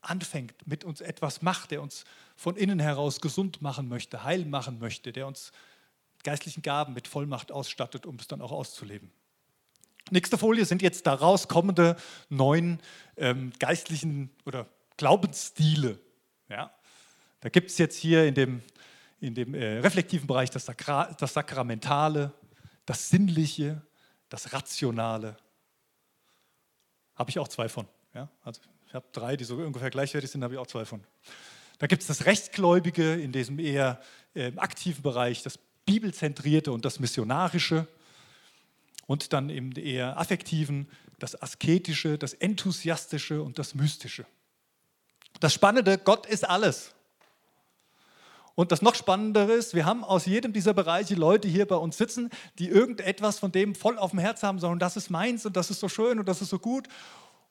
anfängt, 0.01 0.67
mit 0.67 0.83
uns 0.83 1.01
etwas 1.01 1.41
macht, 1.41 1.71
der 1.71 1.81
uns 1.81 2.05
von 2.35 2.55
innen 2.55 2.79
heraus 2.79 3.21
gesund 3.21 3.61
machen 3.61 3.87
möchte, 3.87 4.23
heil 4.23 4.45
machen 4.45 4.79
möchte, 4.79 5.11
der 5.11 5.27
uns 5.27 5.51
geistlichen 6.23 6.61
Gaben 6.61 6.93
mit 6.93 7.07
Vollmacht 7.07 7.51
ausstattet, 7.51 8.05
um 8.05 8.15
es 8.15 8.27
dann 8.27 8.41
auch 8.41 8.51
auszuleben. 8.51 9.11
Nächste 10.11 10.37
Folie 10.37 10.65
sind 10.65 10.81
jetzt 10.83 11.07
daraus 11.07 11.47
kommende 11.47 11.95
neun 12.29 12.79
ähm, 13.17 13.51
geistlichen 13.57 14.29
oder 14.45 14.67
Glaubensstile. 14.97 15.99
Ja? 16.47 16.71
Da 17.39 17.49
gibt 17.49 17.71
es 17.71 17.77
jetzt 17.79 17.97
hier 17.97 18.25
in 18.25 18.35
dem, 18.35 18.61
in 19.19 19.33
dem 19.33 19.55
äh, 19.55 19.79
reflektiven 19.79 20.27
Bereich 20.27 20.51
das, 20.51 20.65
Sakra 20.65 21.11
das 21.19 21.33
Sakramentale, 21.33 22.31
das 22.85 23.09
Sinnliche, 23.09 23.81
das 24.29 24.53
Rationale. 24.53 25.37
Habe 27.15 27.31
ich 27.31 27.39
auch 27.39 27.47
zwei 27.47 27.67
von. 27.67 27.87
Ja? 28.13 28.29
Also 28.43 28.61
ich 28.87 28.93
habe 28.93 29.05
drei, 29.11 29.35
die 29.35 29.43
so 29.43 29.55
ungefähr 29.55 29.89
gleichwertig 29.89 30.29
sind, 30.29 30.43
habe 30.43 30.53
ich 30.53 30.59
auch 30.59 30.67
zwei 30.67 30.85
von. 30.85 31.03
Da 31.79 31.87
gibt 31.87 32.03
es 32.03 32.07
das 32.07 32.25
Rechtsgläubige 32.25 33.15
in 33.15 33.31
diesem 33.31 33.57
eher 33.57 33.99
äh, 34.35 34.51
aktiven 34.55 35.01
Bereich, 35.01 35.41
das 35.41 35.57
Bibelzentrierte 35.85 36.71
und 36.71 36.85
das 36.85 36.99
Missionarische 36.99 37.87
und 39.07 39.33
dann 39.33 39.49
im 39.49 39.71
eher 39.77 40.17
affektiven, 40.17 40.89
das 41.19 41.41
asketische, 41.41 42.17
das 42.17 42.33
enthusiastische 42.33 43.41
und 43.41 43.59
das 43.59 43.75
mystische. 43.75 44.25
Das 45.39 45.53
Spannende, 45.53 45.97
Gott 45.97 46.25
ist 46.25 46.47
alles. 46.47 46.93
Und 48.55 48.71
das 48.71 48.81
noch 48.81 48.95
Spannendere 48.95 49.51
ist, 49.51 49.75
wir 49.75 49.85
haben 49.85 50.05
aus 50.05 50.25
jedem 50.25 50.53
dieser 50.53 50.73
Bereiche 50.73 51.15
Leute 51.15 51.47
hier 51.47 51.67
bei 51.67 51.75
uns 51.75 51.97
sitzen, 51.97 52.29
die 52.57 52.69
irgendetwas 52.69 53.37
von 53.37 53.51
dem 53.51 53.75
voll 53.75 53.97
auf 53.97 54.11
dem 54.11 54.19
Herz 54.19 54.43
haben, 54.43 54.59
sondern 54.59 54.79
das 54.79 54.95
ist 54.95 55.09
meins 55.09 55.45
und 55.45 55.57
das 55.57 55.69
ist 55.69 55.81
so 55.81 55.89
schön 55.89 56.19
und 56.19 56.27
das 56.27 56.41
ist 56.41 56.49
so 56.49 56.59
gut. 56.59 56.87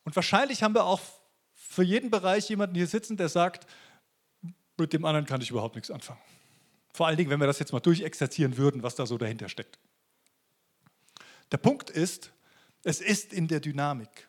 Und 0.05 0.16
wahrscheinlich 0.16 0.62
haben 0.62 0.74
wir 0.74 0.84
auch 0.84 1.00
für 1.52 1.82
jeden 1.82 2.11
Bereich 2.11 2.48
jemanden 2.48 2.74
hier 2.74 2.86
sitzen, 2.86 3.18
der 3.18 3.28
sagt, 3.28 3.66
mit 4.78 4.92
dem 4.94 5.05
anderen 5.05 5.26
kann 5.26 5.42
ich 5.42 5.50
überhaupt 5.50 5.74
nichts 5.74 5.90
anfangen. 5.90 6.20
Vor 6.94 7.07
allen 7.07 7.16
Dingen, 7.18 7.28
wenn 7.28 7.40
wir 7.40 7.46
das 7.46 7.59
jetzt 7.59 7.72
mal 7.72 7.80
durchexerzieren 7.80 8.57
würden, 8.57 8.82
was 8.82 8.94
da 8.94 9.05
so 9.05 9.18
dahinter 9.18 9.48
steckt. 9.48 9.78
Der 11.53 11.59
Punkt 11.59 11.90
ist, 11.90 12.32
es 12.82 13.01
ist 13.01 13.32
in 13.32 13.49
der 13.49 13.61
Dynamik. 13.61 14.28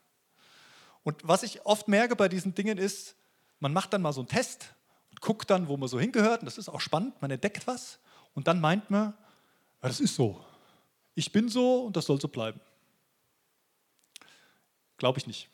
Und 1.04 1.18
was 1.24 1.44
ich 1.44 1.66
oft 1.66 1.88
merke 1.88 2.16
bei 2.16 2.28
diesen 2.28 2.56
Dingen 2.56 2.78
ist, 2.78 3.16
man 3.60 3.74
macht 3.74 3.94
dann 3.94 4.02
mal 4.02 4.14
so 4.14 4.22
einen 4.22 4.28
Test 4.28 4.74
und 5.12 5.22
guckt 5.22 5.50
dann, 5.50 5.68
wo 5.68 5.78
man 5.78 5.88
so 5.88 6.00
hingehört. 6.00 6.42
Und 6.42 6.46
das 6.46 6.58
ist 6.58 6.70
auch 6.70 6.82
spannend, 6.82 7.22
man 7.22 7.32
entdeckt 7.32 7.68
was. 7.68 8.00
Und 8.34 8.48
dann 8.48 8.60
meint 8.60 8.90
man, 8.90 9.14
ja, 9.82 9.88
das 9.88 10.00
ist 10.00 10.16
so. 10.16 10.44
Ich 11.14 11.32
bin 11.32 11.48
so 11.48 11.84
und 11.84 11.96
das 11.96 12.06
soll 12.06 12.20
so 12.20 12.28
bleiben. 12.28 12.60
Glaube 14.98 15.20
ich 15.20 15.28
nicht. 15.28 15.50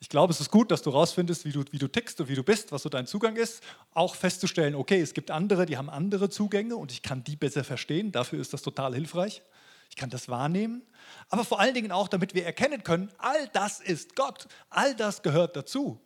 Ich 0.00 0.08
glaube, 0.08 0.32
es 0.32 0.40
ist 0.40 0.50
gut, 0.50 0.70
dass 0.70 0.82
du 0.82 0.90
rausfindest, 0.90 1.44
wie 1.44 1.52
du, 1.52 1.64
wie 1.72 1.78
du 1.78 1.88
tickst 1.88 2.20
und 2.20 2.28
wie 2.28 2.34
du 2.34 2.44
bist, 2.44 2.70
was 2.70 2.82
so 2.82 2.88
dein 2.88 3.06
Zugang 3.06 3.36
ist. 3.36 3.62
Auch 3.94 4.14
festzustellen, 4.14 4.76
okay, 4.76 5.00
es 5.00 5.12
gibt 5.12 5.30
andere, 5.30 5.66
die 5.66 5.76
haben 5.76 5.90
andere 5.90 6.30
Zugänge 6.30 6.76
und 6.76 6.92
ich 6.92 7.02
kann 7.02 7.24
die 7.24 7.34
besser 7.34 7.64
verstehen. 7.64 8.12
Dafür 8.12 8.40
ist 8.40 8.52
das 8.52 8.62
total 8.62 8.94
hilfreich. 8.94 9.42
Ich 9.88 9.96
kann 9.96 10.10
das 10.10 10.28
wahrnehmen. 10.28 10.82
Aber 11.28 11.44
vor 11.44 11.60
allen 11.60 11.74
Dingen 11.74 11.92
auch, 11.92 12.08
damit 12.08 12.34
wir 12.34 12.44
erkennen 12.44 12.82
können, 12.82 13.10
all 13.18 13.48
das 13.48 13.80
ist 13.80 14.16
Gott. 14.16 14.48
All 14.70 14.94
das 14.94 15.22
gehört 15.22 15.56
dazu. 15.56 16.00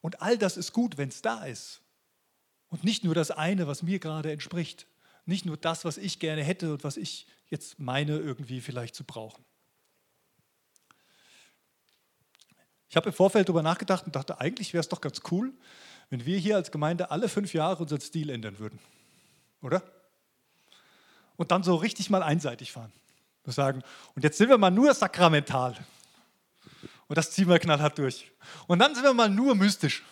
Und 0.00 0.22
all 0.22 0.38
das 0.38 0.56
ist 0.56 0.72
gut, 0.72 0.98
wenn 0.98 1.08
es 1.08 1.22
da 1.22 1.44
ist. 1.44 1.80
Und 2.68 2.84
nicht 2.84 3.04
nur 3.04 3.14
das 3.14 3.30
eine, 3.30 3.66
was 3.66 3.82
mir 3.82 3.98
gerade 3.98 4.32
entspricht. 4.32 4.86
Nicht 5.26 5.44
nur 5.44 5.56
das, 5.56 5.84
was 5.84 5.98
ich 5.98 6.18
gerne 6.18 6.42
hätte 6.42 6.72
und 6.72 6.84
was 6.84 6.96
ich 6.96 7.26
jetzt 7.48 7.78
meine, 7.78 8.16
irgendwie 8.16 8.60
vielleicht 8.60 8.94
zu 8.94 9.04
brauchen. 9.04 9.44
Ich 12.88 12.96
habe 12.96 13.10
im 13.10 13.14
Vorfeld 13.14 13.48
darüber 13.48 13.62
nachgedacht 13.62 14.06
und 14.06 14.16
dachte, 14.16 14.40
eigentlich 14.40 14.72
wäre 14.72 14.80
es 14.80 14.88
doch 14.88 15.00
ganz 15.00 15.20
cool, 15.30 15.52
wenn 16.08 16.26
wir 16.26 16.38
hier 16.38 16.56
als 16.56 16.72
Gemeinde 16.72 17.10
alle 17.10 17.28
fünf 17.28 17.54
Jahre 17.54 17.82
unseren 17.82 18.00
Stil 18.00 18.30
ändern 18.30 18.58
würden. 18.58 18.80
Oder? 19.62 19.82
Und 21.40 21.50
dann 21.50 21.62
so 21.62 21.74
richtig 21.74 22.10
mal 22.10 22.22
einseitig 22.22 22.70
fahren. 22.70 22.92
Wir 23.44 23.54
sagen, 23.54 23.82
und 24.14 24.22
jetzt 24.22 24.36
sind 24.36 24.50
wir 24.50 24.58
mal 24.58 24.70
nur 24.70 24.92
sakramental. 24.92 25.74
Und 27.08 27.16
das 27.16 27.30
ziehen 27.30 27.48
wir 27.48 27.58
knallhart 27.58 27.96
durch. 27.96 28.30
Und 28.66 28.78
dann 28.78 28.94
sind 28.94 29.04
wir 29.04 29.14
mal 29.14 29.30
nur 29.30 29.54
mystisch. 29.54 30.04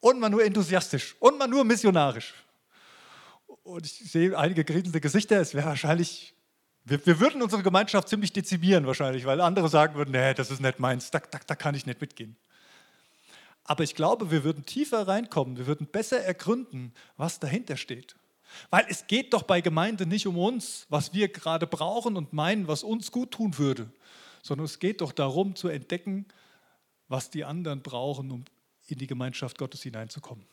Und 0.00 0.18
mal 0.18 0.30
nur 0.30 0.42
enthusiastisch. 0.42 1.14
Und 1.20 1.36
mal 1.36 1.46
nur 1.46 1.62
missionarisch. 1.64 2.32
Und 3.64 3.84
ich 3.84 4.10
sehe 4.10 4.36
einige 4.38 4.64
grinsende 4.64 4.98
Gesichter. 4.98 5.38
Es 5.38 5.52
wäre 5.52 5.66
wahrscheinlich 5.66 6.34
wir, 6.84 7.04
wir, 7.04 7.20
würden 7.20 7.42
unsere 7.42 7.62
Gemeinschaft 7.62 8.08
ziemlich 8.08 8.32
dezimieren 8.32 8.86
wahrscheinlich, 8.86 9.26
weil 9.26 9.42
andere 9.42 9.68
sagen 9.68 9.94
würden, 9.94 10.12
nee, 10.12 10.32
das 10.32 10.50
ist 10.50 10.60
nicht 10.62 10.80
meins, 10.80 11.10
da, 11.10 11.18
da, 11.18 11.38
da 11.46 11.54
kann 11.54 11.74
ich 11.74 11.84
nicht 11.84 12.00
mitgehen. 12.00 12.38
Aber 13.64 13.84
ich 13.84 13.94
glaube, 13.94 14.30
wir 14.30 14.42
würden 14.42 14.64
tiefer 14.64 15.06
reinkommen, 15.06 15.58
wir 15.58 15.66
würden 15.66 15.86
besser 15.86 16.20
ergründen, 16.24 16.94
was 17.18 17.40
dahinter 17.40 17.76
steht. 17.76 18.16
Weil 18.70 18.86
es 18.88 19.06
geht 19.06 19.32
doch 19.32 19.42
bei 19.42 19.60
Gemeinde 19.60 20.06
nicht 20.06 20.26
um 20.26 20.38
uns, 20.38 20.86
was 20.88 21.12
wir 21.12 21.28
gerade 21.28 21.66
brauchen 21.66 22.16
und 22.16 22.32
meinen, 22.32 22.68
was 22.68 22.82
uns 22.82 23.10
gut 23.10 23.32
tun 23.32 23.58
würde, 23.58 23.90
sondern 24.42 24.64
es 24.64 24.78
geht 24.78 25.00
doch 25.00 25.12
darum 25.12 25.54
zu 25.54 25.68
entdecken, 25.68 26.26
was 27.08 27.30
die 27.30 27.44
anderen 27.44 27.82
brauchen, 27.82 28.30
um 28.30 28.44
in 28.86 28.98
die 28.98 29.06
Gemeinschaft 29.06 29.58
Gottes 29.58 29.82
hineinzukommen. 29.82 30.44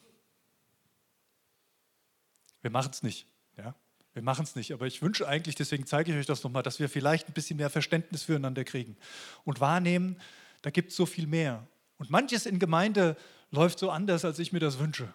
Wir 2.61 2.71
machen 2.71 2.91
es 2.91 3.03
nicht. 3.03 3.27
Ja? 3.57 3.75
Wir 4.13 4.21
machen 4.21 4.43
es 4.43 4.55
nicht, 4.55 4.73
aber 4.73 4.87
ich 4.87 5.01
wünsche 5.01 5.27
eigentlich, 5.27 5.55
deswegen 5.55 5.85
zeige 5.85 6.11
ich 6.11 6.17
euch 6.17 6.25
das 6.25 6.43
nochmal, 6.43 6.63
dass 6.63 6.79
wir 6.79 6.89
vielleicht 6.89 7.27
ein 7.27 7.33
bisschen 7.33 7.57
mehr 7.57 7.69
Verständnis 7.69 8.23
füreinander 8.23 8.63
kriegen 8.63 8.97
und 9.45 9.59
wahrnehmen, 9.59 10.19
da 10.61 10.69
gibt 10.71 10.91
es 10.91 10.97
so 10.97 11.05
viel 11.05 11.27
mehr. 11.27 11.65
Und 11.97 12.09
manches 12.09 12.45
in 12.45 12.59
Gemeinde 12.59 13.15
läuft 13.51 13.79
so 13.79 13.89
anders, 13.89 14.25
als 14.25 14.39
ich 14.39 14.51
mir 14.51 14.59
das 14.59 14.79
wünsche. 14.79 15.13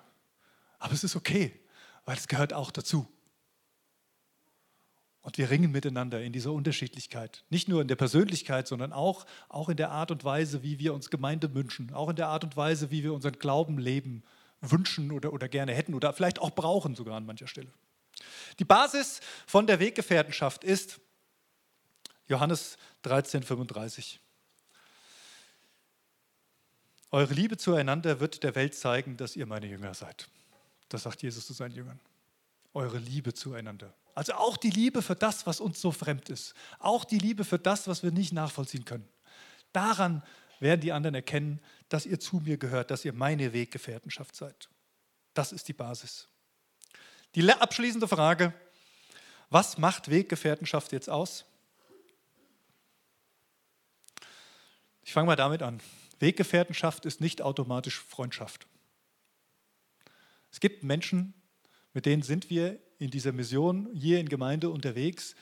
Aber 0.79 0.93
es 0.93 1.05
ist 1.05 1.17
okay, 1.17 1.53
weil 2.05 2.17
es 2.17 2.29
gehört 2.29 2.53
auch 2.53 2.71
dazu. 2.71 3.07
Und 5.23 5.39
wir 5.39 5.49
ringen 5.49 5.73
miteinander 5.73 6.21
in 6.21 6.35
dieser 6.35 6.53
Unterschiedlichkeit. 6.53 7.45
Nicht 7.49 7.67
nur 7.67 7.81
in 7.81 7.89
der 7.89 7.97
Persönlichkeit, 7.97 8.69
sondern 8.69 8.93
auch, 8.93 9.25
auch 9.49 9.71
in 9.71 9.79
der 9.79 9.91
Art 9.91 10.11
und 10.11 10.23
Weise, 10.23 10.63
wie 10.63 10.79
wir 10.79 10.93
uns 10.93 11.09
Gemeinde 11.09 11.55
wünschen. 11.55 11.95
Auch 11.95 12.11
in 12.11 12.17
der 12.17 12.29
Art 12.29 12.45
und 12.45 12.59
Weise, 12.59 12.91
wie 12.91 13.03
wir 13.03 13.15
unseren 13.15 13.39
Glauben 13.39 13.79
leben, 13.79 14.23
wünschen 14.61 15.11
oder, 15.13 15.33
oder 15.33 15.49
gerne 15.49 15.73
hätten 15.73 15.95
oder 15.95 16.13
vielleicht 16.13 16.39
auch 16.41 16.51
brauchen 16.51 16.95
sogar 16.95 17.17
an 17.17 17.25
mancher 17.25 17.47
Stelle. 17.47 17.73
Die 18.59 18.65
Basis 18.65 19.21
von 19.47 19.67
der 19.67 19.81
Weggefährtenschaft 19.81 20.63
ist 20.63 21.01
Johannes 22.29 22.77
13, 23.03 23.43
35. 23.43 24.21
Eure 27.11 27.33
Liebe 27.33 27.57
zueinander 27.57 28.21
wird 28.21 28.43
der 28.43 28.55
Welt 28.55 28.75
zeigen, 28.75 29.17
dass 29.17 29.37
ihr 29.37 29.47
meine 29.47 29.67
Jünger 29.67 29.95
seid. 29.95 30.29
Das 30.89 31.03
sagt 31.03 31.23
Jesus 31.23 31.47
zu 31.47 31.53
seinen 31.53 31.75
Jüngern. 31.75 32.01
Eure 32.73 32.99
Liebe 32.99 33.35
zueinander. 33.35 33.95
Also 34.15 34.35
auch 34.35 34.57
die 34.57 34.71
Liebe 34.71 35.03
für 35.03 35.17
das, 35.17 35.47
was 35.47 35.61
uns 35.61 35.81
so 35.81 35.91
fremd 35.91 36.29
ist. 36.29 36.55
Auch 36.79 37.05
die 37.05 37.19
Liebe 37.19 37.45
für 37.45 37.59
das, 37.59 37.89
was 37.89 38.03
wir 38.03 38.13
nicht 38.13 38.33
nachvollziehen 38.33 38.85
können. 38.85 39.09
Daran 39.73 40.23
werden 40.61 40.81
die 40.81 40.93
anderen 40.93 41.15
erkennen, 41.15 41.61
dass 41.89 42.07
ihr 42.07 42.21
zu 42.21 42.37
mir 42.37 42.57
gehört, 42.57 42.91
dass 42.91 43.05
ihr 43.05 43.13
meine 43.13 43.53
Weggefährtenschaft 43.53 44.37
seid. 44.37 44.69
Das 45.35 45.53
ist 45.53 45.67
die 45.69 45.73
Basis. 45.73 46.29
Die 47.35 47.51
abschließende 47.51 48.07
Frage, 48.07 48.55
was 49.51 49.79
macht 49.79 50.11
Weggefährtenschaft 50.11 50.93
jetzt 50.93 51.11
aus? 51.11 51.45
Ich 55.03 55.13
fange 55.13 55.27
mal 55.27 55.37
damit 55.37 55.63
an. 55.63 55.81
Weggefährtenschaft 56.19 57.05
ist 57.05 57.21
nicht 57.21 57.43
automatisch 57.43 58.01
Freundschaft. 58.01 58.67
Es 60.55 60.61
gibt 60.61 60.85
Menschen, 60.85 61.35
mit 61.95 62.07
denen 62.07 62.23
sind 62.23 62.49
wir 62.49 62.79
in 63.01 63.11
dieser 63.11 63.33
Mission 63.33 63.89
hier 63.93 64.21
in 64.21 64.29
Gemeinde 64.29 64.71
unterwegs, 64.71 65.35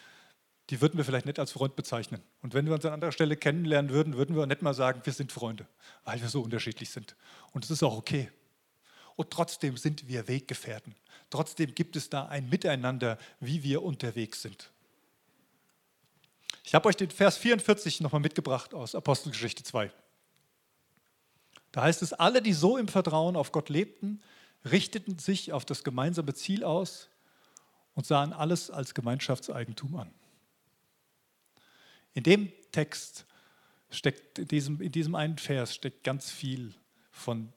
die 0.71 0.81
würden 0.81 0.97
wir 0.97 1.05
vielleicht 1.05 1.27
nicht 1.27 1.39
als 1.39 1.53
Freund 1.53 1.77
bezeichnen. 1.77 2.23
Und 2.41 2.55
wenn 2.55 2.65
wir 2.65 2.73
uns 2.73 2.87
an 2.87 2.95
anderer 2.95 3.13
Stelle 3.13 3.37
kennenlernen 3.37 3.91
würden, 3.91 4.17
würden 4.17 4.35
wir 4.35 4.47
nicht 4.47 4.63
mal 4.63 4.73
sagen, 4.73 5.03
wir 5.05 5.13
sind 5.13 5.31
Freunde, 5.31 5.69
weil 6.05 6.23
wir 6.23 6.31
so 6.31 6.41
unterschiedlich 6.41 6.89
sind. 6.89 7.15
Und 7.53 7.63
es 7.63 7.71
ist 7.71 7.83
auch 7.83 7.95
okay. 7.95 8.31
Und 9.15 9.31
trotzdem 9.31 9.77
sind 9.77 10.09
wir 10.09 10.29
Weggefährten. 10.29 10.95
Trotzdem 11.29 11.75
gibt 11.75 11.95
es 11.95 12.09
da 12.09 12.25
ein 12.29 12.49
Miteinander, 12.49 13.19
wie 13.39 13.63
wir 13.63 13.83
unterwegs 13.83 14.41
sind. 14.41 14.71
Ich 16.65 16.75
habe 16.75 16.89
euch 16.89 16.97
den 16.97 17.11
Vers 17.11 17.37
44 17.37 18.01
nochmal 18.01 18.23
mitgebracht 18.23 18.73
aus 18.73 18.95
Apostelgeschichte 18.95 19.63
2. 19.63 19.93
Da 21.71 21.83
heißt 21.83 22.01
es, 22.01 22.15
alle, 22.15 22.41
die 22.41 22.55
so 22.55 22.79
im 22.79 22.89
Vertrauen 22.89 23.37
auf 23.37 23.53
Gott 23.53 23.69
lebten, 23.69 24.23
richteten 24.65 25.19
sich 25.19 25.53
auf 25.53 25.65
das 25.65 25.85
gemeinsame 25.85 26.35
Ziel 26.35 26.65
aus 26.65 27.09
und 27.95 28.07
sahen 28.07 28.33
alles 28.33 28.71
als 28.71 28.95
Gemeinschaftseigentum 28.95 29.97
an. 29.97 30.11
In 32.15 32.23
dem 32.23 32.53
Text 32.73 33.27
steckt, 33.91 34.39
in 34.39 34.49
diesem, 34.49 34.81
in 34.81 34.93
diesem 34.93 35.15
einen 35.15 35.39
Vers 35.39 35.75
steckt 35.75 36.05
ganz 36.05 36.31
viel 36.31 36.75
von 37.11 37.53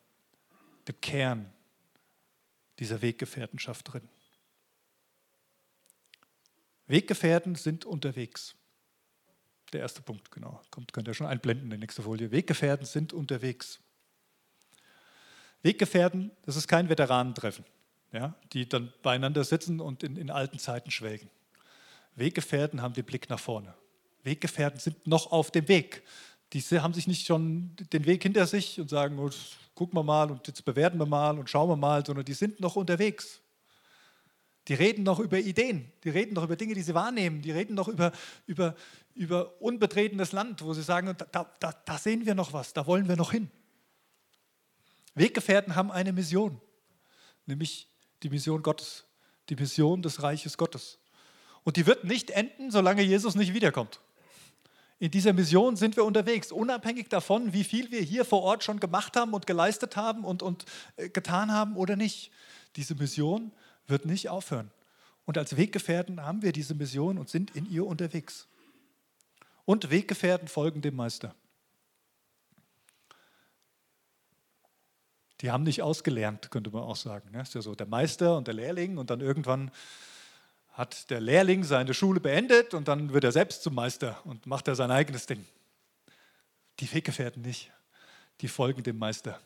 dem 0.88 0.99
Kern 1.01 1.53
dieser 2.80 3.01
Weggefährtenschaft 3.01 3.93
drin. 3.93 4.08
Weggefährten 6.88 7.56
sind 7.56 7.86
unterwegs. 7.86 8.56
Der 9.74 9.82
erste 9.82 10.01
Punkt, 10.01 10.32
genau. 10.32 10.62
Kommt, 10.70 10.93
könnt 10.93 11.08
ihr 11.08 11.14
schon 11.14 11.28
einblenden 11.28 11.66
in 11.66 11.72
die 11.72 11.78
nächste 11.78 12.03
Folie. 12.03 12.32
Weggefährten 12.32 12.86
sind 12.86 13.14
unterwegs. 13.14 13.80
Weggefährten, 15.66 16.30
das 16.45 16.57
ist 16.57 16.68
kein 16.68 16.89
Veteranentreffen, 16.89 17.66
ja, 18.11 18.36
die 18.53 18.70
dann 18.70 18.93
beieinander 19.01 19.43
sitzen 19.43 19.82
und 19.82 20.03
in, 20.03 20.16
in 20.16 20.30
alten 20.30 20.59
Zeiten 20.59 20.91
schwelgen. 20.91 21.28
Weggefährten 22.13 22.84
haben 22.84 22.93
den 22.93 23.03
Blick 23.03 23.32
nach 23.32 23.39
vorne. 23.39 23.74
Weggefährten 24.22 24.80
sind 24.80 25.07
noch 25.07 25.32
auf 25.32 25.49
dem 25.49 25.68
Weg. 25.68 26.03
Die 26.53 26.61
haben 26.61 26.93
sich 26.93 27.07
nicht 27.07 27.26
schon 27.26 27.76
den 27.91 28.05
Weg 28.05 28.22
hinter 28.22 28.45
sich 28.45 28.80
und 28.80 28.91
sagen, 28.91 29.18
oh, 29.18 29.32
gucken 29.74 29.97
wir 29.97 30.03
mal 30.03 30.30
und 30.30 30.45
jetzt 30.45 30.63
bewerten 30.66 30.99
wir 30.99 31.07
mal 31.07 31.39
und 31.39 31.49
schauen 31.49 31.68
wir 31.68 31.76
mal, 31.76 32.05
sondern 32.05 32.26
die 32.26 32.34
sind 32.34 32.59
noch 32.59 32.76
unterwegs. 32.76 33.41
Die 34.68 34.76
reden 34.76 35.01
noch 35.01 35.20
über 35.20 35.39
Ideen, 35.39 35.91
die 36.03 36.09
reden 36.11 36.36
noch 36.36 36.43
über 36.43 36.55
Dinge, 36.55 36.76
die 36.76 36.84
sie 36.84 36.93
wahrnehmen, 36.93 37.41
die 37.41 37.51
reden 37.51 37.74
noch 37.74 37.88
über, 37.88 38.11
über, 38.45 38.76
über 39.16 39.59
unbetretenes 39.59 40.32
Land, 40.32 40.61
wo 40.61 40.76
sie 40.76 40.84
sagen, 40.84 41.16
da, 41.32 41.51
da, 41.59 41.72
da 41.72 41.97
sehen 41.97 42.28
wir 42.28 42.36
noch 42.36 42.53
was, 42.53 42.72
da 42.72 42.86
wollen 42.86 43.07
wir 43.07 43.16
noch 43.16 43.32
hin. 43.32 43.49
Weggefährten 45.16 45.76
haben 45.76 45.91
eine 45.91 46.13
Mission, 46.13 46.61
nämlich 47.45 47.88
die 48.22 48.30
Mission 48.30 48.61
Gottes, 48.61 49.05
die 49.49 49.55
Mission 49.55 50.01
des 50.01 50.22
Reiches 50.22 50.57
Gottes. 50.57 50.99
Und 51.63 51.78
die 51.78 51.88
wird 51.88 52.03
nicht 52.03 52.30
enden, 52.30 52.70
solange 52.70 53.01
Jesus 53.01 53.36
nicht 53.36 53.53
wiederkommt. 53.53 53.99
In 54.99 55.11
dieser 55.11 55.34
Mission 55.34 55.76
sind 55.76 55.97
wir 55.97 56.05
unterwegs, 56.05 56.51
unabhängig 56.51 57.09
davon, 57.09 57.51
wie 57.53 57.63
viel 57.63 57.91
wir 57.91 58.01
hier 58.01 58.24
vor 58.24 58.43
Ort 58.43 58.63
schon 58.63 58.80
gemacht 58.80 59.18
haben 59.18 59.34
und 59.34 59.45
geleistet 59.45 59.95
haben 59.95 60.24
und, 60.24 60.41
und 60.41 60.66
äh, 60.95 61.09
getan 61.09 61.51
haben 61.51 61.76
oder 61.76 61.95
nicht. 61.95 62.32
Diese 62.76 62.95
Mission 62.95 63.51
wird 63.88 64.05
nicht 64.05 64.30
aufhören. 64.30 64.72
Und 65.26 65.38
als 65.38 65.57
Weggefährten 65.57 66.22
haben 66.22 66.43
wir 66.43 66.51
diese 66.51 66.76
Mission 66.76 67.18
und 67.18 67.30
sind 67.30 67.55
in 67.55 67.70
ihr 67.70 67.86
unterwegs. 67.86 68.47
Und 69.66 69.89
Weggefährten 69.89 70.47
folgen 70.47 70.82
dem 70.82 70.95
Meister. 70.95 71.36
Die 75.46 75.52
haben 75.52 75.64
nicht 75.64 75.84
ausgelernt, 75.84 76.50
könnte 76.50 76.72
man 76.72 76.82
auch 76.82 76.96
sagen. 76.96 77.30
Das 77.32 77.50
ist 77.50 77.54
ja 77.54 77.62
so 77.62 77.76
der 77.76 77.86
Meister 77.86 78.36
und 78.36 78.48
der 78.48 78.56
Lehrling 78.56 78.98
und 78.98 79.12
dann 79.12 79.22
irgendwann 79.22 79.70
hat 80.74 81.12
der 81.12 81.22
Lehrling 81.22 81.64
seine 81.64 81.93
Schule 81.93 82.20
beendet 82.20 82.74
und 82.74 82.88
dann 82.88 83.14
wird 83.14 83.26
er 83.26 83.32
selbst 83.32 83.62
zum 83.62 83.76
Meister 83.76 84.20
und 84.24 84.48
macht 84.48 84.68
er 84.68 84.74
sein 84.74 84.89
eigenes 84.89 85.28
Ding. 85.28 85.46
Die 86.80 86.91
Weggefährten 86.91 87.43
nicht. 87.43 87.72
Die 88.41 88.48
folgen 88.48 88.82
dem 88.82 88.98
Meister. 88.98 89.39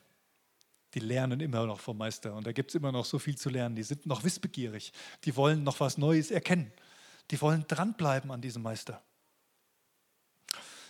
Die 0.93 1.01
lernen 1.01 1.41
immer 1.41 1.65
noch 1.65 1.81
vom 1.81 1.97
Meister 1.97 2.33
und 2.33 2.47
da 2.47 2.53
gibt 2.53 2.71
es 2.71 2.75
immer 2.75 2.93
noch 2.93 3.03
so 3.03 3.19
viel 3.19 3.37
zu 3.37 3.49
lernen. 3.49 3.75
Die 3.75 3.83
sind 3.83 4.05
noch 4.05 4.23
wissbegierig. 4.23 4.93
Die 5.25 5.35
wollen 5.35 5.65
noch 5.65 5.81
was 5.81 5.97
Neues 5.97 6.31
erkennen. 6.31 6.71
Die 7.29 7.41
wollen 7.41 7.65
dranbleiben 7.67 8.31
an 8.31 8.39
diesem 8.39 8.61
Meister. 8.61 9.01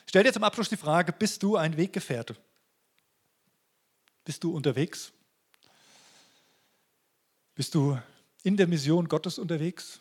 stell 0.05 0.21
dir 0.21 0.33
zum 0.33 0.43
Abschluss 0.43 0.69
die 0.69 0.77
Frage, 0.77 1.11
bist 1.13 1.41
du 1.41 1.55
ein 1.55 1.75
Weggefährte? 1.77 2.35
Bist 4.25 4.43
du 4.43 4.55
unterwegs? 4.55 5.11
Bist 7.55 7.75
du 7.75 7.99
in 8.43 8.57
der 8.57 8.67
Mission 8.67 9.07
Gottes 9.07 9.37
unterwegs? 9.37 9.99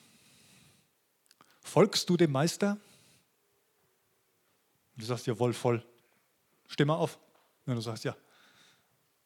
Folgst 1.62 2.09
du 2.09 2.16
dem 2.16 2.33
Meister? 2.33 2.79
Du 4.97 5.05
sagst, 5.05 5.27
jawohl, 5.27 5.53
voll. 5.53 5.85
Stimme 6.69 6.95
auf. 6.95 7.19
Und 7.66 7.75
du 7.75 7.81
sagst, 7.81 8.05
ja. 8.05 8.16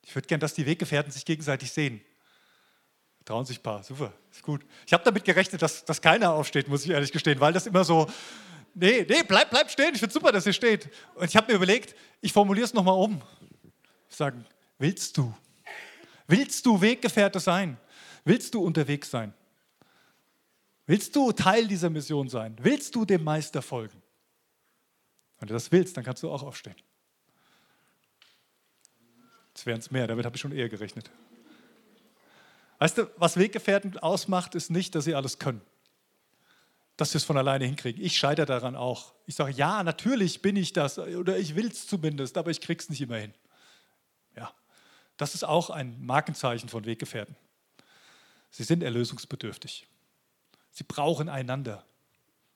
Ich 0.05 0.15
würde 0.15 0.27
gern, 0.27 0.41
dass 0.41 0.55
die 0.55 0.67
Weggefährten 0.67 1.13
sich 1.13 1.25
gegenseitig 1.25 1.71
sehen. 1.71 2.01
Trauen 3.25 3.45
sich 3.45 3.61
ein 3.61 3.63
paar, 3.63 3.85
super, 3.85 4.13
ist 4.33 4.43
gut. 4.43 4.65
Ich 4.85 4.93
habe 4.93 5.05
damit 5.05 5.25
gerechnet, 5.25 5.63
dass, 5.63 5.85
dass 5.85 6.01
keiner 6.03 6.33
aufsteht, 6.33 6.67
muss 6.69 6.85
ich 6.85 6.91
ehrlich 6.91 7.13
gestehen, 7.13 7.39
weil 7.39 7.53
das 7.53 7.67
immer 7.67 7.85
so, 7.85 8.11
nee, 8.75 9.07
nee, 9.09 9.23
bleib, 9.23 9.51
bleib 9.51 9.71
stehen, 9.71 9.95
ich 9.95 10.01
finde 10.01 10.13
super, 10.13 10.33
dass 10.33 10.45
ihr 10.45 10.53
steht. 10.53 10.89
Und 11.15 11.29
ich 11.29 11.37
habe 11.37 11.53
mir 11.53 11.57
überlegt, 11.57 11.95
ich 12.21 12.33
formuliere 12.33 12.65
es 12.65 12.75
nochmal 12.75 12.97
um. 12.97 13.23
Sage, 14.09 14.45
willst 14.83 15.17
du? 15.17 15.33
Willst 16.27 16.67
du 16.67 16.81
Weggefährte 16.81 17.41
sein? 17.41 17.79
Willst 18.25 18.53
du 18.53 18.63
unterwegs 18.63 19.11
sein? 19.11 19.33
Willst 20.87 21.15
du 21.17 21.33
Teil 21.33 21.69
dieser 21.69 21.89
Mission 21.89 22.29
sein? 22.29 22.57
Willst 22.61 22.95
du 22.95 23.05
dem 23.05 23.25
Meister 23.25 23.63
folgen? 23.63 24.03
Wenn 25.39 25.47
du 25.49 25.55
das 25.55 25.73
willst, 25.73 25.97
dann 25.97 26.05
kannst 26.05 26.23
du 26.23 26.31
auch 26.31 26.43
aufstehen. 26.43 26.77
Jetzt 29.55 29.67
wären 29.67 29.79
es 29.79 29.91
mehr, 29.91 30.07
damit 30.07 30.27
habe 30.27 30.37
ich 30.37 30.43
schon 30.43 30.53
eher 30.53 30.69
gerechnet. 30.69 31.11
Weißt 32.79 32.99
du, 32.99 33.11
was 33.17 33.37
Weggefährten 33.37 33.99
ausmacht, 33.99 34.55
ist 34.57 34.71
nicht, 34.71 34.95
dass 34.95 35.05
sie 35.05 35.15
alles 35.15 35.39
können. 35.39 35.61
Dass 36.97 37.13
sie 37.13 37.19
es 37.19 37.25
von 37.25 37.37
alleine 37.37 37.65
hinkriegen. 37.65 38.03
Ich 38.03 38.17
scheitere 38.17 38.47
daran 38.47 38.75
auch. 38.75 39.15
Ich 39.27 39.37
sage, 39.37 39.53
ja, 39.53 39.85
natürlich 39.85 40.43
bin 40.43 40.57
ich 40.57 40.73
das 40.73 40.99
oder 40.99 41.39
ich 41.39 41.55
will 41.55 41.69
es 41.69 41.87
zumindest, 41.87 42.37
aber 42.37 42.51
ich 42.51 42.61
kriege 42.61 42.83
es 42.83 42.91
nicht 42.91 43.01
immer 43.01 43.19
hin. 43.19 43.33
Das 45.23 45.37
ist 45.37 45.45
auch 45.45 45.71
ein 45.71 46.05
Markenzeichen 46.05 46.69
von 46.69 46.85
Weggefährten. 46.85 47.37
Sie 48.51 48.65
sind 48.65 48.83
erlösungsbedürftig. 48.83 49.87
Sie 50.73 50.83
brauchen 50.83 51.29
einander. 51.29 51.85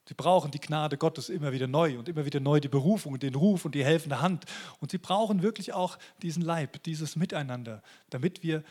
Sie 0.08 0.14
brauchen 0.14 0.50
die 0.50 0.58
Gnade 0.58 0.98
Gottes 0.98 1.28
immer 1.28 1.52
wieder 1.52 1.68
neu 1.68 1.96
und 1.96 2.08
immer 2.08 2.24
wieder 2.24 2.40
neu 2.40 2.58
die 2.58 2.66
Berufung 2.66 3.12
und 3.12 3.22
den 3.22 3.36
Ruf 3.36 3.66
und 3.66 3.76
die 3.76 3.84
helfende 3.84 4.20
Hand. 4.20 4.46
Und 4.80 4.90
sie 4.90 4.98
brauchen 4.98 5.42
wirklich 5.42 5.74
auch 5.74 5.96
diesen 6.22 6.42
Leib, 6.42 6.82
dieses 6.82 7.14
Miteinander, 7.14 7.84
damit 8.10 8.42
wir 8.42 8.64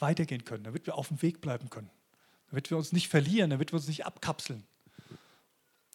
weitergehen 0.00 0.44
können, 0.44 0.64
damit 0.64 0.86
wir 0.86 0.96
auf 0.96 1.06
dem 1.06 1.22
Weg 1.22 1.40
bleiben 1.40 1.70
können, 1.70 1.90
damit 2.50 2.70
wir 2.70 2.76
uns 2.76 2.90
nicht 2.90 3.06
verlieren, 3.06 3.50
damit 3.50 3.70
wir 3.70 3.76
uns 3.76 3.86
nicht 3.86 4.04
abkapseln, 4.04 4.66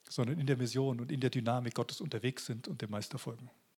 sondern 0.08 0.40
in 0.40 0.48
der 0.48 0.56
Mission 0.56 1.02
und 1.02 1.12
in 1.12 1.20
der 1.20 1.30
Dynamik 1.30 1.74
Gottes 1.74 2.00
unterwegs 2.00 2.46
sind 2.46 2.70
und 2.70 2.82
dem 2.82 2.90
Meister 2.90 3.18
folgen. 3.18 3.50